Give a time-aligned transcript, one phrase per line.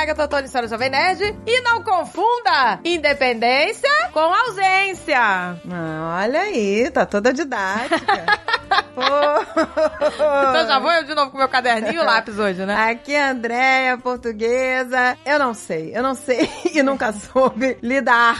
[0.00, 1.36] Agatha Tony, senhora Jovem Nerd.
[1.46, 5.18] E não confunda independência com ausência.
[5.18, 8.00] Ah, olha aí, tá toda didática.
[8.94, 12.90] então já vou eu de novo com meu caderninho e o lápis hoje, né?
[12.90, 15.18] Aqui é a Andréia, portuguesa.
[15.24, 18.36] Eu não sei, eu não sei e nunca soube lidar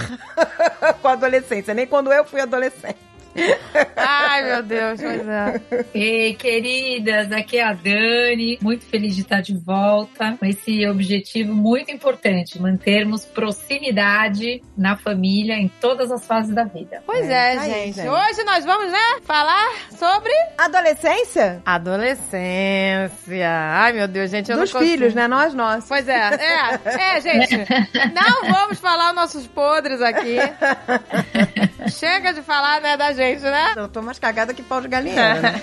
[1.03, 3.10] com a adolescência, nem quando eu fui adolescente.
[3.97, 5.61] Ai, meu Deus, pois é.
[5.95, 8.59] Ei, queridas, aqui é a Dani.
[8.61, 15.55] Muito feliz de estar de volta com esse objetivo muito importante: mantermos proximidade na família
[15.55, 17.03] em todas as fases da vida.
[17.07, 17.75] Pois é, é gente.
[17.75, 18.09] Aí, gente.
[18.09, 20.33] Hoje nós vamos, né, falar sobre.
[20.59, 21.63] Adolescência?
[21.65, 23.11] Adolescência.
[23.49, 24.51] Ai, meu Deus, gente.
[24.51, 25.29] Eu Dos filhos, né?
[25.29, 25.85] Nós, nós.
[25.87, 26.31] Pois é.
[26.35, 27.57] É, é, gente.
[28.13, 30.37] Não vamos falar nossos podres aqui.
[31.89, 33.75] Chega de falar, né, da gente né?
[33.77, 35.35] Eu tô mais cagada que pau de galinha.
[35.35, 35.55] Né?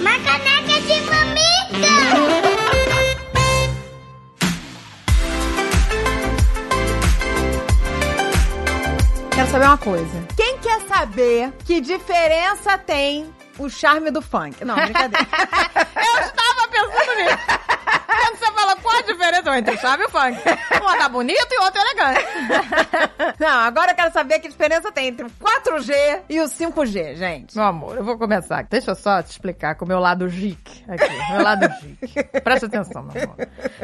[0.00, 2.96] Uma caneca de mamita!
[9.34, 10.24] Quero saber uma coisa.
[10.34, 13.26] Quem quer saber que diferença tem
[13.58, 14.64] o charme do funk?
[14.64, 15.26] Não, brincadeira.
[15.94, 17.66] Eu estava pensando nisso.
[18.06, 20.38] Quando você fala qual a diferença entre o chave e o funk?
[20.82, 22.24] Um tá bonito e o outro elegante.
[23.38, 27.56] Não, agora eu quero saber que diferença tem entre o 4G e o 5G, gente.
[27.56, 28.64] Meu amor, eu vou começar.
[28.64, 31.32] Deixa eu só te explicar com o meu lado geek aqui.
[31.32, 32.40] Meu lado geek.
[32.40, 33.36] Presta atenção, meu amor.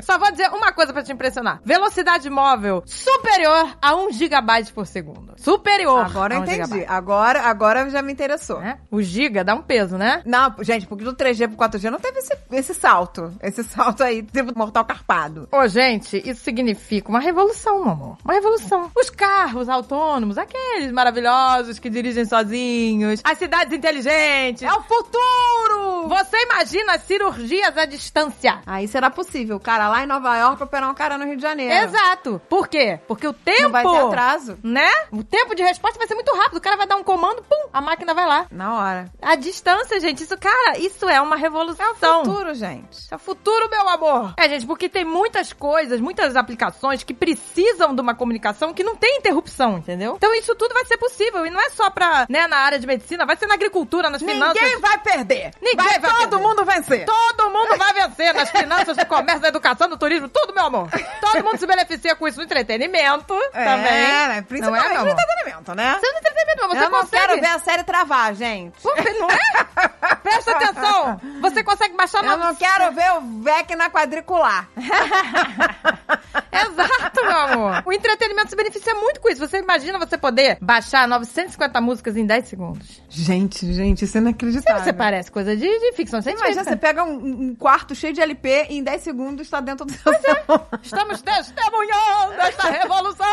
[0.03, 1.61] Só vou dizer uma coisa pra te impressionar.
[1.65, 5.35] Velocidade móvel superior a 1 GB por segundo.
[5.37, 6.07] Superior.
[6.07, 6.85] Agora eu entendi.
[6.89, 8.63] Agora, agora já me interessou.
[8.63, 8.79] É?
[8.91, 10.23] O giga dá um peso, né?
[10.25, 13.33] Não, gente, porque do 3G pro 4G não teve esse, esse salto.
[13.41, 15.49] Esse salto aí, tipo mortal carpado.
[15.53, 18.19] Ô, gente, isso significa uma revolução, meu amor.
[18.25, 18.91] Uma revolução.
[18.97, 24.65] Os carros autônomos, aqueles maravilhosos que dirigem sozinhos, as cidades inteligentes.
[24.65, 26.09] É o futuro!
[26.09, 28.61] Você imagina cirurgias à distância.
[28.67, 29.57] Aí será possível.
[29.57, 31.73] O cara lá em Nova York operar um cara no Rio de Janeiro.
[31.73, 32.43] Exato.
[32.49, 32.99] Por quê?
[33.07, 33.63] Porque o tempo.
[33.63, 34.59] Não vai ter atraso.
[34.65, 34.91] Né?
[35.13, 36.57] O tempo de resposta vai ser muito rápido.
[36.57, 38.47] O cara vai dar um comando, pum, a máquina vai lá.
[38.51, 39.13] Na hora.
[39.23, 41.87] A distância, gente, isso, cara, isso é uma revolução.
[41.87, 42.72] É o futuro, gente.
[43.11, 44.35] É o futuro, meu amor.
[44.37, 48.97] É, gente, porque tem muitas coisas, muitas aplicações que precisam de uma comunicação que não
[48.97, 50.15] tem interrupção, entendeu?
[50.17, 51.47] Então isso tudo vai ser possível.
[51.47, 54.23] E não é só pra, né, na área de medicina, vai ser na agricultura, nas
[54.23, 54.63] Ninguém finanças.
[54.63, 55.51] Ninguém vai perder.
[55.61, 56.47] Ninguém vai, vai todo perder.
[56.47, 57.05] mundo vencer.
[57.05, 60.89] Todo mundo vai vencer nas finanças, no comércio, na educação, no turismo, tudo, meu amor.
[61.21, 64.37] Todo mundo se beneficia com isso no entretenimento é, também.
[64.39, 65.99] É, principalmente não é, no entretenimento, né?
[66.01, 67.27] Você no entretenimento, você Eu não consegue...
[67.27, 68.85] quero ver a série travar, gente.
[68.85, 70.17] Não é?
[70.23, 71.21] Presta atenção.
[71.41, 72.25] Você consegue baixar...
[72.25, 74.69] Eu não quero ver o VEC na quadricular.
[76.53, 77.83] Exato, meu amor.
[77.93, 79.41] O entretenimento se beneficia muito com isso.
[79.47, 83.03] Você imagina você poder baixar 950 músicas em 10 segundos.
[83.09, 84.83] Gente, gente, isso é inacreditável.
[84.83, 86.51] Você parece coisa de, de ficção científica.
[86.51, 89.85] Imagina, você pega um, um, quarto cheio de LP e em 10 segundos está dentro
[89.87, 90.33] do seu celular.
[90.53, 90.79] É.
[90.83, 93.27] Estamos testemunhando esta revolução!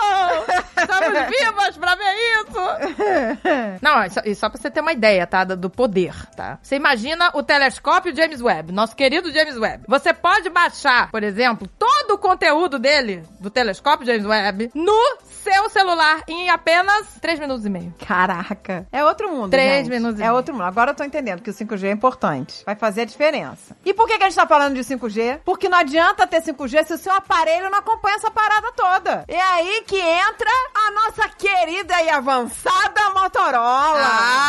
[0.78, 3.80] Estamos vivas pra ver isso!
[3.82, 5.44] Não, e só, e só pra você ter uma ideia, tá?
[5.44, 6.60] Do poder, tá?
[6.62, 9.86] Você imagina o telescópio James Webb, nosso querido James Webb.
[9.88, 14.94] Você pode baixar, por exemplo, todo o conteúdo dele, do telescópio James Webb, no
[15.44, 17.94] seu celular em apenas 3 minutos e meio.
[18.06, 18.88] Caraca.
[18.92, 19.90] É outro mundo, 3 gente.
[19.90, 20.36] minutos e É meio.
[20.36, 20.64] outro mundo.
[20.66, 22.64] Agora eu tô entendendo que o 5G é importante.
[22.66, 23.76] Vai fazer a diferença.
[23.86, 25.40] E por que, que a gente tá falando de 5G?
[25.46, 29.26] Porque não adianta ter 5G se o seu aparelho não acompanha essa parada toda.
[29.28, 34.00] É aí que entra a nossa querida e avançada Motorola.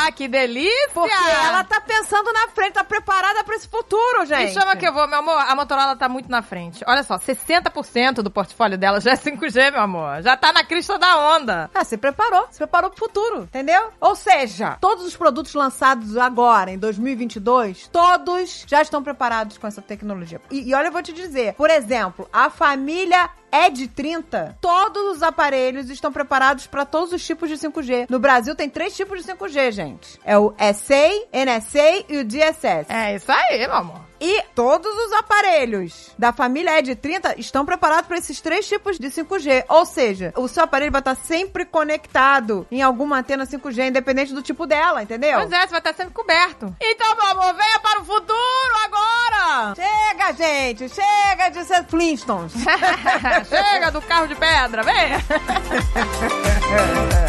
[0.07, 0.71] Ah, que delícia!
[0.93, 4.49] Porque ela tá pensando na frente, tá preparada pra esse futuro, gente.
[4.55, 5.39] Me chama que eu vou, meu amor.
[5.39, 6.85] A Motorola tá muito na frente.
[6.87, 10.23] Olha só, 60% do portfólio dela já é 5G, meu amor.
[10.23, 11.71] Já tá na crista da onda.
[11.75, 12.47] Ah, se preparou.
[12.51, 13.91] Se preparou pro futuro, entendeu?
[14.01, 19.83] Ou seja, todos os produtos lançados agora, em 2022, todos já estão preparados com essa
[19.83, 20.41] tecnologia.
[20.51, 21.53] E, e olha, eu vou te dizer.
[21.55, 27.51] Por exemplo, a família Ed 30, todos os aparelhos estão preparados para todos os tipos
[27.51, 28.07] de 5G.
[28.09, 30.19] No Brasil tem três tipos de 5G, gente.
[30.25, 32.91] É o SA, NSA e o DSS.
[32.91, 34.10] É isso aí, meu amor.
[34.21, 39.09] E todos os aparelhos da família Ed 30 estão preparados para esses três tipos de
[39.09, 39.65] 5G.
[39.69, 44.43] Ou seja, o seu aparelho vai estar sempre conectado em alguma antena 5G, independente do
[44.43, 45.39] tipo dela, entendeu?
[45.39, 46.77] Pois é, você vai estar sempre coberto.
[46.81, 49.75] Então, meu amor, venha para o futuro agora!
[49.75, 50.89] Chega, gente!
[50.89, 52.53] Chega de ser Flintstones!
[53.49, 55.11] Chega do carro de pedra, vem!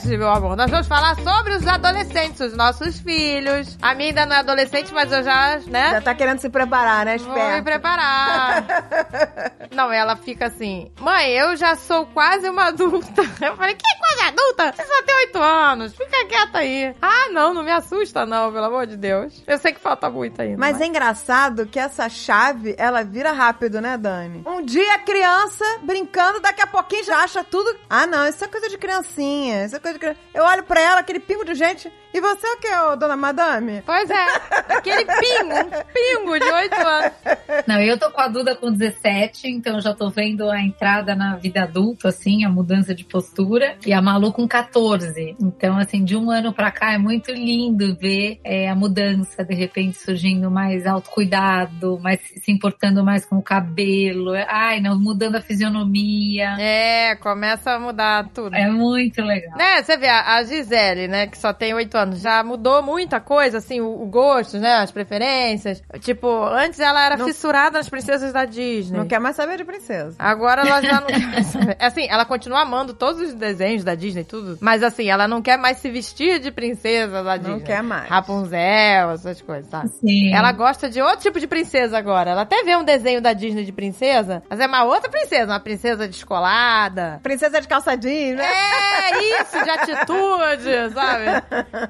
[0.05, 0.57] Hoje, meu amor.
[0.57, 3.79] Nós vamos falar sobre os adolescentes, os nossos filhos.
[3.81, 5.93] A minha ainda não é adolescente, mas eu já, né?
[5.93, 8.65] Já tá querendo se preparar, né, Vou me preparar.
[9.73, 13.23] não, ela fica assim, mãe, eu já sou quase uma adulta.
[13.43, 14.73] Eu falei, que quase adulta?
[14.73, 16.95] Você só tem oito anos, fica quieta aí.
[17.03, 19.43] Ah, não, não me assusta não, pelo amor de Deus.
[19.47, 20.59] Eu sei que falta muito ainda.
[20.59, 24.43] Mas é engraçado que essa chave, ela vira rápido, né, Dani?
[24.47, 27.77] Um dia criança brincando, daqui a pouquinho já acha tudo.
[27.91, 29.65] Ah, não, isso é coisa de criancinha.
[29.65, 30.19] Isso é coisa de criança.
[30.35, 31.93] Eu olho pra ela, aquele pingo de gente.
[32.15, 33.83] E você é o que, ô, dona Madame?
[33.87, 34.27] Pois é,
[34.69, 37.13] aquele pingo, um pingo de oito anos.
[37.67, 41.37] Não, eu tô com a Duda com 17, então já tô vendo a entrada na
[41.37, 43.77] vida adulta, assim, a mudança de postura.
[43.87, 45.37] E a Malu com 14.
[45.41, 49.55] Então, assim, de um ano pra cá é muito lindo ver é, a mudança, de
[49.55, 54.33] repente surgindo mais autocuidado, mais se importando mais com o cabelo.
[54.49, 56.57] Ai, não, mudando a fisionomia.
[56.59, 58.55] É, começa a mudar tudo.
[58.55, 59.57] É muito legal.
[59.57, 63.59] Né, você vê, a Gisele, né, que só tem oito anos, já mudou muita coisa,
[63.59, 65.83] assim, o, o gosto, né, as preferências.
[66.01, 68.97] Tipo, antes ela era Não- fissurada nas princesas da Disney.
[68.99, 70.17] Não quer mais saber de princesa.
[70.19, 71.77] Agora ela já não quer mais saber.
[71.79, 74.59] Assim, ela continua amando todos os desenhos da Disney, tudo.
[74.61, 77.53] Mas assim, ela não quer mais se vestir de princesa da Disney.
[77.55, 78.09] Não quer mais.
[78.09, 79.89] Rapunzel, essas coisas, sabe?
[80.01, 80.35] Sim.
[80.35, 82.31] Ela gosta de outro tipo de princesa agora.
[82.31, 85.61] Ela até vê um desenho da Disney de princesa, mas é uma outra princesa, uma
[85.61, 87.21] princesa descolada.
[87.23, 88.45] Princesa de calça jeans, né?
[88.45, 91.25] É, isso, de atitude, sabe?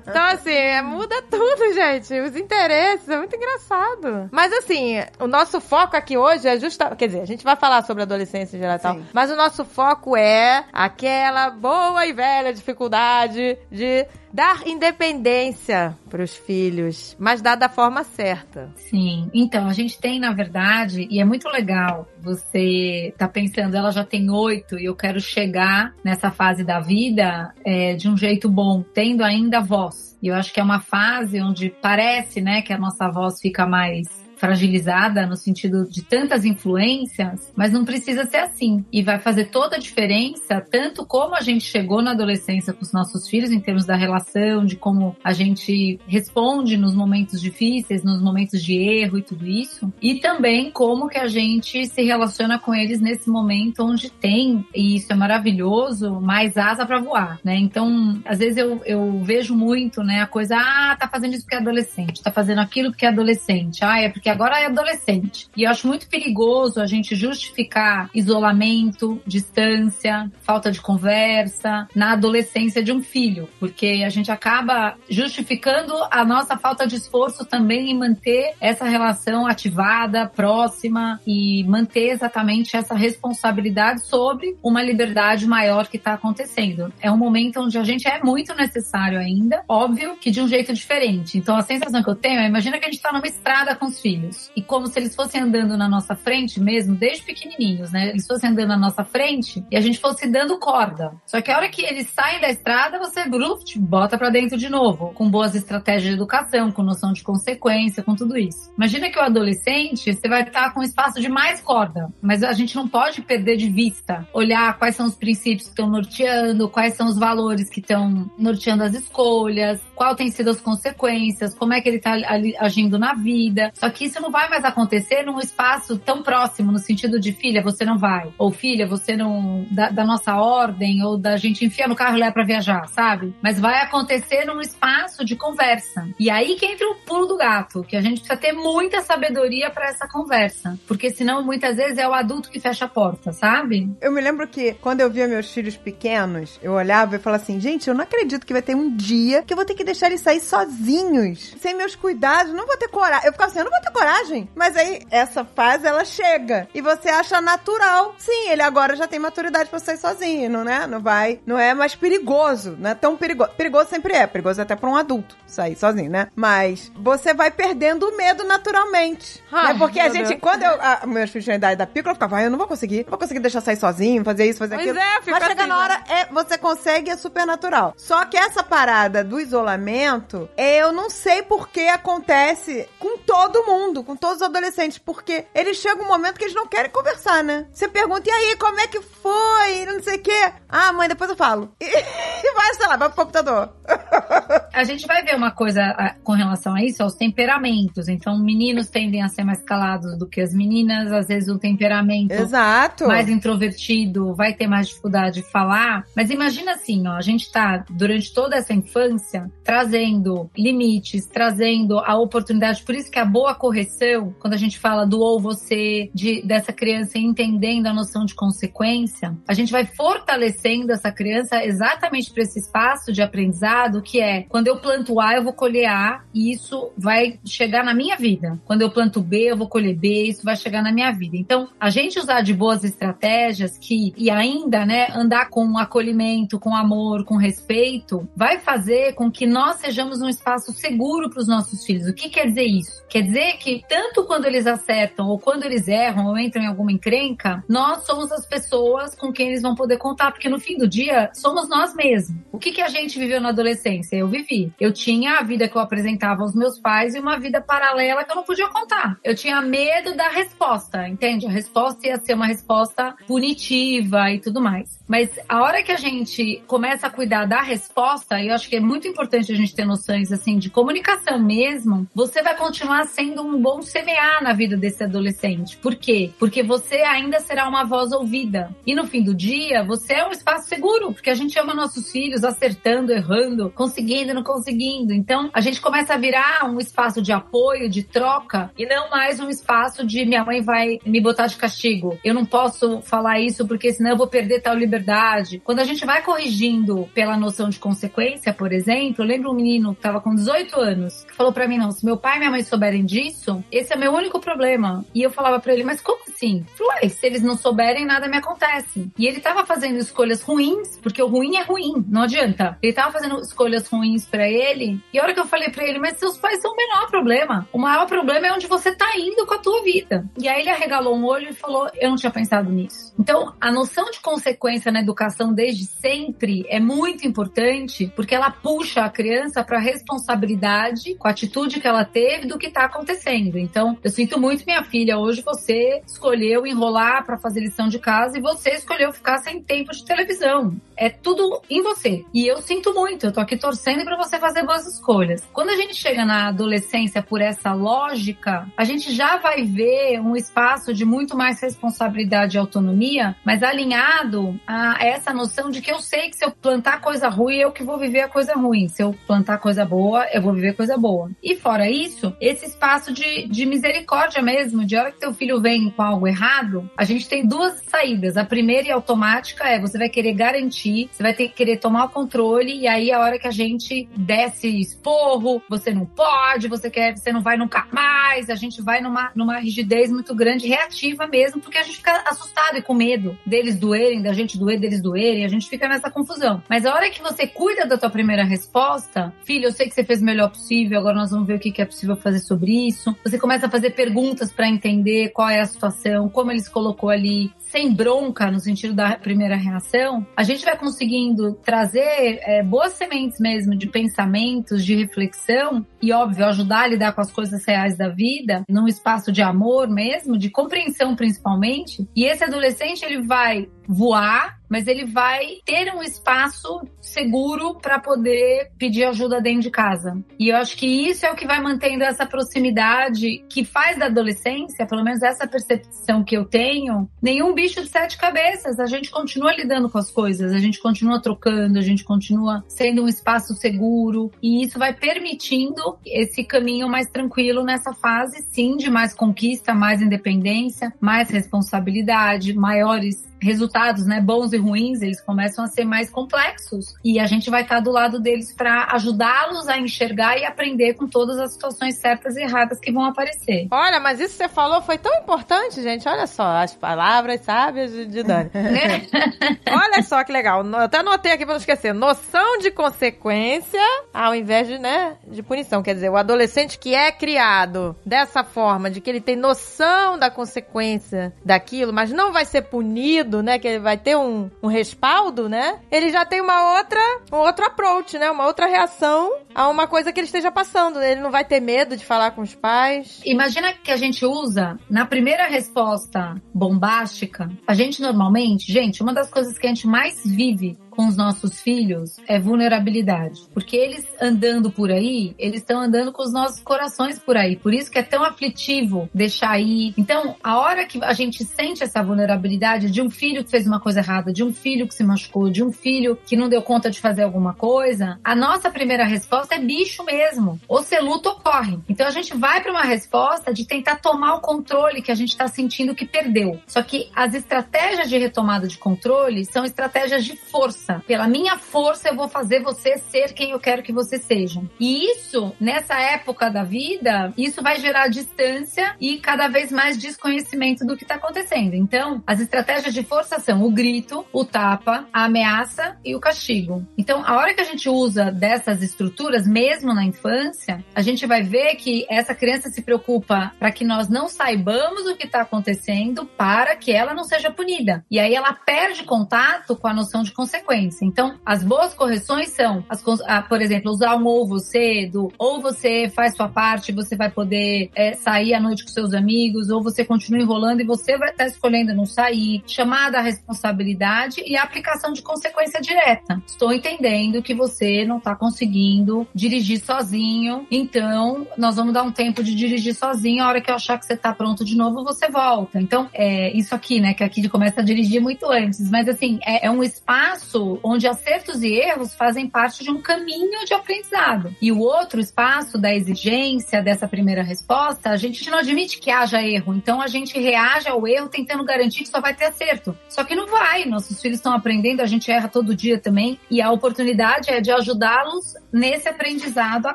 [0.06, 2.20] Então, assim, é, muda tudo, gente.
[2.20, 4.28] Os interesses, é muito engraçado.
[4.30, 6.94] Mas, assim, o nosso foco aqui hoje é justa...
[6.96, 9.64] Quer dizer, a gente vai falar sobre adolescência em geral e tal, mas o nosso
[9.64, 17.68] foco é aquela boa e velha dificuldade de dar independência pros filhos, mas dar da
[17.68, 18.70] forma certa.
[18.76, 19.30] Sim.
[19.34, 24.04] Então, a gente tem, na verdade, e é muito legal você tá pensando, ela já
[24.04, 28.82] tem oito e eu quero chegar nessa fase da vida é, de um jeito bom,
[28.94, 30.16] tendo ainda voz.
[30.22, 33.66] E eu acho que é uma fase onde parece, né, que a nossa voz fica
[33.66, 38.84] mais fragilizada no sentido de tantas influências, mas não precisa ser assim.
[38.92, 42.92] E vai fazer toda a diferença, tanto como a gente chegou na adolescência com os
[42.92, 48.20] nossos filhos, em termos da relação, de como a gente responde nos momentos difíceis, nos
[48.20, 52.74] momentos de erro e tudo isso, e também como que a gente se relaciona com
[52.74, 57.54] eles nesse momento onde tem, e isso é maravilhoso, mais asa para voar, né?
[57.54, 61.54] Então, às vezes eu, eu vejo muito, né, a coisa, ah, tá fazendo isso porque
[61.54, 65.48] é adolescente, tá fazendo aquilo porque é adolescente, ah, é porque agora é adolescente.
[65.56, 72.82] E eu acho muito perigoso a gente justificar isolamento, distância, falta de conversa na adolescência
[72.82, 77.98] de um filho, porque a gente acaba justificando a nossa falta de esforço também em
[77.98, 85.96] manter essa relação ativada, próxima e manter exatamente essa responsabilidade sobre uma liberdade maior que
[85.96, 86.92] está acontecendo.
[87.00, 90.72] É um momento onde a gente é muito necessário ainda, óbvio que de um jeito
[90.72, 91.38] diferente.
[91.38, 93.86] Então a sensação que eu tenho é, imagina que a gente está numa estrada com
[93.86, 94.21] os filhos
[94.56, 98.10] e como se eles fossem andando na nossa frente mesmo, desde pequenininhos, né?
[98.10, 101.12] Eles fossem andando na nossa frente e a gente fosse dando corda.
[101.26, 104.68] Só que a hora que eles saem da estrada, você bruft, bota pra dentro de
[104.68, 108.72] novo, com boas estratégias de educação, com noção de consequência, com tudo isso.
[108.76, 112.76] Imagina que o adolescente, você vai estar com espaço de mais corda, mas a gente
[112.76, 117.08] não pode perder de vista, olhar quais são os princípios que estão norteando, quais são
[117.08, 121.88] os valores que estão norteando as escolhas, qual tem sido as consequências, como é que
[121.88, 123.70] ele tá ali agindo na vida.
[123.74, 127.62] Só que isso não vai mais acontecer num espaço tão próximo, no sentido de filha,
[127.62, 128.30] você não vai.
[128.38, 129.66] Ou filha, você não.
[129.70, 133.34] da, da nossa ordem, ou da gente enfia no carro e leva pra viajar, sabe?
[133.42, 136.08] Mas vai acontecer num espaço de conversa.
[136.18, 139.70] E aí que entra o pulo do gato, que a gente precisa ter muita sabedoria
[139.70, 140.78] pra essa conversa.
[140.86, 143.90] Porque senão, muitas vezes, é o adulto que fecha a porta, sabe?
[144.00, 147.58] Eu me lembro que quando eu via meus filhos pequenos, eu olhava e falava assim,
[147.58, 150.08] gente, eu não acredito que vai ter um dia que eu vou ter que deixar
[150.08, 153.26] eles sair sozinhos, sem meus cuidados, não vou ter coragem.
[153.26, 154.48] Eu ficava assim, eu não vou ter coragem.
[154.54, 156.68] Mas aí, essa fase, ela chega.
[156.74, 158.14] E você acha natural.
[158.18, 160.86] Sim, ele agora já tem maturidade pra sair sozinho, não, né?
[160.86, 163.50] Não vai, não é mais perigoso, não é tão perigoso.
[163.56, 166.28] Perigoso sempre é, perigoso até pra um adulto sair sozinho, né?
[166.34, 169.42] Mas você vai perdendo o medo naturalmente.
[169.52, 169.78] Ai, né?
[169.78, 170.40] Porque a gente, Deus.
[170.40, 172.66] quando eu, a, meus filhos tinham idade da pícola, eu ficava, ah, eu não vou
[172.66, 174.98] conseguir, não vou conseguir deixar sair sozinho, fazer isso, fazer Pois aquilo.
[175.04, 175.82] é, Mas chega assim, na né?
[175.82, 177.92] hora, é, você consegue, é super natural.
[177.96, 183.81] Só que essa parada do isolamento, eu não sei por que acontece com todo mundo.
[183.82, 187.42] Mundo, com todos os adolescentes, porque eles chegam um momento que eles não querem conversar,
[187.42, 187.66] né?
[187.72, 189.84] Você pergunta, e aí, como é que foi?
[189.86, 190.52] Não sei o quê.
[190.68, 191.72] Ah, mãe, depois eu falo.
[192.44, 193.72] E, vai, sei lá, vai pro computador.
[194.74, 198.08] A gente vai ver uma coisa a, com relação a isso, aos temperamentos.
[198.08, 201.12] Então, meninos tendem a ser mais calados do que as meninas.
[201.12, 203.06] Às vezes, o temperamento Exato.
[203.06, 206.04] mais introvertido vai ter mais dificuldade de falar.
[206.16, 212.16] Mas imagina assim, ó, a gente tá, durante toda essa infância, trazendo limites, trazendo a
[212.16, 212.82] oportunidade.
[212.82, 216.74] Por isso que a boa correção, quando a gente fala do ou você, de, dessa
[216.74, 222.58] criança entendendo a noção de consequência, a gente vai fortalecendo essa criança exatamente para esse
[222.58, 226.92] espaço de aprendizado que é quando eu planto A, eu vou colher A e isso
[226.98, 228.60] vai chegar na minha vida.
[228.66, 231.36] Quando eu planto B, eu vou colher B, isso vai chegar na minha vida.
[231.36, 236.76] Então, a gente usar de boas estratégias que e ainda, né, andar com acolhimento, com
[236.76, 241.86] amor, com respeito, vai fazer com que nós sejamos um espaço seguro para os nossos
[241.86, 242.06] filhos.
[242.06, 243.02] O que quer dizer isso?
[243.08, 246.90] Quer dizer que tanto quando eles acertam ou quando eles erram ou entram em alguma
[246.90, 250.88] encrenca, nós somos as pessoas com quem eles vão poder contar, porque no fim do
[250.88, 252.36] dia somos nós mesmos.
[252.50, 254.16] O que, que a gente viveu na adolescência?
[254.16, 254.72] Eu vivi.
[254.80, 258.32] Eu tinha a vida que eu apresentava aos meus pais e uma vida paralela que
[258.32, 259.16] eu não podia contar.
[259.22, 261.46] Eu tinha medo da resposta, entende?
[261.46, 264.98] A resposta ia ser uma resposta punitiva e tudo mais.
[265.06, 268.80] Mas a hora que a gente começa a cuidar da resposta, eu acho que é
[268.80, 273.51] muito importante a gente ter noções assim de comunicação mesmo, você vai continuar sendo um
[273.60, 275.76] bom CMA na vida desse adolescente.
[275.76, 276.30] Por quê?
[276.38, 278.74] Porque você ainda será uma voz ouvida.
[278.86, 282.10] E no fim do dia, você é um espaço seguro, porque a gente ama nossos
[282.10, 285.12] filhos acertando, errando, conseguindo, não conseguindo.
[285.12, 289.40] Então, a gente começa a virar um espaço de apoio, de troca, e não mais
[289.40, 292.18] um espaço de minha mãe vai me botar de castigo.
[292.24, 295.60] Eu não posso falar isso porque senão eu vou perder tal liberdade.
[295.64, 299.92] Quando a gente vai corrigindo pela noção de consequência, por exemplo, eu lembro um menino
[299.92, 302.50] que estava com 18 anos, que falou para mim, não, se meu pai e minha
[302.50, 305.04] mãe souberem disso, esse é meu único problema.
[305.14, 306.64] E eu falava para ele, mas como assim?
[306.76, 309.10] Falei, se eles não souberem, nada me acontece.
[309.18, 312.78] E ele tava fazendo escolhas ruins, porque o ruim é ruim, não adianta.
[312.82, 315.98] Ele tava fazendo escolhas ruins para ele, e a hora que eu falei para ele,
[315.98, 317.68] mas seus pais são o menor problema.
[317.72, 320.24] O maior problema é onde você tá indo com a tua vida.
[320.38, 323.12] E aí ele arregalou um olho e falou, eu não tinha pensado nisso.
[323.18, 329.04] Então, a noção de consequência na educação desde sempre é muito importante porque ela puxa
[329.04, 333.31] a criança para responsabilidade com a atitude que ela teve do que está acontecendo.
[333.34, 338.38] Então, eu sinto muito, minha filha, hoje você escolheu enrolar para fazer lição de casa
[338.38, 340.74] e você escolheu ficar sem tempo de televisão.
[340.96, 342.24] É tudo em você.
[342.32, 345.42] E eu sinto muito, eu tô aqui torcendo para você fazer boas escolhas.
[345.52, 350.36] Quando a gente chega na adolescência por essa lógica, a gente já vai ver um
[350.36, 356.00] espaço de muito mais responsabilidade e autonomia, mas alinhado a essa noção de que eu
[356.00, 358.88] sei que se eu plantar coisa ruim, eu que vou viver a coisa ruim.
[358.88, 361.30] Se eu plantar coisa boa, eu vou viver coisa boa.
[361.42, 365.90] E fora isso, esse espaço de, de misericórdia mesmo, de hora que teu filho vem
[365.90, 368.36] com algo errado, a gente tem duas saídas.
[368.36, 372.04] A primeira e automática é você vai querer garantir, você vai ter que querer tomar
[372.04, 376.90] o controle, e aí a hora que a gente desce esporro, você não pode, você
[376.90, 381.26] quer, você não vai nunca mais, a gente vai numa, numa rigidez muito grande, reativa
[381.26, 385.02] mesmo, porque a gente fica assustado e com medo deles doerem, da gente doer, deles
[385.02, 386.62] doerem, a gente fica nessa confusão.
[386.68, 390.04] Mas a hora que você cuida da tua primeira resposta, filho, eu sei que você
[390.04, 393.11] fez o melhor possível, agora nós vamos ver o que é possível fazer sobre isso.
[393.24, 397.10] Você começa a fazer perguntas para entender qual é a situação, como ele se colocou
[397.10, 402.92] ali, sem bronca, no sentido da primeira reação, a gente vai conseguindo trazer é, boas
[402.92, 407.96] sementes mesmo de pensamentos, de reflexão e, óbvio, ajudar a lidar com as coisas reais
[407.96, 412.06] da vida, num espaço de amor mesmo, de compreensão principalmente.
[412.14, 418.70] E esse adolescente, ele vai voar, mas ele vai ter um espaço seguro para poder
[418.78, 420.22] pedir ajuda dentro de casa.
[420.38, 424.06] E eu acho que isso é o que vai mantendo essa proximidade que faz da
[424.06, 428.80] adolescência, pelo menos essa percepção que eu tenho, nenhum bicho de sete cabeças.
[428.80, 433.04] A gente continua lidando com as coisas, a gente continua trocando, a gente continua sendo
[433.04, 438.90] um espaço seguro e isso vai permitindo esse caminho mais tranquilo nessa fase, sim, de
[438.90, 445.68] mais conquista, mais independência, mais responsabilidade, maiores resultados, né, bons e ruins, eles começam a
[445.68, 446.94] ser mais complexos.
[447.04, 451.06] E a gente vai estar do lado deles para ajudá-los a enxergar e aprender com
[451.06, 453.66] todas as situações certas e erradas que vão aparecer.
[453.70, 456.08] Olha, mas isso que você falou foi tão importante, gente.
[456.08, 458.50] Olha só, as palavras sábias de Dani.
[459.68, 460.64] Olha só que legal.
[460.64, 461.92] Eu até anotei aqui para não esquecer.
[461.92, 463.80] Noção de consequência
[464.14, 465.82] ao invés de, né, de punição.
[465.82, 470.30] Quer dizer, o adolescente que é criado dessa forma, de que ele tem noção da
[470.30, 473.58] consequência daquilo, mas não vai ser punido né?
[473.58, 475.78] Que ele vai ter um, um respaldo, né?
[475.90, 477.00] Ele já tem uma outra,
[477.32, 478.28] um outro approach, né?
[478.30, 481.00] Uma outra reação a uma coisa que ele esteja passando.
[481.00, 483.20] Ele não vai ter medo de falar com os pais.
[483.24, 487.48] Imagina que a gente usa na primeira resposta bombástica.
[487.66, 491.60] A gente normalmente, gente, uma das coisas que a gente mais vive com os nossos
[491.60, 493.42] filhos é vulnerabilidade.
[493.52, 497.56] Porque eles andando por aí, eles estão andando com os nossos corações por aí.
[497.56, 499.94] Por isso que é tão aflitivo deixar ir.
[499.96, 503.80] Então, a hora que a gente sente essa vulnerabilidade de um filho que fez uma
[503.80, 506.90] coisa errada, de um filho que se machucou, de um filho que não deu conta
[506.90, 510.60] de fazer alguma coisa, a nossa primeira resposta é bicho mesmo.
[510.68, 511.78] Ou se luta ou corre.
[511.88, 515.30] Então a gente vai para uma resposta de tentar tomar o controle que a gente
[515.30, 516.60] está sentindo que perdeu.
[516.66, 521.02] Só que as estratégias de retomada de controle são estratégias de força força.
[521.06, 524.60] Pela minha força, eu vou fazer você ser quem eu quero que você seja.
[524.78, 530.84] E isso, nessa época da vida, isso vai gerar distância e cada vez mais desconhecimento
[530.84, 531.74] do que está acontecendo.
[531.74, 536.84] Então, as estratégias de força são o grito, o tapa, a ameaça e o castigo.
[536.98, 541.42] Então, a hora que a gente usa dessas estruturas, mesmo na infância, a gente vai
[541.42, 546.26] ver que essa criança se preocupa para que nós não saibamos o que está acontecendo
[546.26, 548.04] para que ela não seja punida.
[548.10, 552.84] E aí ela perde contato com a noção de consequência Então, as boas correções são,
[552.88, 557.16] as, ah, por exemplo, usar um ou você, do ou você faz sua parte, você
[557.16, 561.16] vai poder é, sair à noite com seus amigos, ou você continua enrolando e você
[561.18, 562.62] vai estar tá escolhendo não sair.
[562.66, 566.42] Chamada a responsabilidade e a aplicação de consequência direta.
[566.46, 572.42] Estou entendendo que você não está conseguindo dirigir sozinho, então nós vamos dar um tempo
[572.42, 573.42] de dirigir sozinho.
[573.42, 575.80] A hora que eu achar que você está pronto de novo, você volta.
[575.80, 577.14] Então, é isso aqui, né?
[577.14, 578.90] Que aqui começa a dirigir muito antes.
[578.90, 583.64] Mas assim, é, é um espaço onde acertos e erros fazem parte de um caminho
[583.64, 584.54] de aprendizado.
[584.60, 589.42] E o outro espaço da exigência dessa primeira resposta, a gente não admite que haja
[589.42, 589.74] erro.
[589.74, 592.96] Então a gente reage ao erro tentando garantir que só vai ter acerto.
[593.08, 593.84] Só que não vai.
[593.84, 596.38] Nossos filhos estão aprendendo, a gente erra todo dia também.
[596.50, 599.94] E a oportunidade é de ajudá-los nesse aprendizado a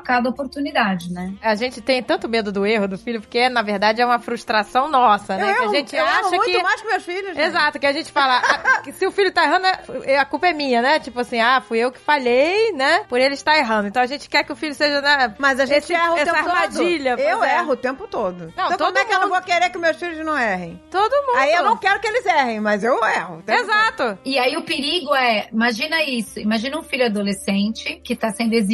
[0.00, 1.34] cada oportunidade, né?
[1.42, 4.88] A gente tem tanto medo do erro do filho, porque na verdade é uma frustração
[4.88, 5.50] nossa, né?
[5.50, 6.62] Eu que a gente eu acha erro muito que.
[6.62, 7.36] mais que meus filhos.
[7.36, 7.44] né?
[7.44, 9.66] Exato, que a gente fala, a- que se o filho tá errando,
[10.04, 11.00] é- a culpa é minha, né?
[11.00, 13.04] Tipo assim, ah, fui eu que falhei, né?
[13.08, 13.88] Por ele estar errando.
[13.88, 15.34] Então a gente quer que o filho seja, né?
[15.38, 17.16] Mas a gente esse- erra o essa tempo armadilha.
[17.16, 17.26] todo.
[17.26, 17.56] Eu é.
[17.58, 18.52] erro o tempo todo.
[18.56, 20.80] Não, então todo como é que eu não vou querer que meus filhos não errem?
[20.90, 21.36] Todo mundo.
[21.36, 23.38] Aí eu não quero que eles errem, mas eu erro.
[23.38, 24.18] o tempo Exato.
[24.24, 28.67] E aí o perigo é, imagina isso, imagina um filho adolescente que está sendo exigido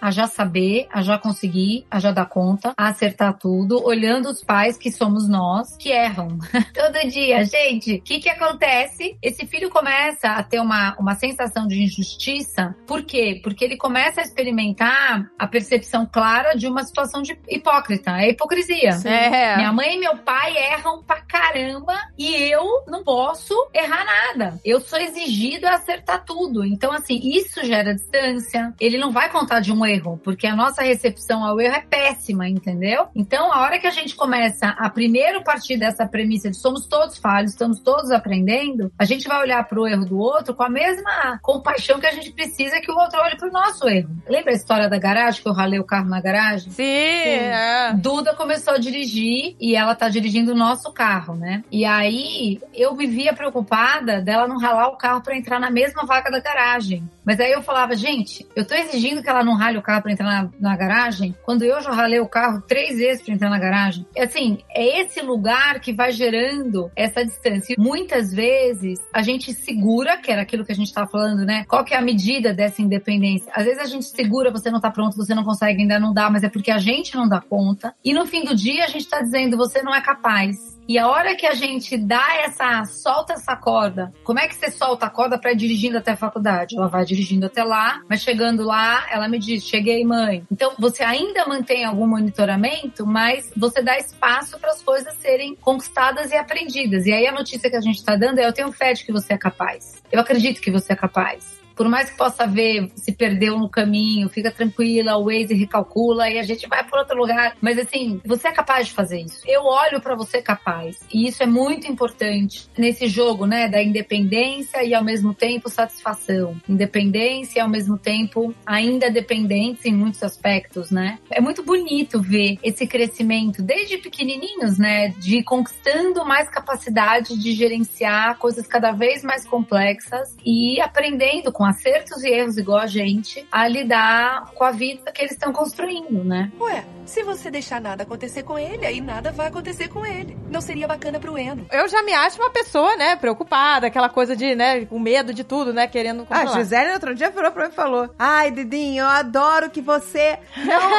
[0.00, 4.42] a já saber, a já conseguir, a já dar conta, a acertar tudo, olhando os
[4.42, 6.38] pais que somos nós, que erram.
[6.74, 9.16] Todo dia, gente, o que que acontece?
[9.22, 13.40] Esse filho começa a ter uma, uma sensação de injustiça, por quê?
[13.42, 18.90] Porque ele começa a experimentar a percepção clara de uma situação de hipócrita, é hipocrisia.
[19.04, 19.56] É.
[19.56, 24.60] Minha mãe e meu pai erram pra caramba e eu não posso errar nada.
[24.64, 26.64] Eu sou exigido a acertar tudo.
[26.64, 28.74] Então, assim, isso gera distância.
[28.80, 32.48] Ele não vai contar de um erro, porque a nossa recepção ao erro é péssima,
[32.48, 33.08] entendeu?
[33.14, 37.18] Então, a hora que a gente começa a primeiro partir dessa premissa de somos todos
[37.18, 41.38] falhos, estamos todos aprendendo, a gente vai olhar pro erro do outro com a mesma
[41.42, 44.10] compaixão que a gente precisa que o outro olhe pro nosso erro.
[44.28, 46.70] Lembra a história da garagem, que eu ralei o carro na garagem?
[46.70, 47.92] Sim, é.
[47.94, 51.62] Duda começou a dirigir e ela tá dirigindo o nosso carro, né?
[51.70, 56.04] E aí eu me via preocupada dela não ralar o carro pra entrar na mesma
[56.04, 57.08] vaga da garagem.
[57.24, 60.12] Mas aí eu falava, gente, eu tô exigindo que ela não rale o carro pra
[60.12, 63.58] entrar na, na garagem, quando eu já ralei o carro três vezes pra entrar na
[63.58, 64.06] garagem.
[64.14, 67.74] E, Assim, é esse lugar que vai gerando essa distância.
[67.76, 71.64] E Muitas vezes a gente segura, que era aquilo que a gente tava falando, né?
[71.68, 73.52] Qual que é a medida dessa independência?
[73.54, 76.30] Às vezes a gente segura, você não tá pronto, você não consegue, ainda não dá,
[76.30, 77.94] mas é porque a gente não dá conta.
[78.04, 80.71] E no fim do dia a gente tá dizendo, você não é capaz.
[80.92, 84.70] E a hora que a gente dá essa, solta essa corda, como é que você
[84.70, 86.76] solta a corda para ir dirigindo até a faculdade?
[86.76, 90.44] Ela vai dirigindo até lá, mas chegando lá, ela me diz, cheguei, mãe.
[90.52, 96.30] Então, você ainda mantém algum monitoramento, mas você dá espaço para as coisas serem conquistadas
[96.30, 97.06] e aprendidas.
[97.06, 99.12] E aí a notícia que a gente está dando é, eu tenho fé de que
[99.12, 100.02] você é capaz.
[100.12, 101.61] Eu acredito que você é capaz.
[101.82, 106.38] Por mais que possa ver, se perdeu no caminho, fica tranquila, o Waze recalcula e
[106.38, 107.56] a gente vai por outro lugar.
[107.60, 109.42] Mas assim, você é capaz de fazer isso.
[109.48, 111.00] Eu olho para você capaz.
[111.12, 116.54] E isso é muito importante nesse jogo, né, da independência e ao mesmo tempo satisfação.
[116.68, 121.18] Independência e ao mesmo tempo ainda dependentes em muitos aspectos, né?
[121.32, 128.38] É muito bonito ver esse crescimento desde pequenininhos, né, de conquistando mais capacidade de gerenciar
[128.38, 133.66] coisas cada vez mais complexas e aprendendo com acertos e erros igual a gente a
[133.66, 136.50] lidar com a vida que eles estão construindo, né?
[136.60, 140.36] Ué, se você deixar nada acontecer com ele, aí nada vai acontecer com ele.
[140.48, 141.66] Não seria bacana pro Eno.
[141.70, 145.42] Eu já me acho uma pessoa, né, preocupada, aquela coisa de, né, com medo de
[145.44, 146.58] tudo, né, querendo A controlar.
[146.58, 150.38] Gisele outro dia virou pra mim e falou: Ai, Didinho, eu adoro que você.
[150.56, 150.92] Não,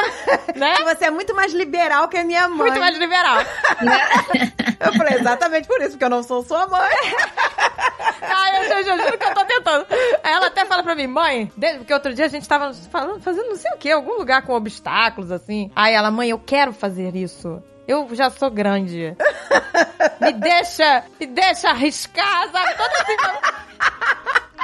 [0.54, 0.76] Né?
[0.76, 2.68] que você é muito mais liberal que a minha mãe.
[2.68, 3.38] Muito mais liberal.
[4.84, 6.90] Eu falei, exatamente por isso, porque eu não sou sua mãe.
[8.20, 9.86] Ai, eu, eu, eu juro que eu tô tentando.
[10.22, 13.48] Ela até fala pra mim, mãe, desde- porque outro dia a gente tava falando, fazendo
[13.48, 15.70] não sei o que, algum lugar com obstáculos, assim.
[15.74, 17.62] Aí ela, mãe, eu quero fazer isso.
[17.86, 19.14] Eu já sou grande.
[20.20, 22.74] Me deixa, me deixa arriscar, sabe?
[22.76, 23.16] Toda assim.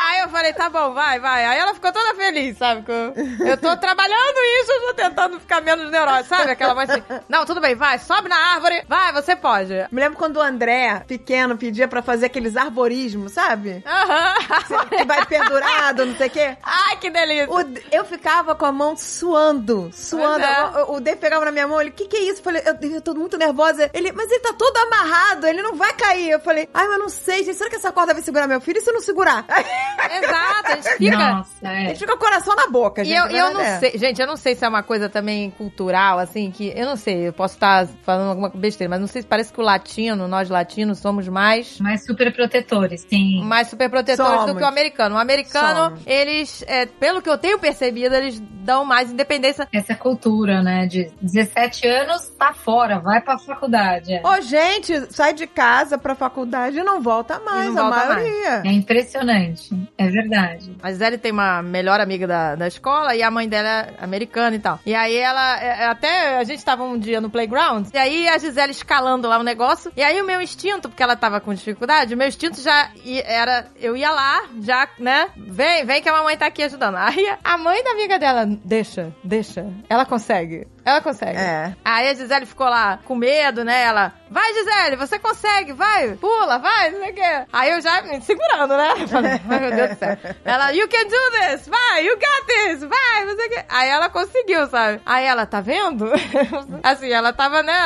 [0.03, 1.45] Aí eu falei, tá bom, vai, vai.
[1.45, 2.85] Aí ela ficou toda feliz, sabe?
[2.89, 6.51] Eu, eu tô trabalhando isso, eu tô tentando ficar menos neurótica, sabe?
[6.53, 9.73] Aquela mãe assim, não, tudo bem, vai, sobe na árvore, vai, você pode.
[9.91, 13.83] Me lembro quando o André, pequeno, pedia pra fazer aqueles arborismos, sabe?
[13.87, 14.87] Aham.
[14.89, 16.57] Que vai pendurado, não sei o quê.
[16.63, 17.51] Ai, que delícia.
[17.51, 20.45] O D- eu ficava com a mão suando, suando.
[20.45, 20.85] É.
[20.85, 22.41] O, o Dave pegava na minha mão, ele, o que que é isso?
[22.41, 23.91] Eu falei, eu, eu tô muito nervosa.
[23.93, 26.31] Ele, mas ele tá todo amarrado, ele não vai cair.
[26.31, 28.79] Eu falei, ai, mas não sei, gente, será que essa corda vai segurar meu filho?
[28.79, 29.45] E se não segurar?
[30.23, 31.17] Exato, a gente fica.
[31.19, 31.87] Nossa, A é.
[31.89, 33.17] gente fica com o coração na boca, E gente.
[33.17, 33.91] eu, a eu não verdade é.
[33.91, 36.73] sei, gente, eu não sei se é uma coisa também cultural, assim, que.
[36.77, 39.61] Eu não sei, eu posso estar falando alguma besteira, mas não sei se parece que
[39.61, 41.79] o latino, nós latinos, somos mais.
[41.81, 43.43] Mais super protetores, sim.
[43.45, 44.57] Mais super protetores do Somos.
[44.57, 45.15] que o americano.
[45.17, 46.01] O americano, Somos.
[46.07, 49.67] eles, é, pelo que eu tenho percebido, eles dão mais independência.
[49.73, 50.87] Essa cultura, né?
[50.87, 54.13] De 17 anos, tá fora, vai pra faculdade.
[54.15, 58.15] É, Ô, gente, sai de casa pra faculdade e não volta mais, não a volta
[58.15, 58.63] maioria.
[58.65, 59.71] é impressionante.
[59.97, 60.77] É verdade.
[60.83, 64.57] A Gisele tem uma melhor amiga da, da escola e a mãe dela é americana
[64.57, 64.81] e tal.
[64.85, 68.29] E aí ela, é, é, até a gente tava um dia no playground, e aí
[68.29, 71.53] a Gisele escalando lá o negócio, e aí o meu instinto, porque ela tava com
[71.53, 72.91] dificuldade, o meu instinto já
[73.25, 76.97] era, eu ia lá, já, né, vem, vem que a mamãe tá aqui ajudando.
[76.97, 80.67] Aí a mãe da amiga dela, deixa, deixa, ela consegue.
[80.85, 81.39] Ela consegue.
[81.39, 81.75] É.
[81.85, 83.83] Aí a Gisele ficou lá com medo, né?
[83.83, 87.47] Ela, vai Gisele, você consegue, vai, pula, vai, não sei o quê.
[87.53, 88.89] Aí eu já me segurando, né?
[89.49, 90.17] Ai meu Deus do céu.
[90.45, 93.65] Ela, you can do this, vai, you got this, vai, não sei o quê.
[93.69, 95.01] Aí ela conseguiu, sabe?
[95.05, 96.11] Aí ela, tá vendo?
[96.83, 97.81] assim, ela tava, né?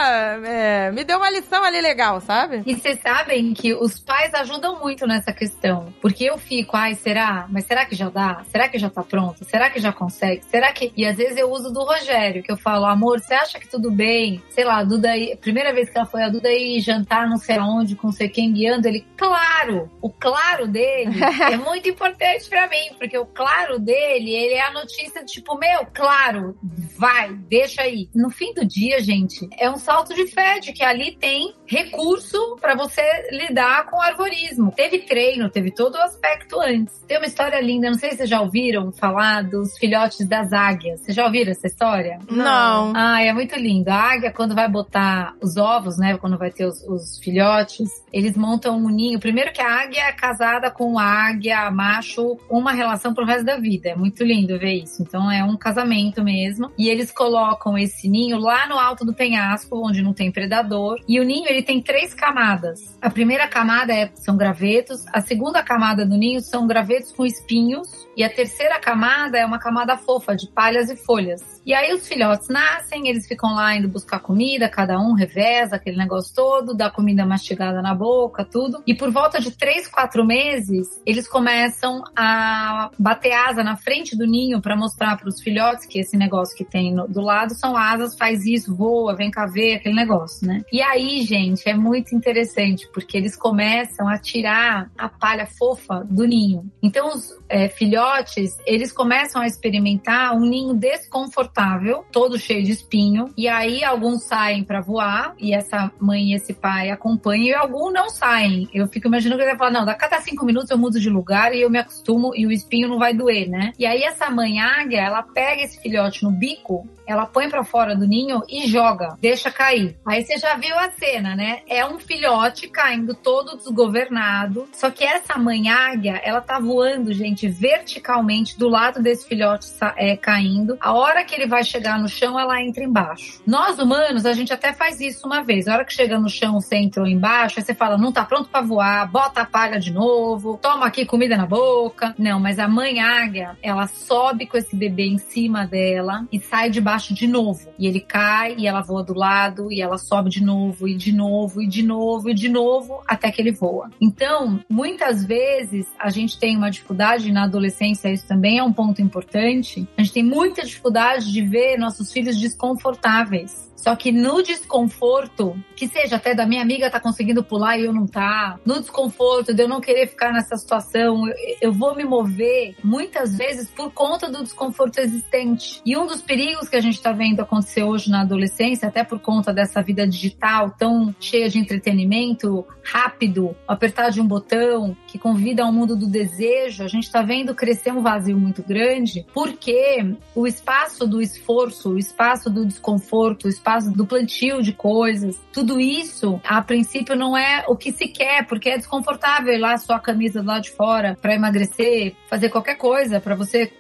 [0.44, 2.62] é, me deu uma lição ali legal, sabe?
[2.66, 5.92] E vocês sabem que os pais ajudam muito nessa questão.
[6.00, 7.46] Porque eu fico, ai, será?
[7.48, 8.42] Mas será que já dá?
[8.50, 9.44] Será que já tá pronto?
[9.44, 10.44] Será que já consegue?
[10.46, 10.92] Será que.
[10.96, 13.90] E às vezes eu uso do Rogério, que eu falo, amor, você acha que tudo
[13.90, 14.42] bem?
[14.50, 15.36] Sei lá, a Duda aí.
[15.36, 18.28] Primeira vez que ela foi, a Duda aí jantar não sei aonde, com não sei
[18.28, 19.90] quem guiando, ele, claro!
[20.00, 21.12] O claro dele
[21.50, 25.58] é muito importante pra mim, porque o claro dele, ele é a notícia de tipo,
[25.58, 26.56] meu, claro,
[26.96, 28.08] vai, deixa aí.
[28.14, 32.57] No fim do dia, gente, é um salto de fé de que ali tem recurso
[32.61, 34.72] pra você lidar com o arvorismo.
[34.72, 37.05] Teve treino, teve todo o aspecto antes.
[37.07, 41.00] Tem uma história linda, não sei se vocês já ouviram falar dos filhotes das águias.
[41.00, 42.18] Vocês já ouviram essa história?
[42.31, 42.92] Não.
[42.94, 43.88] Ah, é muito lindo.
[43.90, 46.16] A águia, quando vai botar os ovos, né?
[46.18, 49.18] Quando vai ter os, os filhotes, eles montam um ninho.
[49.18, 53.57] Primeiro que a águia é casada com a águia macho, uma relação pro resto da
[53.57, 53.90] vida.
[53.90, 55.03] É muito lindo ver isso.
[55.03, 56.70] Então é um casamento mesmo.
[56.79, 60.98] E eles colocam esse ninho lá no alto do penhasco, onde não tem predador.
[61.09, 62.80] E o ninho, ele tem três camadas.
[63.00, 65.04] A primeira camada é, são gravetos.
[65.12, 67.88] A segunda camada do ninho são gravetos com espinhos.
[68.16, 71.60] E a terceira camada é uma camada fofa de palhas e folhas.
[71.66, 75.96] E aí os filhotes nascem, eles ficam lá indo buscar comida, cada um reveza aquele
[75.96, 78.82] negócio todo, dá comida mastigada na boca, tudo.
[78.86, 84.26] E por volta de três, quatro meses, eles começam a bater asa na frente do
[84.26, 87.76] ninho para mostrar para os filhotes que esse negócio que tem no- do lado são
[87.76, 90.62] asas, faz isso, voa, vem cá ver, aquele negócio, né?
[90.72, 96.24] E aí, gente, é muito interessante, porque eles começam a tirar a palha fofa do
[96.24, 96.70] ninho.
[96.83, 103.33] Então, os é, filhotes, eles começam a experimentar um ninho desconfortável, todo cheio de espinho.
[103.37, 107.92] E aí, alguns saem para voar, e essa mãe e esse pai acompanham, e alguns
[107.92, 108.68] não saem.
[108.72, 111.11] Eu fico imaginando que ele vai falar: não, a cada cinco minutos eu mudo de
[111.11, 113.72] lugar e eu me acostumo e o espinho não vai doer, né?
[113.78, 117.94] E aí, essa mãe águia, ela pega esse filhote no bico, ela põe para fora
[117.94, 119.96] do ninho e joga, deixa cair.
[120.06, 121.60] Aí você já viu a cena, né?
[121.68, 124.68] É um filhote caindo todo desgovernado.
[124.72, 130.16] Só que essa mãe águia, ela tá voando, gente, verticalmente do lado desse filhote é,
[130.16, 130.76] caindo.
[130.80, 133.42] A hora que ele vai chegar no chão, ela entra embaixo.
[133.46, 135.68] Nós humanos, a gente até faz isso uma vez.
[135.68, 138.48] A hora que chega no chão, você entrou embaixo, aí você fala, não tá pronto
[138.48, 142.14] para voar, bota a palha de novo, toma aqui comida na boca.
[142.18, 146.70] Não, mas a mãe águia, ela sobe com esse bebê em cima dela e sai
[146.70, 147.68] debaixo baixo de novo.
[147.78, 151.12] E ele cai e ela voa do lado e ela sobe de novo e de
[151.12, 153.90] novo e de novo e de novo até que ele voa.
[154.00, 159.02] Então, muitas vezes a gente tem uma dificuldade na adolescência, isso também é um ponto
[159.02, 159.87] importante.
[159.96, 163.73] A gente tem muita dificuldade de ver nossos filhos desconfortáveis.
[163.76, 167.92] Só que no desconforto, que seja até da minha amiga tá conseguindo pular e eu
[167.92, 172.04] não tá, no desconforto de eu não querer ficar nessa situação, eu, eu vou me
[172.04, 175.80] mover muitas vezes por conta do desconforto existente.
[175.84, 179.18] E um dos perigos que a gente tá vendo acontecer hoje na adolescência, até por
[179.18, 185.62] conta dessa vida digital tão cheia de entretenimento, rápido, apertar de um botão, que convida
[185.62, 190.46] ao mundo do desejo, a gente tá vendo crescer um vazio muito grande, porque o
[190.46, 195.40] espaço do esforço, o espaço do desconforto, o espaço do plantio de coisas.
[195.50, 199.79] Tudo isso, a princípio, não é o que se quer, porque é desconfortável ir lá
[199.79, 203.72] sua camisa do lado de fora para emagrecer, fazer qualquer coisa, para você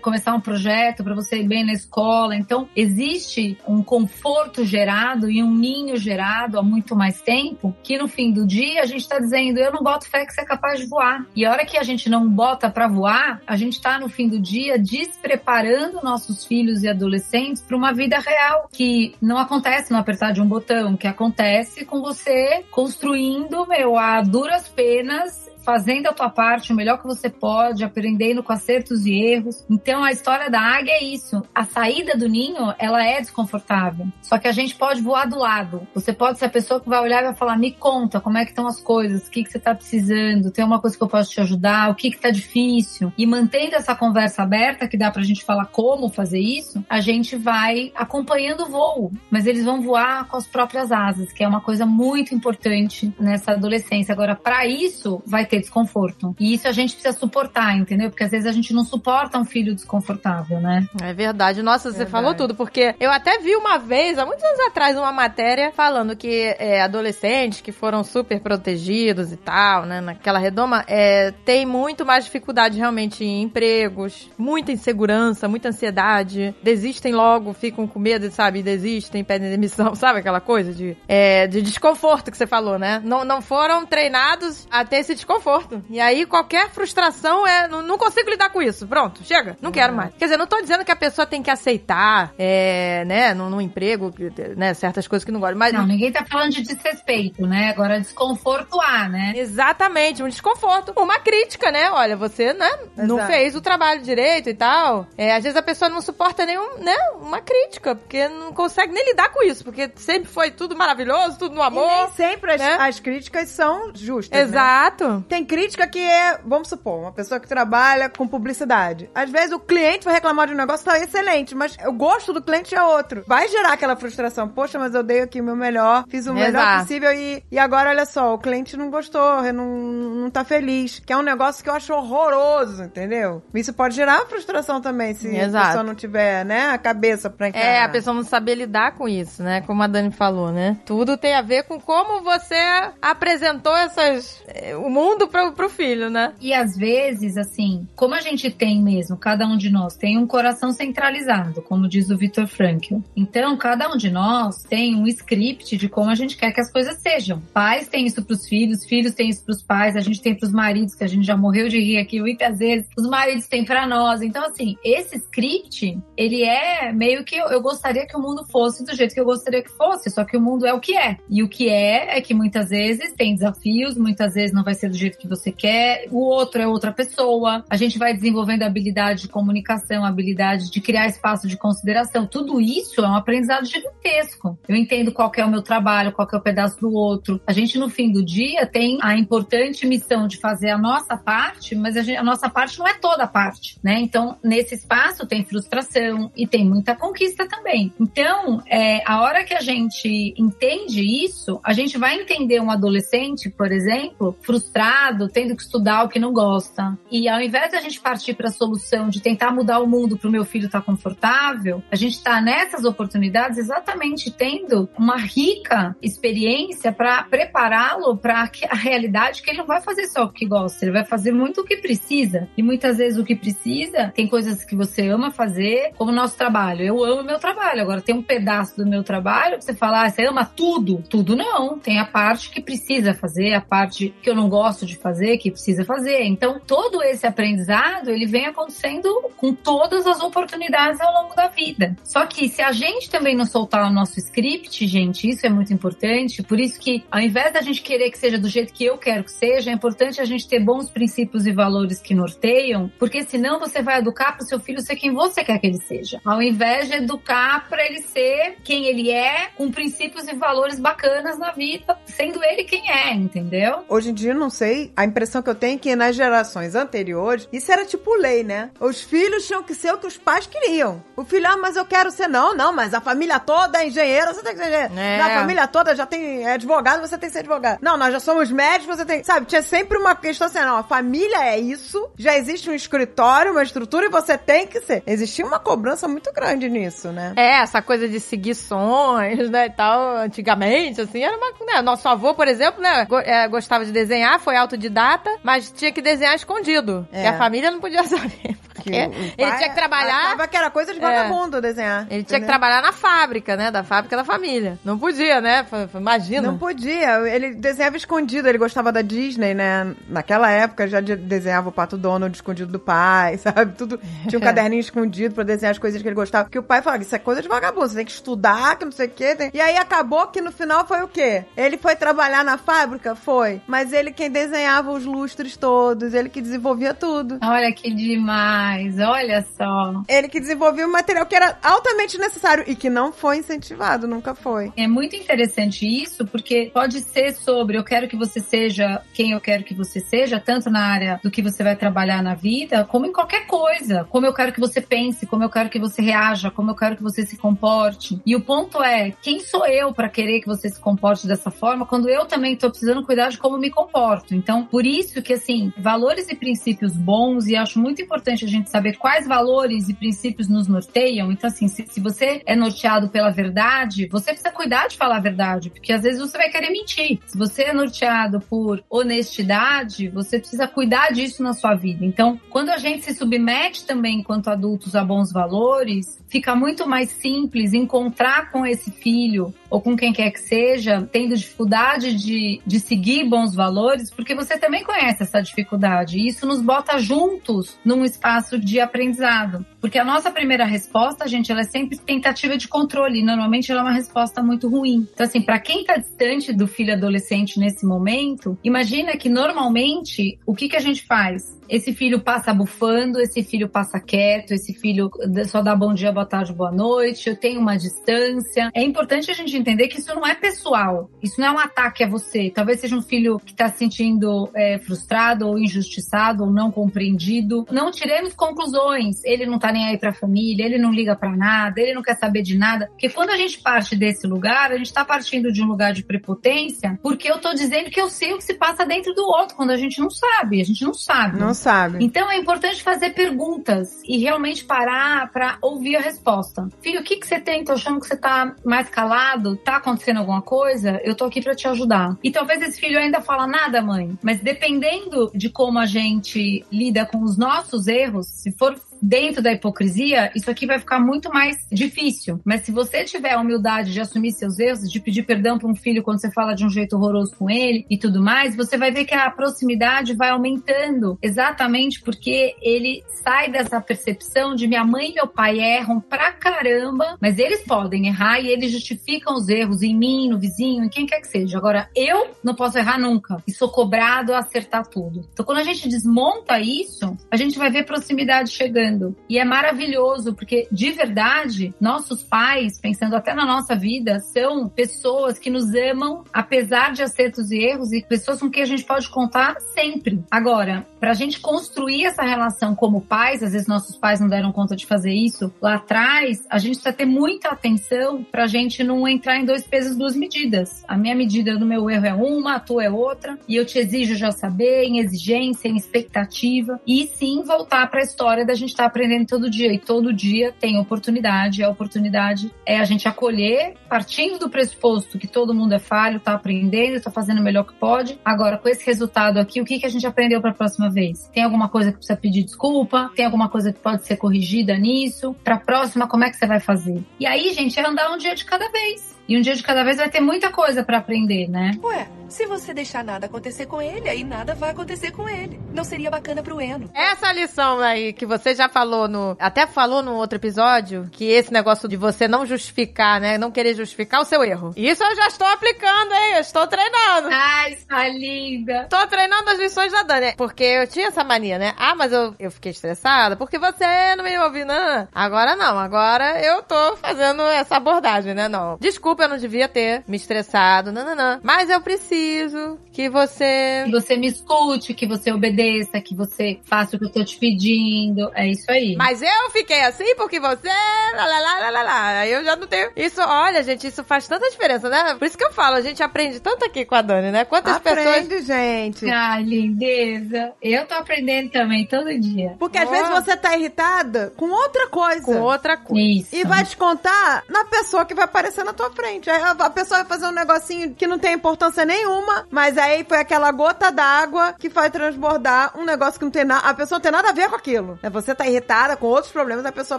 [0.00, 2.36] começar um projeto, para você ir bem na escola.
[2.36, 8.08] Então, existe um conforto gerado e um ninho gerado há muito mais tempo, que no
[8.08, 10.80] fim do dia a gente está dizendo, eu não boto fé que você é capaz
[10.80, 11.26] de voar.
[11.34, 14.28] E a hora que a gente não bota para voar, a gente está no fim
[14.28, 19.98] do dia despreparando nossos filhos e adolescentes para uma vida real, que não acontece no
[19.98, 26.12] apertar de um botão, que acontece com você construindo, meu, a duras penas fazendo a
[26.12, 29.66] tua parte o melhor que você pode, aprendendo com acertos e erros.
[29.68, 31.42] Então a história da águia é isso.
[31.52, 34.06] A saída do ninho, ela é desconfortável.
[34.22, 35.84] Só que a gente pode voar do lado.
[35.92, 38.44] Você pode ser a pessoa que vai olhar e vai falar: "Me conta, como é
[38.44, 39.26] que estão as coisas?
[39.26, 40.52] O que que você tá precisando?
[40.52, 41.90] Tem uma coisa que eu posso te ajudar?
[41.90, 45.66] O que que tá difícil?" E mantendo essa conversa aberta que dá pra gente falar
[45.66, 50.46] como fazer isso, a gente vai acompanhando o voo, mas eles vão voar com as
[50.46, 54.12] próprias asas, que é uma coisa muito importante nessa adolescência.
[54.12, 56.34] Agora, para isso, vai ter ter desconforto.
[56.38, 58.10] E isso a gente precisa suportar, entendeu?
[58.10, 60.86] Porque às vezes a gente não suporta um filho desconfortável, né?
[61.02, 61.62] É verdade.
[61.62, 62.04] Nossa, verdade.
[62.04, 65.72] você falou tudo, porque eu até vi uma vez, há muitos anos atrás, uma matéria
[65.72, 71.64] falando que é, adolescentes que foram super protegidos e tal, né, naquela redoma, é, tem
[71.64, 78.30] muito mais dificuldade realmente em empregos, muita insegurança, muita ansiedade, desistem logo, ficam com medo,
[78.30, 83.00] sabe, desistem, pedem demissão, sabe aquela coisa de, é, de desconforto que você falou, né?
[83.04, 85.84] Não, não foram treinados a ter esse desconforto desconforto.
[85.88, 87.68] E aí qualquer frustração é.
[87.68, 88.86] Não, não consigo lidar com isso.
[88.86, 89.56] Pronto, chega.
[89.60, 90.12] Não quero mais.
[90.14, 93.60] Quer dizer, não tô dizendo que a pessoa tem que aceitar, é, né, no, no
[93.60, 94.12] emprego,
[94.56, 95.54] né, certas coisas que não gosta.
[95.54, 95.72] Mas...
[95.72, 97.70] Não, ninguém tá falando de desrespeito, né?
[97.70, 99.32] Agora desconforto há, né?
[99.36, 100.92] Exatamente, um desconforto.
[100.96, 101.90] Uma crítica, né?
[101.90, 103.06] Olha, você, né, Exato.
[103.06, 105.06] não fez o trabalho direito e tal.
[105.16, 109.04] É, às vezes a pessoa não suporta nenhum, né, uma crítica, porque não consegue nem
[109.06, 111.90] lidar com isso, porque sempre foi tudo maravilhoso, tudo no amor.
[111.90, 112.76] E nem sempre as, né?
[112.80, 114.36] as críticas são justas.
[114.36, 114.44] Né?
[114.44, 115.08] Exato.
[115.08, 115.24] Né?
[115.36, 119.10] Tem crítica que é, vamos supor, uma pessoa que trabalha com publicidade.
[119.14, 122.40] Às vezes o cliente vai reclamar de um negócio tá excelente, mas o gosto do
[122.40, 123.22] cliente é outro.
[123.26, 124.48] Vai gerar aquela frustração.
[124.48, 126.52] Poxa, mas eu dei aqui o meu melhor, fiz o Exato.
[126.52, 131.02] melhor possível e, e agora, olha só, o cliente não gostou, não, não tá feliz.
[131.04, 133.42] Que é um negócio que eu acho horroroso, entendeu?
[133.52, 135.58] Isso pode gerar frustração também, se Exato.
[135.58, 137.66] a pessoa não tiver, né, a cabeça pra encarar.
[137.66, 139.60] É, a pessoa não saber lidar com isso, né?
[139.66, 140.78] Como a Dani falou, né?
[140.86, 142.56] Tudo tem a ver com como você
[143.02, 144.42] apresentou essas...
[144.48, 146.34] Eh, o mundo pro, pro filho, né?
[146.40, 150.26] E às vezes, assim, como a gente tem mesmo, cada um de nós tem um
[150.26, 152.96] coração centralizado, como diz o Victor Frankl.
[153.16, 156.70] Então, cada um de nós tem um script de como a gente quer que as
[156.70, 157.40] coisas sejam.
[157.52, 160.94] Pais têm isso pros filhos, filhos têm isso pros pais, a gente tem pros maridos,
[160.94, 164.22] que a gente já morreu de rir aqui muitas vezes, os maridos têm pra nós.
[164.22, 168.84] Então, assim, esse script, ele é meio que eu, eu gostaria que o mundo fosse
[168.84, 171.16] do jeito que eu gostaria que fosse, só que o mundo é o que é.
[171.28, 174.88] E o que é é que muitas vezes tem desafios, muitas vezes não vai ser
[174.88, 177.64] do jeito que você quer, o outro é outra pessoa.
[177.68, 182.26] A gente vai desenvolvendo habilidade de comunicação, habilidade de criar espaço de consideração.
[182.26, 184.58] Tudo isso é um aprendizado gigantesco.
[184.68, 187.40] Eu entendo qual é o meu trabalho, qual é o pedaço do outro.
[187.46, 191.74] A gente, no fim do dia, tem a importante missão de fazer a nossa parte,
[191.74, 194.00] mas a, gente, a nossa parte não é toda a parte, né?
[194.00, 197.92] Então, nesse espaço tem frustração e tem muita conquista também.
[198.00, 203.50] Então, é, a hora que a gente entende isso, a gente vai entender um adolescente,
[203.50, 204.95] por exemplo, frustrado,
[205.32, 206.98] tendo que estudar o que não gosta.
[207.10, 210.16] E ao invés de a gente partir para a solução de tentar mudar o mundo
[210.16, 215.16] para o meu filho estar tá confortável, a gente está nessas oportunidades exatamente tendo uma
[215.16, 220.46] rica experiência para prepará-lo para a realidade que ele não vai fazer só o que
[220.46, 222.48] gosta, ele vai fazer muito o que precisa.
[222.56, 226.36] E muitas vezes o que precisa, tem coisas que você ama fazer, como o nosso
[226.36, 226.82] trabalho.
[226.82, 227.82] Eu amo meu trabalho.
[227.82, 231.02] Agora tem um pedaço do meu trabalho que você fala, ah, você ama tudo?
[231.08, 231.78] Tudo não.
[231.78, 235.50] Tem a parte que precisa fazer, a parte que eu não gosto de fazer, que
[235.50, 236.24] precisa fazer.
[236.24, 241.96] Então, todo esse aprendizado, ele vem acontecendo com todas as oportunidades ao longo da vida.
[242.04, 245.72] Só que se a gente também não soltar o nosso script, gente, isso é muito
[245.72, 246.42] importante.
[246.42, 249.24] Por isso que, ao invés da gente querer que seja do jeito que eu quero
[249.24, 253.58] que seja, é importante a gente ter bons princípios e valores que norteiam, porque senão
[253.58, 256.20] você vai educar para o seu filho ser quem você quer que ele seja.
[256.24, 261.38] Ao invés de educar para ele ser quem ele é, com princípios e valores bacanas
[261.38, 263.84] na vida, sendo ele quem é, entendeu?
[263.88, 267.48] Hoje em dia, não sei, a impressão que eu tenho é que nas gerações anteriores,
[267.52, 268.70] isso era tipo lei, né?
[268.80, 271.02] Os filhos tinham que ser o que os pais queriam.
[271.16, 272.28] O filho, ah, mas eu quero ser.
[272.28, 274.98] Não, não, mas a família toda é engenheira, você tem que ser engenheiro.
[274.98, 275.20] É.
[275.20, 277.78] A família toda já tem é advogado, você tem que ser advogado.
[277.80, 279.24] Não, nós já somos médicos, você tem.
[279.24, 283.52] Sabe, tinha sempre uma questão assim, não, a família é isso, já existe um escritório,
[283.52, 285.02] uma estrutura e você tem que ser.
[285.06, 287.32] Existia uma cobrança muito grande nisso, né?
[287.36, 291.46] É, essa coisa de seguir sonhos, né, e tal, antigamente, assim, era uma...
[291.66, 296.02] Né, nosso avô, por exemplo, né, é, gostava de desenhar, foi autodidata, mas tinha que
[296.02, 297.24] desenhar escondido, É.
[297.24, 298.96] e a família não podia saber, porque Que
[299.42, 300.26] ele tinha que trabalhar...
[300.26, 302.02] Achava que era coisa de vagabundo desenhar.
[302.02, 302.48] Ele tinha que entendeu?
[302.48, 303.70] trabalhar na fábrica, né?
[303.70, 304.78] Da fábrica da família.
[304.84, 305.66] Não podia, né?
[305.94, 306.48] Imagina.
[306.50, 309.94] Não podia, ele desenhava escondido, ele gostava da Disney, né?
[310.08, 313.74] Naquela época já de- desenhava o Pato Donald escondido do pai, sabe?
[313.76, 313.98] Tudo.
[314.28, 316.44] Tinha um caderninho escondido pra desenhar as coisas que ele gostava.
[316.44, 318.92] Porque o pai falava, isso é coisa de vagabundo, você tem que estudar, que não
[318.92, 319.34] sei o quê.
[319.34, 321.44] tem-" E aí acabou que no final foi o quê?
[321.56, 323.14] Ele foi trabalhar na fábrica?
[323.14, 323.60] Foi.
[323.66, 324.55] Mas ele quem desenhava
[324.96, 327.38] os lustres todos, ele que desenvolvia tudo.
[327.42, 330.02] Olha que demais, olha só.
[330.08, 334.34] Ele que desenvolvia um material que era altamente necessário e que não foi incentivado, nunca
[334.34, 334.72] foi.
[334.76, 339.40] É muito interessante isso, porque pode ser sobre eu quero que você seja quem eu
[339.40, 343.06] quero que você seja, tanto na área do que você vai trabalhar na vida, como
[343.06, 344.06] em qualquer coisa.
[344.10, 346.96] Como eu quero que você pense, como eu quero que você reaja, como eu quero
[346.96, 348.20] que você se comporte.
[348.24, 351.86] E o ponto é, quem sou eu para querer que você se comporte dessa forma,
[351.86, 354.34] quando eu também tô precisando cuidar de como me comporto.
[354.46, 358.70] Então, por isso que assim, valores e princípios bons, e acho muito importante a gente
[358.70, 361.32] saber quais valores e princípios nos norteiam.
[361.32, 365.20] Então, assim, se, se você é norteado pela verdade, você precisa cuidar de falar a
[365.20, 367.18] verdade, porque às vezes você vai querer mentir.
[367.26, 372.04] Se você é norteado por honestidade, você precisa cuidar disso na sua vida.
[372.04, 377.10] Então, quando a gente se submete também, enquanto adultos, a bons valores, fica muito mais
[377.10, 382.78] simples encontrar com esse filho ou com quem quer que seja, tendo dificuldade de, de
[382.78, 386.18] seguir bons valores, porque você também conhece essa dificuldade.
[386.18, 389.64] E isso nos bota juntos num espaço de aprendizado.
[389.80, 393.22] Porque a nossa primeira resposta, gente, ela é sempre tentativa de controle.
[393.22, 395.08] Normalmente ela é uma resposta muito ruim.
[395.12, 400.54] Então, assim, para quem tá distante do filho adolescente nesse momento, imagina que normalmente o
[400.54, 401.56] que, que a gente faz?
[401.68, 405.10] Esse filho passa bufando, esse filho passa quieto, esse filho
[405.46, 408.70] só dá bom dia, boa tarde, boa noite, eu tenho uma distância.
[408.74, 412.04] É importante a gente entender que isso não é pessoal, isso não é um ataque
[412.04, 412.50] a você.
[412.54, 417.64] Talvez seja um filho que está se sentindo é, frustrado ou injustiçado ou não compreendido.
[417.70, 419.24] Não tiremos conclusões.
[419.24, 422.16] Ele não tá nem aí pra família, ele não liga pra nada, ele não quer
[422.16, 422.86] saber de nada.
[422.88, 426.02] Porque quando a gente parte desse lugar, a gente tá partindo de um lugar de
[426.02, 429.56] prepotência, porque eu tô dizendo que eu sei o que se passa dentro do outro,
[429.56, 430.60] quando a gente não sabe.
[430.60, 431.38] A gente não sabe.
[431.38, 431.98] Não sabe.
[432.00, 436.68] Então é importante fazer perguntas e realmente parar pra ouvir a resposta.
[436.80, 437.64] Filho, o que que você tem?
[437.64, 439.56] Tô achando que você tá mais calado?
[439.56, 441.00] Tá acontecendo alguma coisa?
[441.02, 442.16] Eu tô aqui pra te ajudar.
[442.22, 444.16] E talvez esse filho ainda fala nada, mãe.
[444.22, 449.52] Mas dependendo de como a gente lida com os nossos erros, se for dentro da
[449.52, 452.40] hipocrisia, isso aqui vai ficar muito mais difícil.
[452.44, 455.74] Mas se você tiver a humildade de assumir seus erros, de pedir perdão para um
[455.74, 458.90] filho quando você fala de um jeito horroroso com ele e tudo mais, você vai
[458.90, 465.10] ver que a proximidade vai aumentando, exatamente porque ele sai dessa percepção de minha mãe
[465.10, 469.82] e meu pai erram pra caramba, mas eles podem errar e eles justificam os erros
[469.82, 471.58] em mim, no vizinho, em quem quer que seja.
[471.58, 475.28] Agora, eu não posso errar nunca e sou cobrado a acertar tudo.
[475.32, 478.85] Então, quando a gente desmonta isso, a gente vai ver proximidade chegando.
[479.28, 485.38] E é maravilhoso, porque de verdade, nossos pais, pensando até na nossa vida, são pessoas
[485.38, 489.08] que nos amam, apesar de acertos e erros, e pessoas com quem a gente pode
[489.08, 490.24] contar sempre.
[490.30, 494.76] Agora, pra gente construir essa relação como pais, às vezes nossos pais não deram conta
[494.76, 499.36] de fazer isso lá atrás, a gente precisa ter muita atenção pra gente não entrar
[499.36, 500.84] em dois pesos, duas medidas.
[500.86, 503.78] A minha medida do meu erro é uma, a tua é outra, e eu te
[503.78, 508.84] exijo já saber, em exigência, em expectativa, e sim voltar pra história da gente estar
[508.84, 513.74] tá aprendendo todo dia, e todo dia tem oportunidade, a oportunidade é a gente acolher,
[513.88, 517.74] partindo do pressuposto que todo mundo é falho, tá aprendendo, tá fazendo o melhor que
[517.74, 518.20] pode.
[518.24, 521.28] Agora, com esse resultado aqui, o que, que a gente aprendeu pra próxima vez?
[521.32, 523.10] Tem alguma coisa que precisa pedir desculpa?
[523.16, 525.34] Tem alguma coisa que pode ser corrigida nisso?
[525.42, 527.02] Pra próxima, como é que você vai fazer?
[527.18, 529.16] E aí, gente, é andar um dia de cada vez.
[529.28, 531.72] E um dia de cada vez vai ter muita coisa pra aprender, né?
[531.82, 535.60] Ué, Se você deixar nada acontecer com ele, aí nada vai acontecer com ele.
[535.72, 536.90] Não seria bacana pro Eno.
[536.92, 539.36] Essa lição aí que você já falou no.
[539.38, 543.38] Até falou no outro episódio, que esse negócio de você não justificar, né?
[543.38, 544.72] Não querer justificar o seu erro.
[544.76, 546.34] Isso eu já estou aplicando, hein?
[546.34, 547.28] Eu estou treinando.
[547.30, 548.86] Ai, está linda.
[548.90, 550.34] Tô treinando as lições da Dani.
[550.36, 551.74] Porque eu tinha essa mania, né?
[551.78, 555.06] Ah, mas eu, eu fiquei estressada porque você não me ouviu, não.
[555.14, 555.78] Agora não.
[555.78, 558.48] Agora eu tô fazendo essa abordagem, né?
[558.48, 558.76] Não.
[558.80, 560.90] Desculpa, eu não devia ter me estressado.
[560.90, 561.40] Não, não, não.
[561.42, 563.82] Mas eu preciso preciso que você.
[563.84, 567.36] Que você me escute, que você obedeça, que você faça o que eu tô te
[567.36, 568.30] pedindo.
[568.34, 568.96] É isso aí.
[568.96, 570.68] Mas eu fiquei assim porque você.
[571.14, 572.08] Lá, lá, lá, lá, lá, lá.
[572.20, 572.90] Aí eu já não tenho.
[572.96, 575.14] Isso, olha, gente, isso faz tanta diferença, né?
[575.14, 577.44] Por isso que eu falo, a gente aprende tanto aqui com a Dani, né?
[577.44, 578.06] Quantas pessoas.
[578.06, 579.10] Aprende, gente.
[579.10, 580.54] Ai, lindeza.
[580.62, 582.56] Eu tô aprendendo também todo dia.
[582.58, 585.22] Porque às vezes você tá irritada com outra coisa.
[585.22, 586.02] Com outra coisa.
[586.02, 586.34] Isso.
[586.34, 589.28] E vai descontar na pessoa que vai aparecer na tua frente.
[589.28, 593.04] Aí a a pessoa vai fazer um negocinho que não tem importância nenhuma, mas aí
[593.04, 596.66] foi aquela gota d'água que vai transbordar um negócio que não tem nada.
[596.68, 597.98] A pessoa não tem nada a ver com aquilo.
[598.02, 599.98] É você tá irritada com outros problemas, a pessoa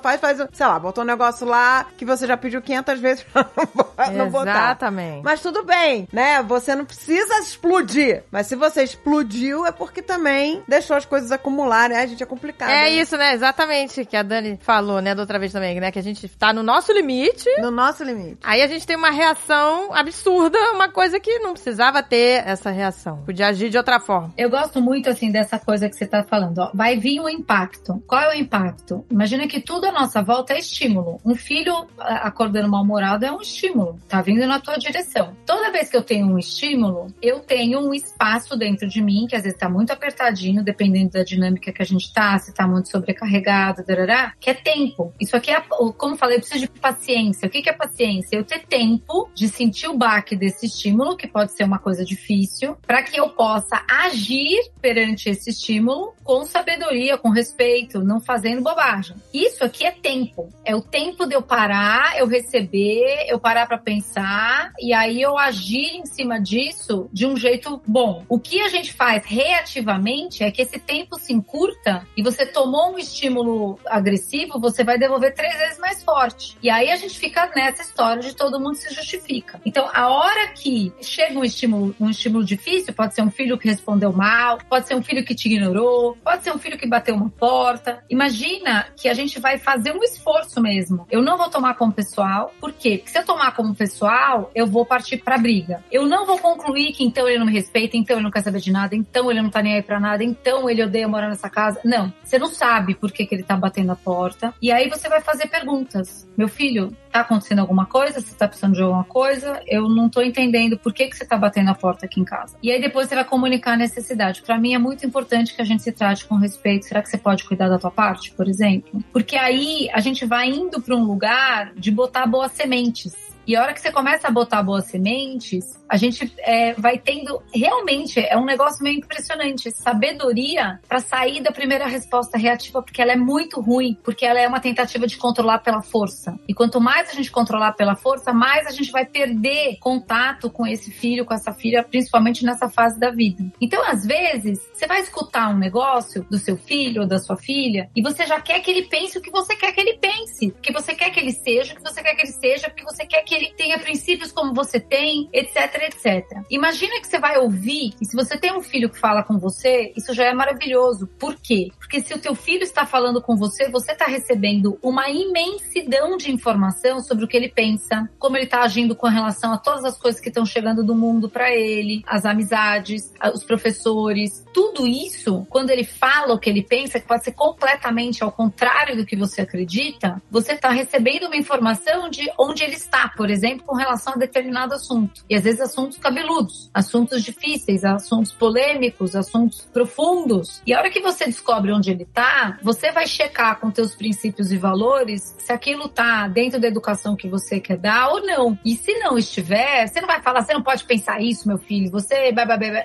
[0.00, 3.46] faz, faz, sei lá, botou um negócio lá que você já pediu 500 vezes pra
[3.56, 4.66] não bo- não botar.
[4.66, 5.22] Exatamente.
[5.24, 6.42] Mas tudo bem, né?
[6.42, 8.22] Você não precisa explodir.
[8.30, 11.96] Mas se você explodiu, é porque também deixou as coisas acumularem.
[11.96, 12.70] Ai, a gente é complicado.
[12.70, 12.90] É né?
[12.90, 13.34] isso, né?
[13.34, 15.90] Exatamente que a Dani falou, né, da outra vez também, né?
[15.90, 17.48] Que a gente tá no nosso limite.
[17.60, 18.38] No nosso limite.
[18.42, 23.22] Aí a gente tem uma reação absurda, uma coisa que não precisava ter essa reação.
[23.24, 24.32] Podia agir de outra forma.
[24.36, 26.58] Eu gosto muito, assim, dessa coisa que você tá falando.
[26.58, 26.70] Ó.
[26.74, 28.02] Vai vir um impacto.
[28.06, 29.04] Qual é o impacto?
[29.10, 31.20] Imagina que tudo à nossa volta é estímulo.
[31.24, 33.98] Um filho acordando mal-humorado é um estímulo.
[34.08, 35.34] Tá vindo na tua direção.
[35.44, 39.36] Toda vez que eu tenho um estímulo, eu tenho um espaço dentro de mim, que
[39.36, 42.88] às vezes tá muito apertadinho, dependendo da dinâmica que a gente tá, se tá muito
[42.88, 45.12] sobrecarregado, darará, que é tempo.
[45.20, 47.46] Isso aqui é, como eu falei, eu preciso de paciência.
[47.46, 48.36] O que que é paciência?
[48.36, 52.65] Eu ter tempo de sentir o baque desse estímulo, que pode ser uma coisa difícil,
[52.86, 59.16] para que eu possa agir perante esse estímulo com sabedoria, com respeito, não fazendo bobagem.
[59.32, 60.52] Isso aqui é tempo.
[60.64, 65.38] É o tempo de eu parar, eu receber, eu parar para pensar e aí eu
[65.38, 68.24] agir em cima disso de um jeito bom.
[68.28, 72.94] O que a gente faz reativamente é que esse tempo se encurta e você tomou
[72.94, 76.56] um estímulo agressivo, você vai devolver três vezes mais forte.
[76.62, 79.60] E aí a gente fica nessa história de todo mundo se justifica.
[79.64, 83.68] Então, a hora que chega um estímulo, um estímulo difícil, pode ser um filho que
[83.68, 87.14] respondeu mal, pode ser um filho que te ignorou, pode ser um filho que bateu
[87.14, 88.02] uma porta.
[88.10, 91.06] Imagina que a gente vai fazer um esforço mesmo.
[91.10, 92.98] Eu não vou tomar como pessoal, por quê?
[92.98, 95.84] Porque se eu tomar como pessoal, eu vou partir pra briga.
[95.90, 98.60] Eu não vou concluir que então ele não me respeita, então ele não quer saber
[98.60, 101.50] de nada, então ele não tá nem aí pra nada, então ele odeia morar nessa
[101.50, 101.80] casa.
[101.84, 102.12] Não.
[102.24, 104.54] Você não sabe por que, que ele tá batendo a porta.
[104.60, 106.28] E aí você vai fazer perguntas.
[106.36, 108.20] Meu filho, tá acontecendo alguma coisa?
[108.20, 109.60] Você tá precisando de alguma coisa?
[109.66, 112.56] Eu não tô entendendo por que, que você tá batendo a porta aqui em casa.
[112.62, 114.42] E aí depois você vai comunicar a necessidade.
[114.42, 116.84] Pra mim é muito importante que a gente se trate com respeito.
[116.84, 119.02] Será que você pode cuidar da tua parte, por exemplo?
[119.12, 123.25] Porque aí a gente vai indo pra um lugar de botar boas sementes.
[123.46, 127.40] E a hora que você começa a botar boas sementes, a gente é, vai tendo
[127.54, 133.12] realmente é um negócio meio impressionante, sabedoria para sair da primeira resposta reativa, porque ela
[133.12, 136.36] é muito ruim, porque ela é uma tentativa de controlar pela força.
[136.48, 140.66] E quanto mais a gente controlar pela força, mais a gente vai perder contato com
[140.66, 143.44] esse filho, com essa filha, principalmente nessa fase da vida.
[143.60, 147.88] Então, às vezes, você vai escutar um negócio do seu filho ou da sua filha
[147.94, 150.72] e você já quer que ele pense o que você quer que ele pense, porque
[150.72, 153.22] você quer que ele seja o que você quer que ele seja, porque você quer
[153.22, 156.24] que ele tenha princípios como você tem, etc, etc.
[156.50, 159.92] Imagina que você vai ouvir, e se você tem um filho que fala com você,
[159.96, 161.06] isso já é maravilhoso.
[161.18, 161.68] Por quê?
[161.78, 166.30] Porque se o teu filho está falando com você, você está recebendo uma imensidão de
[166.30, 169.98] informação sobre o que ele pensa, como ele está agindo com relação a todas as
[169.98, 175.70] coisas que estão chegando do mundo para ele, as amizades, os professores, tudo isso, quando
[175.70, 179.42] ele fala o que ele pensa, que pode ser completamente ao contrário do que você
[179.42, 184.16] acredita, você está recebendo uma informação de onde ele está, por exemplo, com relação a
[184.16, 185.24] determinado assunto.
[185.28, 190.62] E às vezes assuntos cabeludos, assuntos difíceis, assuntos polêmicos, assuntos profundos.
[190.66, 194.52] E a hora que você descobre onde ele está, você vai checar com teus princípios
[194.52, 198.58] e valores se aquilo tá dentro da educação que você quer dar ou não.
[198.64, 201.90] E se não estiver, você não vai falar, você não pode pensar isso, meu filho,
[201.90, 202.32] você...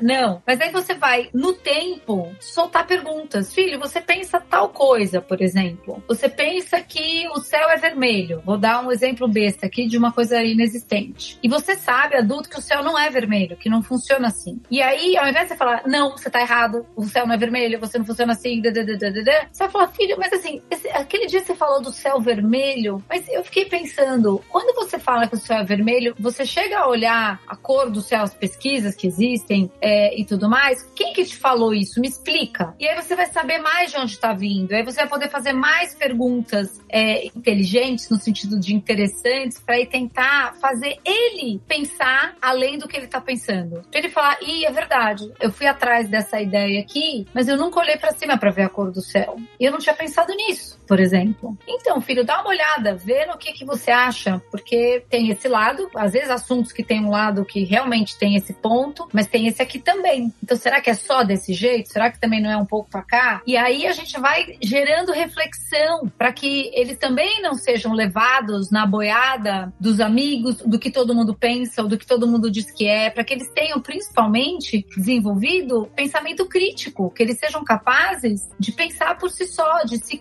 [0.02, 0.42] Não.
[0.46, 3.54] Mas aí você vai, no tempo, soltar perguntas.
[3.54, 6.04] Filho, você pensa tal coisa, por exemplo.
[6.08, 8.42] Você pensa que o céu é vermelho.
[8.46, 11.38] Vou dar um exemplo besta aqui de uma coisa coisa inexistente.
[11.44, 14.62] E você sabe, adulto, que o céu não é vermelho, que não funciona assim.
[14.72, 17.38] E aí, ao invés de você falar, não, você tá errado, o céu não é
[17.38, 21.42] vermelho, você não funciona assim, dadadadadada, você vai falar, filho, mas assim, esse, aquele dia
[21.42, 25.58] você falou do céu vermelho, mas eu fiquei pensando, quando você fala que o céu
[25.58, 30.18] é vermelho, você chega a olhar a cor do céu, as pesquisas que existem é,
[30.20, 32.00] e tudo mais, quem que te falou isso?
[32.00, 32.74] Me explica.
[32.80, 35.54] E aí você vai saber mais de onde está vindo, aí você vai poder fazer
[35.54, 40.21] mais perguntas é, inteligentes, no sentido de interessantes, para ir tentar
[40.60, 43.82] fazer ele pensar além do que ele tá pensando.
[43.90, 47.80] Pra ele falar, ih, é verdade, eu fui atrás dessa ideia aqui, mas eu nunca
[47.80, 49.38] olhei para cima para ver a cor do céu.
[49.60, 51.58] E eu não tinha pensado nisso, por exemplo.
[51.68, 55.90] Então, filho, dá uma olhada, vê no que, que você acha, porque tem esse lado,
[55.96, 59.62] às vezes assuntos que tem um lado que realmente tem esse ponto, mas tem esse
[59.62, 60.34] aqui também.
[60.44, 61.90] Então, será que é só desse jeito?
[61.90, 63.42] Será que também não é um pouco pra cá?
[63.46, 68.86] E aí a gente vai gerando reflexão para que eles também não sejam levados na
[68.86, 72.88] boiada dos amigos, do que todo mundo pensa, ou do que todo mundo diz que
[72.88, 79.18] é, para que eles tenham principalmente desenvolvido pensamento crítico, que eles sejam capazes de pensar
[79.18, 80.18] por si só, de se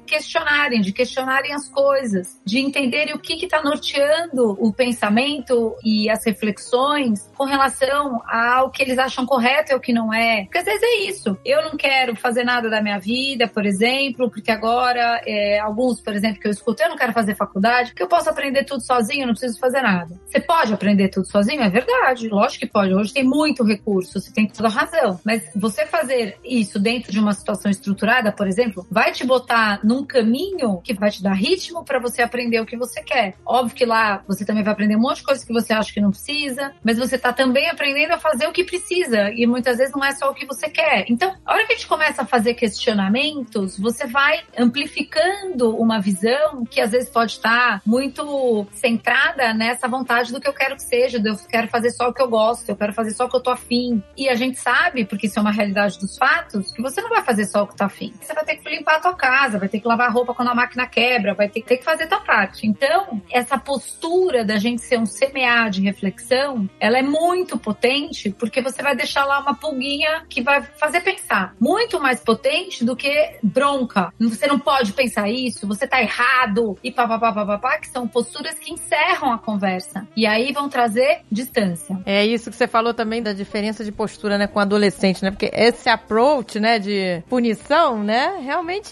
[0.61, 6.25] questionarem, de questionarem as coisas, de entenderem o que está norteando o pensamento e as
[6.25, 10.45] reflexões com relação ao que eles acham correto e o que não é.
[10.45, 11.39] Porque às vezes é isso.
[11.45, 16.15] Eu não quero fazer nada da minha vida, por exemplo, porque agora é, alguns, por
[16.15, 19.23] exemplo, que eu escuto, eu não quero fazer faculdade, porque eu posso aprender tudo sozinho,
[19.23, 20.21] eu não preciso fazer nada.
[20.27, 21.63] Você pode aprender tudo sozinho?
[21.63, 22.29] É verdade.
[22.29, 22.93] Lógico que pode.
[22.93, 25.19] Hoje tem muito recurso, você tem toda razão.
[25.25, 30.05] Mas você fazer isso dentro de uma situação estruturada, por exemplo, vai te botar num
[30.05, 30.40] caminho
[30.85, 33.35] que vai te dar ritmo para você aprender o que você quer.
[33.45, 36.01] Óbvio que lá você também vai aprender um monte de coisas que você acha que
[36.01, 39.31] não precisa, mas você tá também aprendendo a fazer o que precisa.
[39.35, 41.05] E muitas vezes não é só o que você quer.
[41.09, 46.65] Então, a hora que a gente começa a fazer questionamentos, você vai amplificando uma visão
[46.65, 51.21] que às vezes pode estar muito centrada nessa vontade do que eu quero que seja,
[51.25, 53.43] eu quero fazer só o que eu gosto, eu quero fazer só o que eu
[53.43, 54.03] tô afim.
[54.17, 57.23] E a gente sabe, porque isso é uma realidade dos fatos, que você não vai
[57.23, 58.13] fazer só o que tá afim.
[58.21, 60.49] Você vai ter que limpar a tua casa, vai ter que lavar a roupa quando
[60.49, 62.67] a máquina quebra, vai ter, ter que fazer tua parte.
[62.67, 68.61] Então, essa postura da gente ser um semear de reflexão, ela é muito potente, porque
[68.61, 71.55] você vai deixar lá uma pulguinha que vai fazer pensar.
[71.61, 74.13] Muito mais potente do que bronca.
[74.19, 78.73] Você não pode pensar isso, você tá errado, e papapá, papapá, que são posturas que
[78.73, 80.07] encerram a conversa.
[80.17, 81.99] E aí vão trazer distância.
[82.05, 85.31] É isso que você falou também da diferença de postura, né, com adolescente, né?
[85.31, 88.91] Porque esse approach, né, de punição, né, realmente